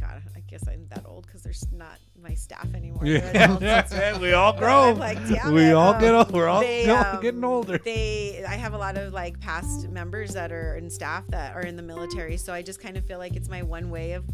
god 0.06 0.22
i 0.36 0.40
guess 0.40 0.66
i'm 0.68 0.86
that 0.88 1.04
old 1.06 1.26
because 1.26 1.42
there's 1.42 1.66
not 1.72 1.98
my 2.22 2.34
staff 2.34 2.66
anymore 2.74 3.04
adults, 3.04 3.92
we 4.20 4.32
all 4.32 4.52
grow. 4.52 4.92
Like, 4.92 5.18
we 5.46 5.70
it, 5.70 5.72
all 5.72 5.94
um, 5.94 6.00
get 6.00 6.14
old. 6.14 6.30
We're 6.30 6.48
all 6.48 6.60
they, 6.60 6.88
um, 6.90 7.20
getting 7.20 7.44
older. 7.44 7.78
they 7.78 8.44
i 8.46 8.54
have 8.54 8.74
a 8.74 8.78
lot 8.78 8.96
of 8.96 9.12
like 9.12 9.40
past 9.40 9.88
members 9.88 10.32
that 10.34 10.52
are 10.52 10.76
in 10.76 10.90
staff 10.90 11.24
that 11.28 11.54
are 11.54 11.62
in 11.62 11.76
the 11.76 11.82
military 11.82 12.36
so 12.36 12.52
i 12.52 12.62
just 12.62 12.80
kind 12.80 12.96
of 12.96 13.04
feel 13.06 13.18
like 13.18 13.36
it's 13.36 13.48
my 13.48 13.62
one 13.62 13.90
way 13.90 14.12
of 14.12 14.24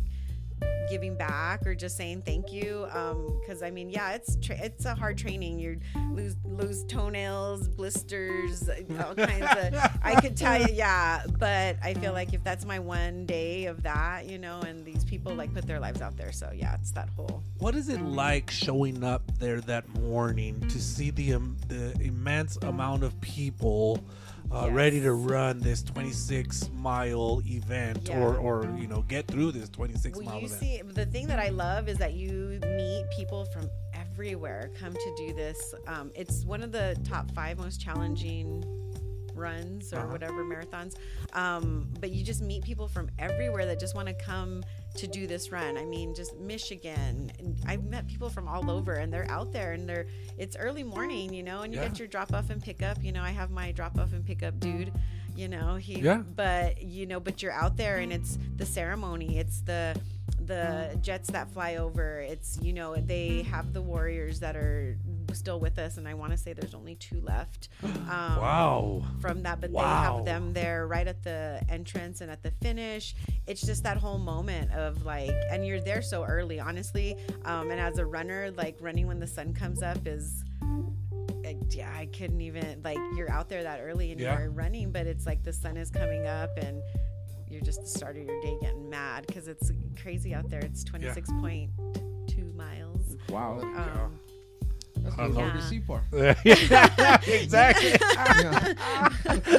giving 0.91 1.15
back 1.15 1.65
or 1.67 1.75
just 1.75 1.97
saying 1.97 2.21
thank 2.23 2.53
you 2.53 2.87
because 3.41 3.63
i 3.63 3.71
mean 3.71 3.89
yeah 3.89 4.13
it's 4.13 4.37
tra- 4.43 4.59
it's 4.59 4.85
a 4.85 4.95
hard 4.95 5.17
training. 5.17 5.59
You 5.59 5.79
lose 6.13 6.35
lose 6.45 6.85
toenails 6.85 7.69
blisters 7.69 8.69
all 8.69 9.15
kinds 9.15 9.47
of 9.57 9.91
i 10.03 10.21
could 10.21 10.37
tell 10.37 10.61
you 10.61 10.75
yeah 10.75 11.23
but 11.39 11.77
i 11.83 11.95
feel 11.95 12.13
like 12.13 12.35
if 12.35 12.43
that's 12.43 12.65
my 12.65 12.79
one 12.81 13.25
day 13.25 13.67
of 13.67 13.85
that 13.85 14.27
you 14.27 14.39
know 14.39 14.61
and 14.61 14.85
these 14.85 15.05
people 15.05 15.33
like 15.33 15.55
put 15.55 15.67
their 15.67 15.79
lives 15.79 16.03
out 16.03 16.17
there 16.17 16.33
so 16.33 16.51
yeah 16.53 16.75
it's 16.75 16.91
that 16.91 17.09
whole 17.11 17.43
What 17.59 17.77
is 17.77 17.89
it 17.89 18.03
like 18.03 18.51
showing 18.51 19.05
up 19.05 19.23
there 19.39 19.61
that 19.63 19.89
morning 20.01 20.61
to 20.69 20.81
see 20.81 21.11
the 21.11 21.35
um, 21.35 21.57
the 21.69 21.93
immense 22.01 22.57
amount 22.63 23.05
of 23.05 23.19
people 23.21 24.03
uh, 24.53 24.65
Yes. 24.67 24.73
ready 24.75 25.01
to 25.01 25.13
run 25.13 25.61
this 25.61 25.83
26 25.83 26.71
mile 26.75 27.41
event 27.47 28.09
Yeah. 28.09 28.21
or 28.21 28.37
or 28.37 28.77
you 28.79 28.87
know 28.89 29.03
get 29.03 29.27
through 29.27 29.53
this 29.53 29.69
26 29.69 30.19
well 30.19 30.27
mile 30.27 30.41
you 30.41 30.47
event? 30.47 30.61
see 30.61 30.83
the 30.83 31.07
thing 31.07 31.27
that 31.29 31.39
i 31.39 31.49
love 31.51 31.89
is 31.89 31.99
that 31.99 32.15
you 32.15 32.59
meet 32.77 33.05
people 33.17 33.45
from 33.47 33.69
everywhere 33.95 34.71
come 34.79 34.93
to 34.93 35.15
do 35.17 35.33
this 35.35 35.75
um, 35.87 36.11
it's 36.15 36.45
one 36.45 36.63
of 36.63 36.73
the 36.73 36.97
top 37.05 37.31
five 37.33 37.59
most 37.59 37.81
challenging 37.81 38.65
runs 39.35 39.93
or 39.93 39.99
Uh-huh. 40.01 40.09
whatever 40.09 40.45
marathons 40.45 40.97
um, 41.35 41.87
but 42.01 42.11
you 42.11 42.25
just 42.25 42.43
meet 42.43 42.63
people 42.65 42.89
from 42.89 43.09
everywhere 43.19 43.65
that 43.67 43.79
just 43.79 43.95
want 43.95 44.09
to 44.09 44.15
come 44.15 44.63
to 44.97 45.07
do 45.07 45.27
this 45.27 45.53
run. 45.53 45.77
I 45.77 45.85
mean, 45.85 46.15
just 46.15 46.37
Michigan. 46.39 47.31
And 47.39 47.57
I've 47.67 47.85
met 47.85 48.07
people 48.09 48.29
from 48.29 48.49
all 48.49 48.71
over, 48.71 48.95
and 48.95 49.13
they're 49.13 49.31
out 49.31 49.53
there, 49.53 49.73
and 49.73 49.89
they're 49.89 50.07
it's 50.39 50.57
early 50.57 50.83
morning, 50.83 51.33
you 51.33 51.43
know, 51.43 51.63
and 51.63 51.73
you 51.73 51.81
Yeah. 51.81 51.89
get 51.89 51.99
your 51.99 52.09
drop 52.09 52.33
off 52.33 52.51
and 52.51 52.63
pick 52.63 52.83
up. 52.83 53.03
You 53.03 53.13
know, 53.13 53.23
I 53.23 53.31
have 53.31 53.51
my 53.51 53.73
drop 53.73 53.99
off 53.99 54.13
and 54.13 54.25
pick 54.25 54.43
up 54.43 54.59
dude. 54.61 54.93
You 55.37 55.49
know, 55.49 55.77
he. 55.77 56.01
Yeah. 56.01 56.19
But 56.19 56.83
you 56.83 57.07
know, 57.07 57.21
but 57.21 57.43
you're 57.43 57.53
out 57.53 57.77
there, 57.77 57.99
and 57.99 58.13
it's 58.13 58.37
the 58.57 58.67
ceremony. 58.67 59.39
It's 59.39 59.61
the 59.63 59.97
the 60.45 60.99
jets 61.03 61.31
that 61.31 61.51
fly 61.53 61.77
over. 61.77 62.21
It's 62.21 62.59
you 62.63 62.73
know 62.73 62.97
they 62.97 63.43
have 63.43 63.73
the 63.73 63.83
warriors 63.83 64.41
that 64.41 64.57
are 64.57 64.97
still 65.35 65.61
with 65.61 65.79
us, 65.79 65.97
and 65.97 66.07
I 66.09 66.15
want 66.15 66.33
to 66.33 66.39
say 66.39 66.53
there's 66.53 66.75
only 66.75 66.95
two 66.97 67.21
left. 67.21 67.69
Um, 67.85 68.37
Wow. 68.41 69.03
From 69.21 69.43
that, 69.45 69.61
but 69.61 69.73
they 69.73 69.79
have 69.79 70.25
them 70.25 70.53
there 70.53 70.87
right 70.87 71.07
at 71.07 71.23
the 71.23 71.63
entrance 71.69 72.21
and 72.21 72.31
at 72.31 72.43
the 72.43 72.51
finish. 72.63 73.15
It's 73.47 73.61
just 73.61 73.83
that 73.85 73.97
whole 73.99 74.19
moment 74.19 74.73
of 74.73 75.05
like, 75.05 75.31
and 75.51 75.65
you're 75.67 75.81
there 75.81 76.03
so 76.03 76.25
early, 76.25 76.59
honestly. 76.59 77.17
Um, 77.45 77.71
and 77.71 77.81
as 77.81 77.99
a 77.99 78.07
runner, 78.07 78.51
like 78.57 78.77
running 78.81 79.07
when 79.07 79.21
the 79.21 79.27
sun 79.27 79.55
comes 79.55 79.83
up 79.83 80.07
is. 80.07 80.43
I- 80.63 81.57
Yeah, 81.71 81.93
I 81.97 82.07
couldn't 82.07 82.41
even 82.41 82.81
like 82.85 82.99
you're 83.17 83.31
out 83.31 83.49
there 83.49 83.63
that 83.63 83.81
early 83.81 84.11
and 84.13 84.21
Yeah. 84.21 84.39
you're 84.41 84.51
running, 84.51 84.91
but 84.93 85.07
it's 85.07 85.25
like 85.27 85.43
the 85.45 85.53
sun 85.53 85.77
is 85.77 85.91
coming 85.91 86.27
up 86.27 86.51
and 86.59 86.83
you're 87.49 87.61
just 87.61 87.81
the 87.83 87.87
start 87.89 88.17
of 88.17 88.25
your 88.25 88.41
day 88.41 88.57
getting 88.61 88.89
mad 88.91 89.27
because 89.27 89.47
it's 89.49 89.71
crazy 90.01 90.35
out 90.35 90.49
there. 90.51 90.61
It's 90.61 90.83
26.2 90.85 92.55
miles. 92.55 93.17
Wow. 93.29 93.59
Um, 93.61 94.19
That's 95.03 95.19
I 95.19 95.27
what 95.29 95.35
know. 95.35 95.53
to 95.53 95.63
see 95.63 95.81
for. 95.81 96.03
yeah, 96.13 96.35
exactly. 97.27 97.91
Yeah. 97.91 98.75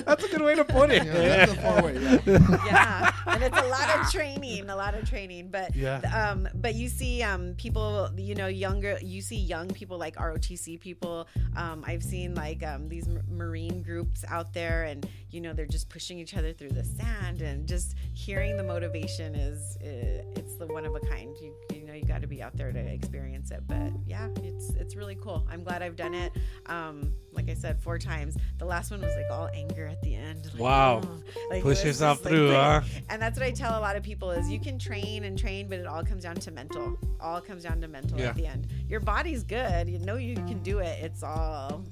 That's 0.05 0.23
a 0.23 0.27
good 0.29 0.41
way 0.41 0.55
to 0.55 0.63
put 0.63 0.89
it. 0.91 1.03
Yeah, 1.05 1.13
that's 1.45 1.51
a 1.53 1.55
far 1.55 1.83
way. 1.83 1.93
Yeah. 1.99 2.19
yeah, 2.65 3.11
and 3.27 3.43
it's 3.43 3.57
a 3.57 3.67
lot 3.67 3.89
of 3.99 4.11
training, 4.11 4.69
a 4.69 4.75
lot 4.75 4.93
of 4.95 5.07
training. 5.09 5.49
But 5.51 5.75
Yeah. 5.75 5.99
um, 6.31 6.47
but 6.55 6.75
you 6.75 6.87
see 6.89 7.23
um 7.23 7.53
people, 7.57 8.09
you 8.17 8.35
know, 8.35 8.47
younger. 8.47 8.97
You 9.01 9.21
see 9.21 9.37
young 9.37 9.67
people 9.69 9.97
like 9.97 10.15
ROTC 10.17 10.79
people. 10.79 11.27
Um, 11.55 11.83
I've 11.87 12.03
seen 12.03 12.35
like 12.35 12.63
um 12.63 12.87
these 12.89 13.07
m- 13.07 13.21
marine 13.29 13.81
groups 13.83 14.23
out 14.27 14.53
there, 14.53 14.83
and 14.83 15.07
you 15.31 15.41
know 15.41 15.53
they're 15.53 15.65
just 15.65 15.89
pushing 15.89 16.19
each 16.19 16.35
other 16.35 16.53
through 16.53 16.71
the 16.71 16.83
sand, 16.83 17.41
and 17.41 17.67
just 17.67 17.95
hearing 18.13 18.57
the 18.57 18.63
motivation 18.63 19.35
is 19.35 19.77
uh, 19.81 20.23
it's 20.35 20.55
the 20.57 20.67
one 20.67 20.85
of 20.85 20.95
a 20.95 20.99
kind. 21.01 21.35
You 21.41 21.53
you 21.73 21.80
know 21.91 21.97
you 21.97 22.05
got 22.05 22.21
to 22.21 22.27
be 22.27 22.41
out 22.41 22.55
there 22.57 22.71
to 22.71 22.79
experience 22.79 23.51
it. 23.51 23.61
But 23.67 23.91
yeah, 24.05 24.29
it's 24.43 24.69
it's 24.71 24.95
really 24.95 25.15
cool. 25.15 25.45
I'm 25.49 25.63
glad 25.63 25.81
I've 25.81 25.95
done 25.95 26.13
it. 26.13 26.31
Um, 26.67 27.13
like 27.33 27.49
I 27.49 27.53
said, 27.53 27.81
four 27.81 27.97
times. 27.97 28.37
The 28.57 28.65
last 28.65 28.91
one 28.91 29.01
was 29.01 29.13
like 29.15 29.25
all 29.31 29.49
anger 29.53 29.85
at 29.87 30.01
the 30.01 30.15
end. 30.15 30.45
Like, 30.53 30.61
Wow. 30.61 31.01
oh, 31.03 31.19
like, 31.49 31.61
Push 31.63 31.83
yourself 31.83 32.17
just, 32.19 32.25
like, 32.25 32.33
through, 32.33 32.51
huh? 32.53 32.81
And 33.09 33.21
that's 33.21 33.37
what 33.39 33.45
I 33.45 33.51
tell 33.51 33.77
a 33.77 33.81
lot 33.81 33.95
of 33.95 34.03
people 34.03 34.31
is 34.31 34.49
you 34.49 34.59
can 34.59 34.77
train 34.79 35.23
and 35.25 35.37
train, 35.37 35.67
but 35.69 35.79
it 35.79 35.85
all 35.87 36.03
comes 36.03 36.23
down 36.23 36.35
to 36.35 36.51
mental. 36.51 36.97
All 37.19 37.41
comes 37.41 37.63
down 37.63 37.81
to 37.81 37.87
mental 37.87 38.19
Yeah. 38.19 38.29
at 38.29 38.35
the 38.35 38.45
end. 38.47 38.67
Your 38.87 38.99
body's 38.99 39.43
good. 39.43 39.89
You 39.89 39.99
know 39.99 40.15
you 40.15 40.35
can 40.35 40.61
do 40.63 40.79
it. 40.79 40.99
It's 41.03 41.23
all 41.23 41.83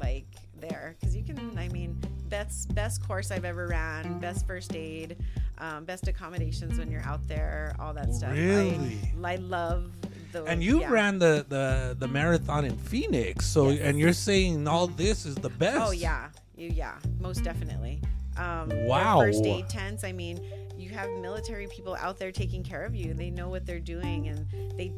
like 0.00 0.26
there 0.60 0.96
because 0.98 1.14
you 1.16 1.22
can. 1.22 1.56
I 1.58 1.68
mean, 1.68 1.98
best 2.28 2.74
best 2.74 3.06
course 3.06 3.30
I've 3.30 3.44
ever 3.44 3.66
ran, 3.68 4.18
best 4.18 4.46
first 4.46 4.74
aid, 4.74 5.16
um, 5.58 5.84
best 5.84 6.08
accommodations 6.08 6.78
when 6.78 6.90
you're 6.90 7.04
out 7.04 7.26
there, 7.28 7.74
all 7.78 7.92
that 7.94 8.14
stuff. 8.14 8.32
Really? 8.32 8.98
I, 9.24 9.32
I 9.32 9.36
love 9.36 9.90
the. 10.32 10.44
And 10.44 10.62
you 10.62 10.80
yeah. 10.80 10.90
ran 10.90 11.18
the, 11.18 11.44
the 11.48 11.96
the 11.98 12.08
marathon 12.08 12.64
in 12.64 12.76
Phoenix, 12.76 13.46
so 13.46 13.70
Yes. 13.70 13.80
and 13.82 13.98
you're 13.98 14.12
saying 14.12 14.66
all 14.68 14.86
this 14.86 15.26
is 15.26 15.34
the 15.36 15.50
best. 15.50 15.80
Oh 15.80 15.90
yeah, 15.90 16.28
you 16.56 16.70
yeah, 16.70 16.94
most 17.20 17.44
definitely. 17.44 18.00
Um, 18.36 18.70
Wow. 18.86 19.18
First 19.20 19.44
aid 19.44 19.68
tents. 19.68 20.04
I 20.04 20.12
mean, 20.12 20.40
you 20.76 20.90
have 20.90 21.10
military 21.18 21.66
people 21.66 21.96
out 21.96 22.18
there 22.18 22.30
taking 22.30 22.62
care 22.62 22.84
of 22.84 22.94
you. 22.94 23.12
They 23.14 23.30
know 23.30 23.48
what 23.48 23.66
they're 23.66 23.80
doing, 23.80 24.28
and 24.28 24.46
they 24.78 24.92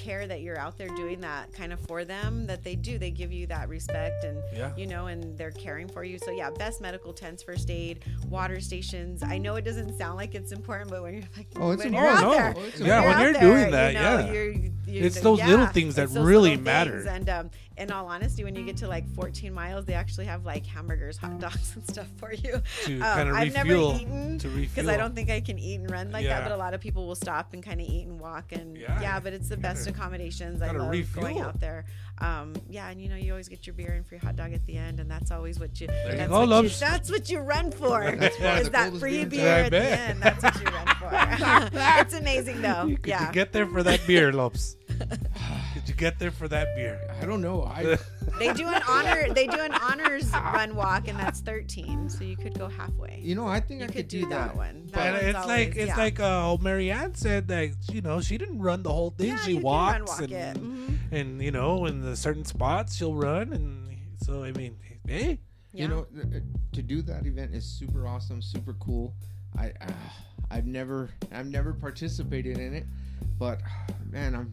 care 0.00 0.26
that 0.26 0.40
you're 0.40 0.58
out 0.58 0.78
there 0.78 0.88
doing 0.88 1.20
that 1.20 1.52
kind 1.52 1.72
of 1.72 1.80
for 1.80 2.04
them. 2.04 2.46
That 2.46 2.64
they 2.64 2.74
do. 2.74 2.98
They 2.98 3.10
give 3.10 3.32
you 3.32 3.46
that 3.48 3.68
respect, 3.68 4.24
and 4.24 4.38
Yeah. 4.54 4.72
you 4.76 4.86
know, 4.86 5.06
and 5.06 5.36
they're 5.36 5.50
caring 5.50 5.88
for 5.88 6.02
you. 6.04 6.18
So 6.18 6.30
yeah, 6.30 6.50
best 6.50 6.80
medical 6.80 7.12
tents, 7.12 7.42
first 7.42 7.70
aid, 7.70 8.04
water 8.28 8.60
stations. 8.60 9.22
I 9.22 9.38
know 9.38 9.56
it 9.56 9.62
doesn't 9.64 9.96
sound 9.98 10.16
like 10.16 10.34
it's 10.34 10.52
important, 10.52 10.90
but 10.90 11.02
when 11.02 11.14
you're 11.14 11.22
like, 11.36 11.48
Oh, 11.56 11.70
it's 11.72 11.84
when 11.84 11.94
important. 11.94 11.94
you're 11.94 12.08
out 12.08 12.24
Oh, 12.24 12.30
no. 12.30 12.32
there, 12.32 12.54
Oh, 12.56 12.84
Yeah, 12.84 13.00
when 13.04 13.14
out 13.14 13.22
you're 13.22 13.32
there, 13.34 13.42
doing 13.42 13.70
that, 13.72 13.92
you 13.92 13.98
know, 14.00 14.18
yeah. 14.18 14.32
you're, 14.32 14.50
you 14.52 14.70
It's 15.04 15.20
those 15.20 15.42
little 15.42 15.66
things 15.66 15.94
that 15.96 16.08
really 16.10 16.56
matter. 16.56 17.02
things. 17.02 17.06
And 17.06 17.28
um, 17.28 17.50
in 17.80 17.90
all 17.90 18.06
honesty, 18.06 18.44
when 18.44 18.54
you 18.54 18.64
get 18.64 18.76
to 18.78 18.88
like 18.88 19.08
14 19.14 19.52
miles, 19.52 19.84
they 19.86 19.94
actually 19.94 20.26
have 20.26 20.44
like 20.44 20.64
hamburgers, 20.66 21.16
hot 21.16 21.38
dogs, 21.40 21.72
and 21.76 21.88
stuff 21.88 22.06
for 22.18 22.32
you. 22.32 22.60
To 22.84 23.00
Um, 23.00 23.16
kinda 23.18 23.34
I've 23.34 23.54
refuel- 23.54 23.92
never 23.92 24.02
eaten 24.02 24.38
because. 24.38 24.86
I 24.88 24.96
don't 24.96 25.14
think 25.14 25.30
I 25.30 25.40
can 25.40 25.58
eat 25.58 25.76
and 25.80 25.90
run 25.90 26.12
like 26.12 26.24
Yeah. 26.24 26.40
that. 26.40 26.48
But 26.48 26.52
a 26.54 26.56
lot 26.58 26.74
of 26.74 26.80
people 26.80 27.06
will 27.06 27.14
stop 27.14 27.52
and 27.54 27.62
kind 27.62 27.80
of 27.80 27.86
eat 27.88 28.06
and 28.06 28.20
walk. 28.20 28.52
And 28.52 28.76
Yeah, 28.76 29.00
yeah, 29.00 29.20
but 29.20 29.32
it's 29.32 29.48
the 29.48 29.56
best 29.56 29.86
gotta- 29.86 29.96
accommodations. 29.96 30.62
I 30.62 30.70
love 30.70 30.94
going 31.14 31.40
out 31.40 31.58
there. 31.60 31.86
Um, 32.18 32.52
yeah, 32.68 32.90
and 32.90 33.00
you 33.00 33.08
know 33.08 33.16
you 33.16 33.32
always 33.32 33.48
get 33.48 33.66
your 33.66 33.72
beer 33.72 33.92
and 33.92 34.06
free 34.06 34.18
hot 34.18 34.36
dog 34.36 34.52
at 34.52 34.66
the 34.66 34.76
end, 34.76 35.00
and 35.00 35.10
that's 35.10 35.30
always 35.30 35.58
what 35.58 35.80
you. 35.80 35.86
you 35.88 36.16
that's, 36.16 36.28
go, 36.28 36.46
what 36.46 36.62
you 36.64 36.68
that's 36.68 37.10
what 37.10 37.30
you 37.30 37.38
run 37.38 37.72
for. 37.72 38.02
Is 38.20 38.68
that 38.70 38.92
free 38.98 39.24
beer 39.24 39.40
beer 39.40 39.48
at 39.64 39.70
the 39.70 39.98
end? 39.98 40.22
That's 40.22 40.42
what 40.42 40.54
you 40.60 40.66
run 40.66 40.86
for. 40.98 41.08
it's 42.02 42.12
amazing 42.14 42.60
though. 42.60 42.84
You- 42.84 42.98
yeah. 43.06 43.28
you 43.28 43.32
get 43.32 43.52
there 43.54 43.66
for 43.66 43.82
that 43.82 44.06
beer, 44.06 44.32
Lopes? 44.32 44.76
Could 46.00 46.06
you 46.06 46.10
get 46.12 46.18
there 46.18 46.30
for 46.30 46.48
that 46.48 46.74
beer? 46.74 46.98
I 47.20 47.26
don't 47.26 47.42
know. 47.42 47.64
I 47.64 47.98
They 48.38 48.52
do 48.54 48.66
an 48.68 48.82
honor. 48.88 49.26
They 49.34 49.46
do 49.46 49.60
an 49.60 49.72
honors 49.74 50.30
run 50.32 50.74
walk, 50.74 51.08
and 51.08 51.18
that's 51.18 51.40
thirteen. 51.40 52.08
So 52.08 52.24
you 52.24 52.36
could 52.38 52.58
go 52.58 52.68
halfway. 52.68 53.20
you 53.22 53.34
know 53.34 53.46
I 53.46 53.60
think 53.60 53.80
You 53.80 53.84
I 53.84 53.88
could 53.88 53.96
could 53.96 54.08
do 54.08 54.20
do 54.22 54.28
that 54.30 54.48
that. 54.48 54.56
one. 54.56 54.86
That 54.86 54.92
But 54.94 55.12
one's 55.12 55.36
it's 55.36 55.46
like 55.46 55.68
it's 55.76 55.88
yeah. 55.88 55.96
like 55.96 56.20
uh, 56.20 56.56
Marianne 56.58 57.14
said 57.14 57.48
that 57.48 57.70
you 57.92 58.00
know 58.00 58.20
she 58.22 58.38
didn't 58.38 58.60
run 58.60 58.82
the 58.82 58.92
whole 58.92 59.10
thing. 59.10 59.28
Yeah, 59.28 59.36
she 59.44 59.50
you 59.52 59.56
can 59.58 59.64
run 59.66 60.00
walks 60.04 60.10
walk 60.12 60.20
and 60.22 60.32
it. 60.32 60.56
Mhm. 60.56 60.98
and 61.12 61.42
you 61.42 61.50
know 61.50 61.84
in 61.84 62.00
the 62.00 62.16
certain 62.16 62.44
spots 62.46 62.96
she'll 62.96 63.14
run 63.14 63.52
and 63.52 63.88
so 64.22 64.42
I 64.42 64.52
mean 64.52 64.76
hey 65.06 65.38
Yeah. 65.72 65.82
You 65.82 65.88
know, 65.88 66.02
th- 66.14 66.42
uh, 66.42 66.46
to 66.72 66.82
do 66.82 67.02
that 67.02 67.26
event 67.26 67.54
is 67.54 67.64
super 67.64 68.06
awesome, 68.08 68.40
super 68.42 68.72
cool. 68.80 69.14
I, 69.56 69.66
uh, 69.80 69.92
I've 70.50 70.66
never, 70.66 71.10
I've 71.30 71.46
never 71.46 71.72
participated 71.72 72.58
in 72.58 72.74
it, 72.74 72.86
but 73.38 73.60
man, 74.10 74.34
I'm. 74.34 74.50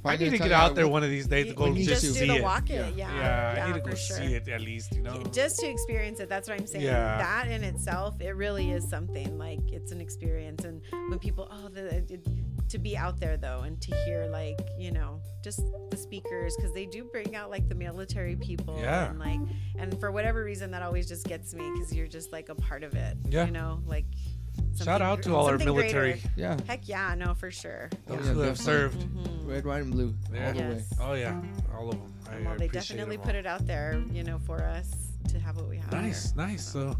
If 0.00 0.06
I 0.06 0.16
need 0.16 0.30
to 0.30 0.38
get 0.38 0.52
out 0.52 0.74
there 0.74 0.86
would- 0.86 0.92
one 0.92 1.02
of 1.04 1.10
these 1.10 1.26
days 1.26 1.46
to 1.48 1.54
go 1.54 1.70
we 1.70 1.84
just, 1.84 2.00
to. 2.00 2.06
just 2.08 2.18
see 2.18 2.26
do 2.26 2.32
the 2.32 2.38
it. 2.38 2.42
walk 2.42 2.70
it. 2.70 2.94
Yeah. 2.96 3.14
Yeah, 3.14 3.54
Yeah, 3.54 3.64
I 3.64 3.72
need 3.72 3.82
to 3.84 3.90
go 3.90 3.94
sure. 3.96 4.16
see 4.16 4.34
it 4.34 4.48
at 4.48 4.60
least. 4.60 4.94
You 4.94 5.02
know. 5.02 5.22
just 5.32 5.58
to 5.60 5.66
experience 5.68 6.20
it 6.20 6.28
that's 6.28 6.48
what 6.48 6.58
i'm 6.60 6.66
saying 6.66 6.84
Yeah. 6.84 7.18
that 7.18 7.48
in 7.48 7.62
itself 7.64 8.20
it 8.20 8.30
really 8.32 8.70
is 8.72 8.88
something 8.88 9.38
like 9.38 9.60
it's 9.72 9.92
an 9.92 10.00
experience 10.00 10.64
and 10.64 10.80
when 11.08 11.18
people 11.18 11.48
oh 11.50 11.68
the 11.68 11.96
it, 12.12 12.26
to 12.68 12.78
be 12.78 12.96
out 12.96 13.18
there 13.20 13.36
though 13.36 13.60
and 13.66 13.80
to 13.82 13.94
hear 14.04 14.26
like 14.26 14.58
you 14.78 14.90
know 14.90 15.20
just 15.42 15.60
the 15.90 15.96
speakers 15.96 16.54
because 16.56 16.72
they 16.72 16.86
do 16.86 17.04
bring 17.04 17.34
out 17.34 17.50
like 17.50 17.68
the 17.68 17.74
military 17.74 18.36
people 18.36 18.78
Yeah. 18.80 19.10
and 19.10 19.18
like 19.18 19.40
and 19.78 19.98
for 20.00 20.10
whatever 20.12 20.44
reason 20.44 20.70
that 20.72 20.82
always 20.82 21.06
just 21.08 21.26
gets 21.26 21.52
me 21.54 21.68
because 21.74 21.92
you're 21.94 22.06
just 22.08 22.32
like 22.32 22.48
a 22.48 22.54
part 22.54 22.82
of 22.84 22.94
it 22.94 23.16
Yeah. 23.28 23.44
you 23.46 23.52
know 23.52 23.80
like 23.86 24.04
Shout 24.76 24.86
something 24.86 25.02
out 25.06 25.16
gr- 25.16 25.22
to 25.22 25.34
all 25.36 25.44
our 25.46 25.50
something 25.58 25.66
military, 25.66 26.12
greater. 26.12 26.28
Yeah, 26.36 26.56
heck 26.66 26.88
yeah 26.88 27.14
no 27.14 27.34
for 27.34 27.50
sure 27.50 27.90
those 28.06 28.24
Yeah, 28.26 28.32
who 28.32 28.40
have 28.40 28.56
definitely. 28.58 28.64
served. 28.64 29.46
Red, 29.46 29.66
white, 29.66 29.82
and 29.82 29.92
blue 29.92 30.14
Yeah. 30.32 30.46
all 30.48 30.52
the 30.54 30.58
way. 30.60 30.68
Yes. 30.76 30.94
Oh 31.00 31.12
yeah, 31.14 31.40
all 31.76 31.88
of 31.88 31.94
them. 31.96 32.02
Um, 32.02 32.12
I, 32.26 32.30
well 32.48 32.56
they 32.58 32.66
appreciate 32.66 32.72
definitely 32.96 33.16
them 33.16 33.26
put 33.26 33.34
it 33.34 33.46
out 33.46 33.66
there 33.66 34.02
you 34.12 34.22
know 34.24 34.38
for 34.38 34.62
us 34.62 34.90
to 35.28 35.38
have 35.40 35.56
what 35.56 35.68
we 35.68 35.76
have 35.76 35.92
Nice, 35.92 36.32
here. 36.32 36.46
nice. 36.46 36.66
So, 36.66 36.96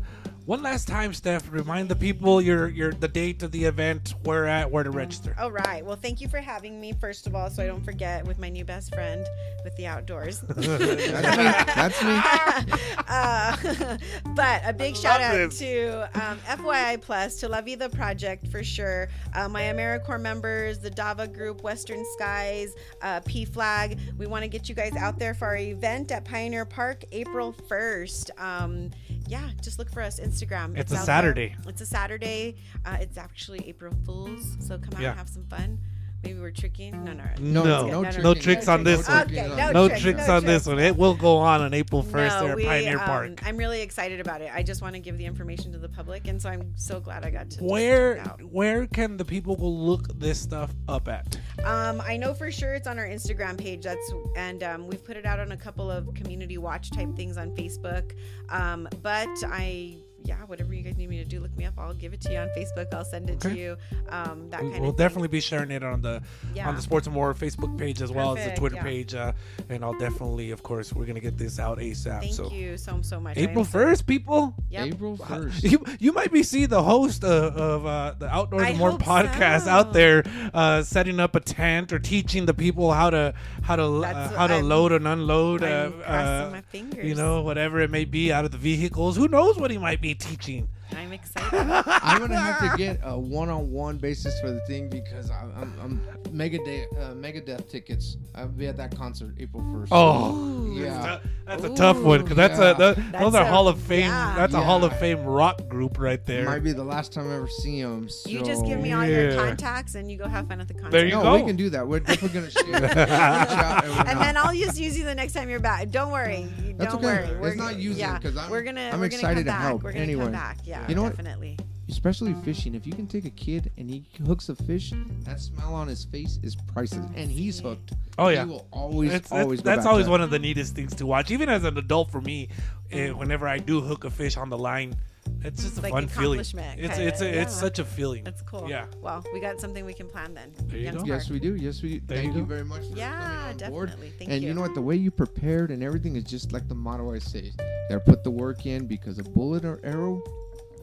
one 0.50 0.62
last 0.64 0.88
time, 0.88 1.14
Steph, 1.14 1.48
remind 1.52 1.88
the 1.88 1.94
people 1.94 2.42
your 2.42 2.66
your 2.66 2.92
the 2.92 3.06
date 3.06 3.44
of 3.44 3.52
the 3.52 3.66
event, 3.66 4.14
where 4.24 4.48
at, 4.48 4.68
where 4.68 4.82
to 4.82 4.90
register. 4.90 5.32
All 5.38 5.52
right. 5.52 5.86
Well, 5.86 5.94
thank 5.94 6.20
you 6.20 6.26
for 6.26 6.38
having 6.38 6.80
me, 6.80 6.92
first 6.92 7.28
of 7.28 7.36
all, 7.36 7.48
so 7.50 7.62
I 7.62 7.68
don't 7.68 7.84
forget 7.84 8.26
with 8.26 8.40
my 8.40 8.48
new 8.48 8.64
best 8.64 8.92
friend 8.92 9.24
with 9.62 9.76
the 9.76 9.86
outdoors. 9.86 10.40
That's 10.48 10.66
me. 10.66 11.44
That's 11.76 12.02
me. 12.02 12.74
uh, 13.08 13.96
but 14.34 14.62
a 14.64 14.72
big 14.72 14.96
shout 14.96 15.20
out 15.20 15.34
this. 15.34 15.60
to 15.60 16.10
um, 16.14 16.38
FYI 16.40 17.00
Plus, 17.00 17.36
to 17.36 17.48
La 17.48 17.60
Vida 17.60 17.88
Project 17.88 18.48
for 18.48 18.64
sure. 18.64 19.08
Uh, 19.36 19.48
my 19.48 19.62
AmeriCorps 19.62 20.20
members, 20.20 20.80
the 20.80 20.90
Dava 20.90 21.32
Group, 21.32 21.62
Western 21.62 22.04
Skies, 22.16 22.74
uh, 23.02 23.20
PFLAG. 23.20 24.18
We 24.18 24.26
want 24.26 24.42
to 24.42 24.48
get 24.48 24.68
you 24.68 24.74
guys 24.74 24.96
out 24.96 25.16
there 25.16 25.32
for 25.32 25.46
our 25.46 25.58
event 25.58 26.10
at 26.10 26.24
Pioneer 26.24 26.64
Park, 26.64 27.04
April 27.12 27.54
1st. 27.68 28.30
Um, 28.40 28.90
yeah, 29.30 29.48
just 29.62 29.78
look 29.78 29.90
for 29.90 30.02
us 30.02 30.18
Instagram. 30.18 30.76
It's 30.76 30.90
a 30.92 30.96
out 30.96 30.98
there. 30.98 31.06
Saturday. 31.06 31.56
It's 31.68 31.80
a 31.80 31.86
Saturday. 31.86 32.56
Uh, 32.84 32.96
it's 33.00 33.16
actually 33.16 33.66
April 33.68 33.94
Fools, 34.04 34.56
so 34.60 34.76
come 34.78 34.94
out 34.94 35.00
Yeah. 35.00 35.10
and 35.10 35.18
have 35.18 35.28
some 35.28 35.46
fun. 35.46 35.78
Maybe 36.22 36.38
we're 36.38 36.50
tricking. 36.50 37.04
No, 37.04 37.12
no, 37.12 37.24
No, 37.38 37.64
No, 37.64 37.86
no, 38.02 38.02
no 38.02 38.34
tricks, 38.34 38.66
tricking. 38.66 38.68
on 38.68 38.82
No 38.82 38.96
this 38.96 39.08
one. 39.08 39.22
Okay, 39.22 39.48
No 39.48 39.56
no, 39.56 39.72
No 39.72 39.88
tricks, 39.88 40.02
tricks 40.02 40.28
no 40.28 40.36
on 40.36 40.44
this 40.44 40.66
one. 40.66 40.78
It 40.78 40.96
will 40.96 41.14
go 41.14 41.38
on 41.38 41.62
on 41.62 41.72
April 41.72 42.02
first 42.02 42.38
there 42.40 42.50
at 42.50 42.56
we, 42.56 42.64
Pioneer 42.64 42.98
um, 42.98 43.04
Park. 43.04 43.46
I'm 43.46 43.56
really 43.56 43.80
excited 43.80 44.20
about 44.20 44.42
it. 44.42 44.50
I 44.54 44.62
just 44.62 44.82
want 44.82 44.94
to 44.94 45.00
give 45.00 45.16
the 45.16 45.24
information 45.24 45.72
to 45.72 45.78
the 45.78 45.88
public, 45.88 46.28
and 46.28 46.40
so 46.40 46.50
I'm 46.50 46.72
so 46.76 47.00
glad 47.00 47.24
I 47.24 47.30
got 47.30 47.48
to. 47.50 47.64
Where 47.64 48.18
out. 48.18 48.42
where 48.42 48.86
can 48.86 49.16
the 49.16 49.24
people 49.24 49.56
go 49.56 49.68
look 49.68 50.18
this 50.18 50.38
stuff 50.40 50.74
up 50.88 51.08
at? 51.08 51.38
Um, 51.64 52.02
I 52.02 52.16
know 52.16 52.34
for 52.34 52.50
sure 52.50 52.74
it's 52.74 52.86
on 52.86 52.98
our 52.98 53.06
Instagram 53.06 53.56
page. 53.58 53.84
That's 53.84 54.12
and 54.36 54.62
um, 54.62 54.86
we've 54.88 55.04
put 55.04 55.16
it 55.16 55.24
out 55.24 55.40
on 55.40 55.52
a 55.52 55.56
couple 55.56 55.90
of 55.90 56.12
community 56.14 56.58
watch 56.58 56.90
type 56.90 57.16
things 57.16 57.38
on 57.38 57.50
Facebook. 57.56 58.12
Um, 58.50 58.88
but 59.02 59.28
I 59.46 59.96
yeah, 60.24 60.36
whatever 60.46 60.74
you 60.74 60.82
guys 60.82 60.96
need 60.96 61.08
me 61.08 61.18
to 61.18 61.24
do, 61.24 61.40
look 61.40 61.56
me 61.56 61.64
up. 61.64 61.74
I'll 61.78 61.94
give 61.94 62.12
it 62.12 62.20
to 62.22 62.32
you 62.32 62.38
on 62.38 62.48
Facebook. 62.56 62.92
I'll 62.94 63.04
send 63.04 63.30
it 63.30 63.40
to 63.40 63.56
you. 63.56 63.76
Um, 64.08 64.48
that 64.50 64.62
We- 64.62 64.70
kind 64.70 64.80
we'll 64.82 64.90
of 64.90 64.96
definitely 64.96 65.28
be 65.28 65.40
sharing 65.40 65.70
it 65.70 65.82
on 65.82 66.02
the 66.02 66.22
Yeah. 66.54 66.68
on 66.68 66.76
the 66.76 66.82
Sports 66.82 67.06
and 67.06 67.14
More 67.14 67.32
Facebook 67.34 67.76
page 67.78 68.02
as 68.02 68.12
well 68.12 68.36
as 68.36 68.44
the 68.48 68.54
Twitter 68.56 68.76
yeah. 68.76 68.82
page, 68.82 69.14
uh, 69.14 69.32
and 69.68 69.84
I'll 69.84 69.98
definitely, 69.98 70.50
of 70.50 70.62
course, 70.62 70.92
we're 70.92 71.06
gonna 71.06 71.20
get 71.20 71.38
this 71.38 71.58
out 71.58 71.78
ASAP. 71.78 72.20
Thank 72.20 72.34
so 72.34 72.50
you 72.50 72.76
so 72.76 73.00
so 73.02 73.20
much. 73.20 73.36
April 73.36 73.64
first, 73.64 74.06
people. 74.06 74.54
Yep. 74.70 74.86
April 74.86 75.16
first. 75.28 75.62
You 75.62 75.84
you 75.98 76.12
might 76.12 76.32
be 76.32 76.42
seeing 76.42 76.68
the 76.68 76.82
host 76.82 77.24
uh, 77.24 77.52
of 77.54 77.86
uh, 77.86 78.14
the 78.18 78.28
Outdoors 78.28 78.62
I 78.62 78.68
and 78.70 78.78
More 78.78 78.92
podcast 78.92 79.62
so. 79.64 79.70
out 79.70 79.92
there 79.92 80.22
uh, 80.54 80.82
setting 80.82 81.18
up 81.20 81.34
a 81.36 81.40
tent 81.40 81.92
or 81.92 81.98
teaching 81.98 82.46
the 82.46 82.54
people 82.54 82.92
how 82.92 83.10
to 83.10 83.34
how 83.62 83.76
to 83.76 83.82
uh, 83.84 84.28
how 84.36 84.46
to 84.46 84.54
I'm- 84.54 84.68
load 84.68 84.92
and 84.92 85.06
unload. 85.08 85.62
I'm 85.62 86.00
uh, 86.00 86.04
crossing 86.04 86.26
uh, 86.46 86.50
my 86.52 86.60
fingers. 86.62 87.04
you 87.06 87.14
know, 87.14 87.42
whatever 87.42 87.80
it 87.80 87.90
may 87.90 88.04
be 88.04 88.32
out 88.32 88.44
of 88.44 88.50
the 88.50 88.58
vehicles. 88.58 89.16
Who 89.16 89.28
knows 89.28 89.58
what 89.58 89.70
he 89.70 89.78
might 89.78 90.00
be 90.00 90.09
teaching? 90.14 90.68
I'm 90.96 91.12
excited. 91.12 91.58
I'm 92.02 92.20
gonna 92.20 92.38
have 92.38 92.72
to 92.72 92.76
get 92.76 93.00
a 93.02 93.18
one-on-one 93.18 93.98
basis 93.98 94.38
for 94.40 94.50
the 94.50 94.60
thing 94.60 94.88
because 94.88 95.30
I'm, 95.30 95.52
I'm, 95.56 95.74
I'm 95.82 96.00
Megadeth, 96.32 96.86
uh, 96.98 97.14
Megadeth 97.14 97.68
tickets. 97.68 98.16
I'll 98.34 98.48
be 98.48 98.66
at 98.66 98.76
that 98.76 98.96
concert 98.96 99.34
April 99.38 99.64
first. 99.72 99.92
Oh, 99.94 100.72
yeah. 100.74 101.18
That's 101.46 101.64
a 101.64 101.74
tough 101.74 101.98
one 102.00 102.22
because 102.22 102.36
that's 102.36 102.58
yeah. 102.58 102.70
a 102.70 102.74
that, 102.78 102.96
That's 103.12 103.24
those 103.24 103.34
are 103.34 103.42
a- 103.42 103.48
Hall 103.48 103.66
of 103.68 103.80
Fame. 103.80 104.02
yeah. 104.02 104.34
That's 104.36 104.54
a 104.54 104.60
Hall 104.60 104.84
of 104.84 104.96
Fame 104.98 105.24
rock 105.24 105.66
group 105.68 105.98
right 105.98 106.24
there. 106.24 106.44
Might 106.44 106.62
be 106.62 106.72
the 106.72 106.84
last 106.84 107.12
time 107.12 107.28
I 107.30 107.36
ever 107.36 107.48
see 107.48 107.82
them. 107.82 108.08
you 108.26 108.42
just 108.44 108.64
give 108.64 108.80
me 108.80 108.92
all 108.92 109.04
Yeah. 109.04 109.20
your 109.20 109.34
contacts 109.34 109.94
and 109.96 110.10
you 110.10 110.16
go 110.18 110.28
have 110.28 110.46
fun 110.48 110.60
at 110.60 110.68
the 110.68 110.74
concert. 110.74 110.92
There 110.92 111.06
you 111.06 111.12
no, 111.12 111.22
go. 111.22 111.34
we 111.36 111.42
can 111.42 111.56
do 111.56 111.70
that. 111.70 111.86
We're 111.86 112.00
definitely 112.00 112.40
gonna 112.40 112.50
share. 112.50 112.64
Reach 112.66 112.74
and 112.96 114.08
and 114.08 114.20
then 114.20 114.36
I'll 114.36 114.54
just 114.54 114.78
use 114.78 114.96
you 114.96 115.04
the 115.04 115.14
next 115.14 115.32
time 115.32 115.48
you're 115.50 115.58
back. 115.60 115.90
Don't 115.90 116.12
worry. 116.12 116.48
That's 116.76 116.92
Don't 116.94 117.04
okay. 117.04 117.32
worry. 117.34 117.48
It's 117.48 117.56
not 117.58 117.76
using 117.78 118.00
yeah, 118.00 118.18
because 118.18 118.36
I'm, 118.36 118.50
we're 118.50 118.62
gonna 118.62 118.90
I'm 118.92 119.00
we're 119.00 119.06
excited 119.06 119.44
gonna 119.44 119.44
to 119.44 119.50
come 119.50 119.60
help. 119.60 119.78
back. 119.80 119.84
We're 119.84 119.92
gonna 119.92 120.02
anyway, 120.04 120.22
come 120.24 120.32
back. 120.32 120.58
Yeah, 120.64 120.79
You 120.88 120.94
know 120.94 121.02
what? 121.04 121.16
definitely. 121.16 121.56
especially 121.88 122.34
fishing. 122.44 122.74
If 122.76 122.86
you 122.86 122.92
can 122.92 123.06
take 123.08 123.24
a 123.24 123.30
kid 123.30 123.72
and 123.76 123.90
he 123.90 124.04
hooks 124.26 124.48
a 124.48 124.54
fish, 124.54 124.92
that 125.24 125.40
smile 125.40 125.74
on 125.74 125.88
his 125.88 126.04
face 126.04 126.38
is 126.42 126.54
priceless, 126.54 127.06
and 127.16 127.30
he's 127.30 127.58
hooked. 127.60 127.92
Oh, 128.16 128.28
yeah. 128.28 128.44
he 128.44 128.50
will 128.50 128.66
always, 128.70 129.12
It's, 129.12 129.32
always. 129.32 129.58
it's, 129.58 129.62
go 129.64 129.70
that's 129.70 129.84
back 129.84 129.90
always 129.90 130.06
to 130.06 130.10
one 130.10 130.20
of 130.20 130.30
the 130.30 130.38
neatest 130.38 130.74
things 130.74 130.94
to 130.96 131.06
watch. 131.06 131.30
Even 131.32 131.48
as 131.48 131.64
an 131.64 131.76
adult, 131.78 132.10
for 132.12 132.20
me, 132.20 132.48
eh, 132.92 133.08
Mm. 133.08 133.14
whenever 133.18 133.48
I 133.48 133.58
do 133.58 133.80
hook 133.80 134.04
a 134.04 134.10
fish 134.10 134.36
on 134.36 134.50
the 134.50 134.58
line, 134.58 134.94
it's 135.42 135.62
just 135.62 135.78
a 135.78 135.80
Like 135.82 135.92
fun 135.92 136.06
feeling. 136.06 136.40
accomplishment, 136.40 136.80
It's 136.80 136.94
kinda, 136.94 137.06
it's 137.08 137.20
a, 137.22 137.40
it's 137.42 137.54
such 137.56 137.78
a 137.80 137.84
feeling. 137.84 138.22
That's 138.24 138.42
cool. 138.42 138.68
Yeah. 138.68 138.86
Well, 139.02 139.24
we 139.32 139.40
got 139.40 139.60
something 139.60 139.84
we 139.84 139.94
can 139.94 140.06
plan 140.08 140.32
then. 140.34 140.52
There 140.68 140.78
you 140.78 140.84
Young 140.84 140.96
go. 140.98 141.04
Yes, 141.06 141.28
we 141.28 141.40
do. 141.40 141.56
Yes, 141.56 141.82
we 141.82 141.98
do. 141.98 142.06
There 142.06 142.18
Thank 142.18 142.34
you 142.34 142.40
you, 142.40 142.46
very 142.46 142.64
much 142.64 142.82
for 142.88 142.96
Yeah, 142.96 143.18
coming 143.52 143.64
on 143.64 143.70
board. 143.72 143.88
definitely. 143.88 144.10
Thank 144.16 144.28
you. 144.30 144.34
and 144.34 144.42
you. 144.42 144.48
you 144.50 144.54
know 144.54 144.60
what? 144.60 144.74
The 144.74 144.82
way 144.82 144.94
you 144.96 145.10
prepared 145.10 145.70
and 145.72 145.82
everything 145.82 146.14
is 146.16 146.24
just 146.24 146.52
like 146.52 146.68
the 146.68 146.74
motto 146.76 147.12
I 147.12 147.18
say. 147.18 147.52
There, 147.88 147.98
put 148.00 148.22
the 148.22 148.30
work 148.30 148.64
in 148.66 148.86
because 148.86 149.18
a 149.18 149.24
bullet 149.24 149.64
or 149.64 149.80
arrow, 149.84 150.22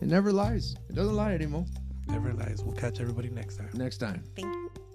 it 0.02 0.08
never 0.08 0.32
lies. 0.32 0.76
It 0.90 0.96
doesn't 0.96 1.16
lie 1.16 1.34
anymore. 1.34 1.66
Never 2.08 2.34
lies. 2.34 2.64
We'll 2.64 2.76
catch 2.76 3.00
everybody 3.00 3.30
next 3.30 3.58
time. 3.58 3.70
Next 3.74 3.98
time. 3.98 4.24
Thank 4.36 4.87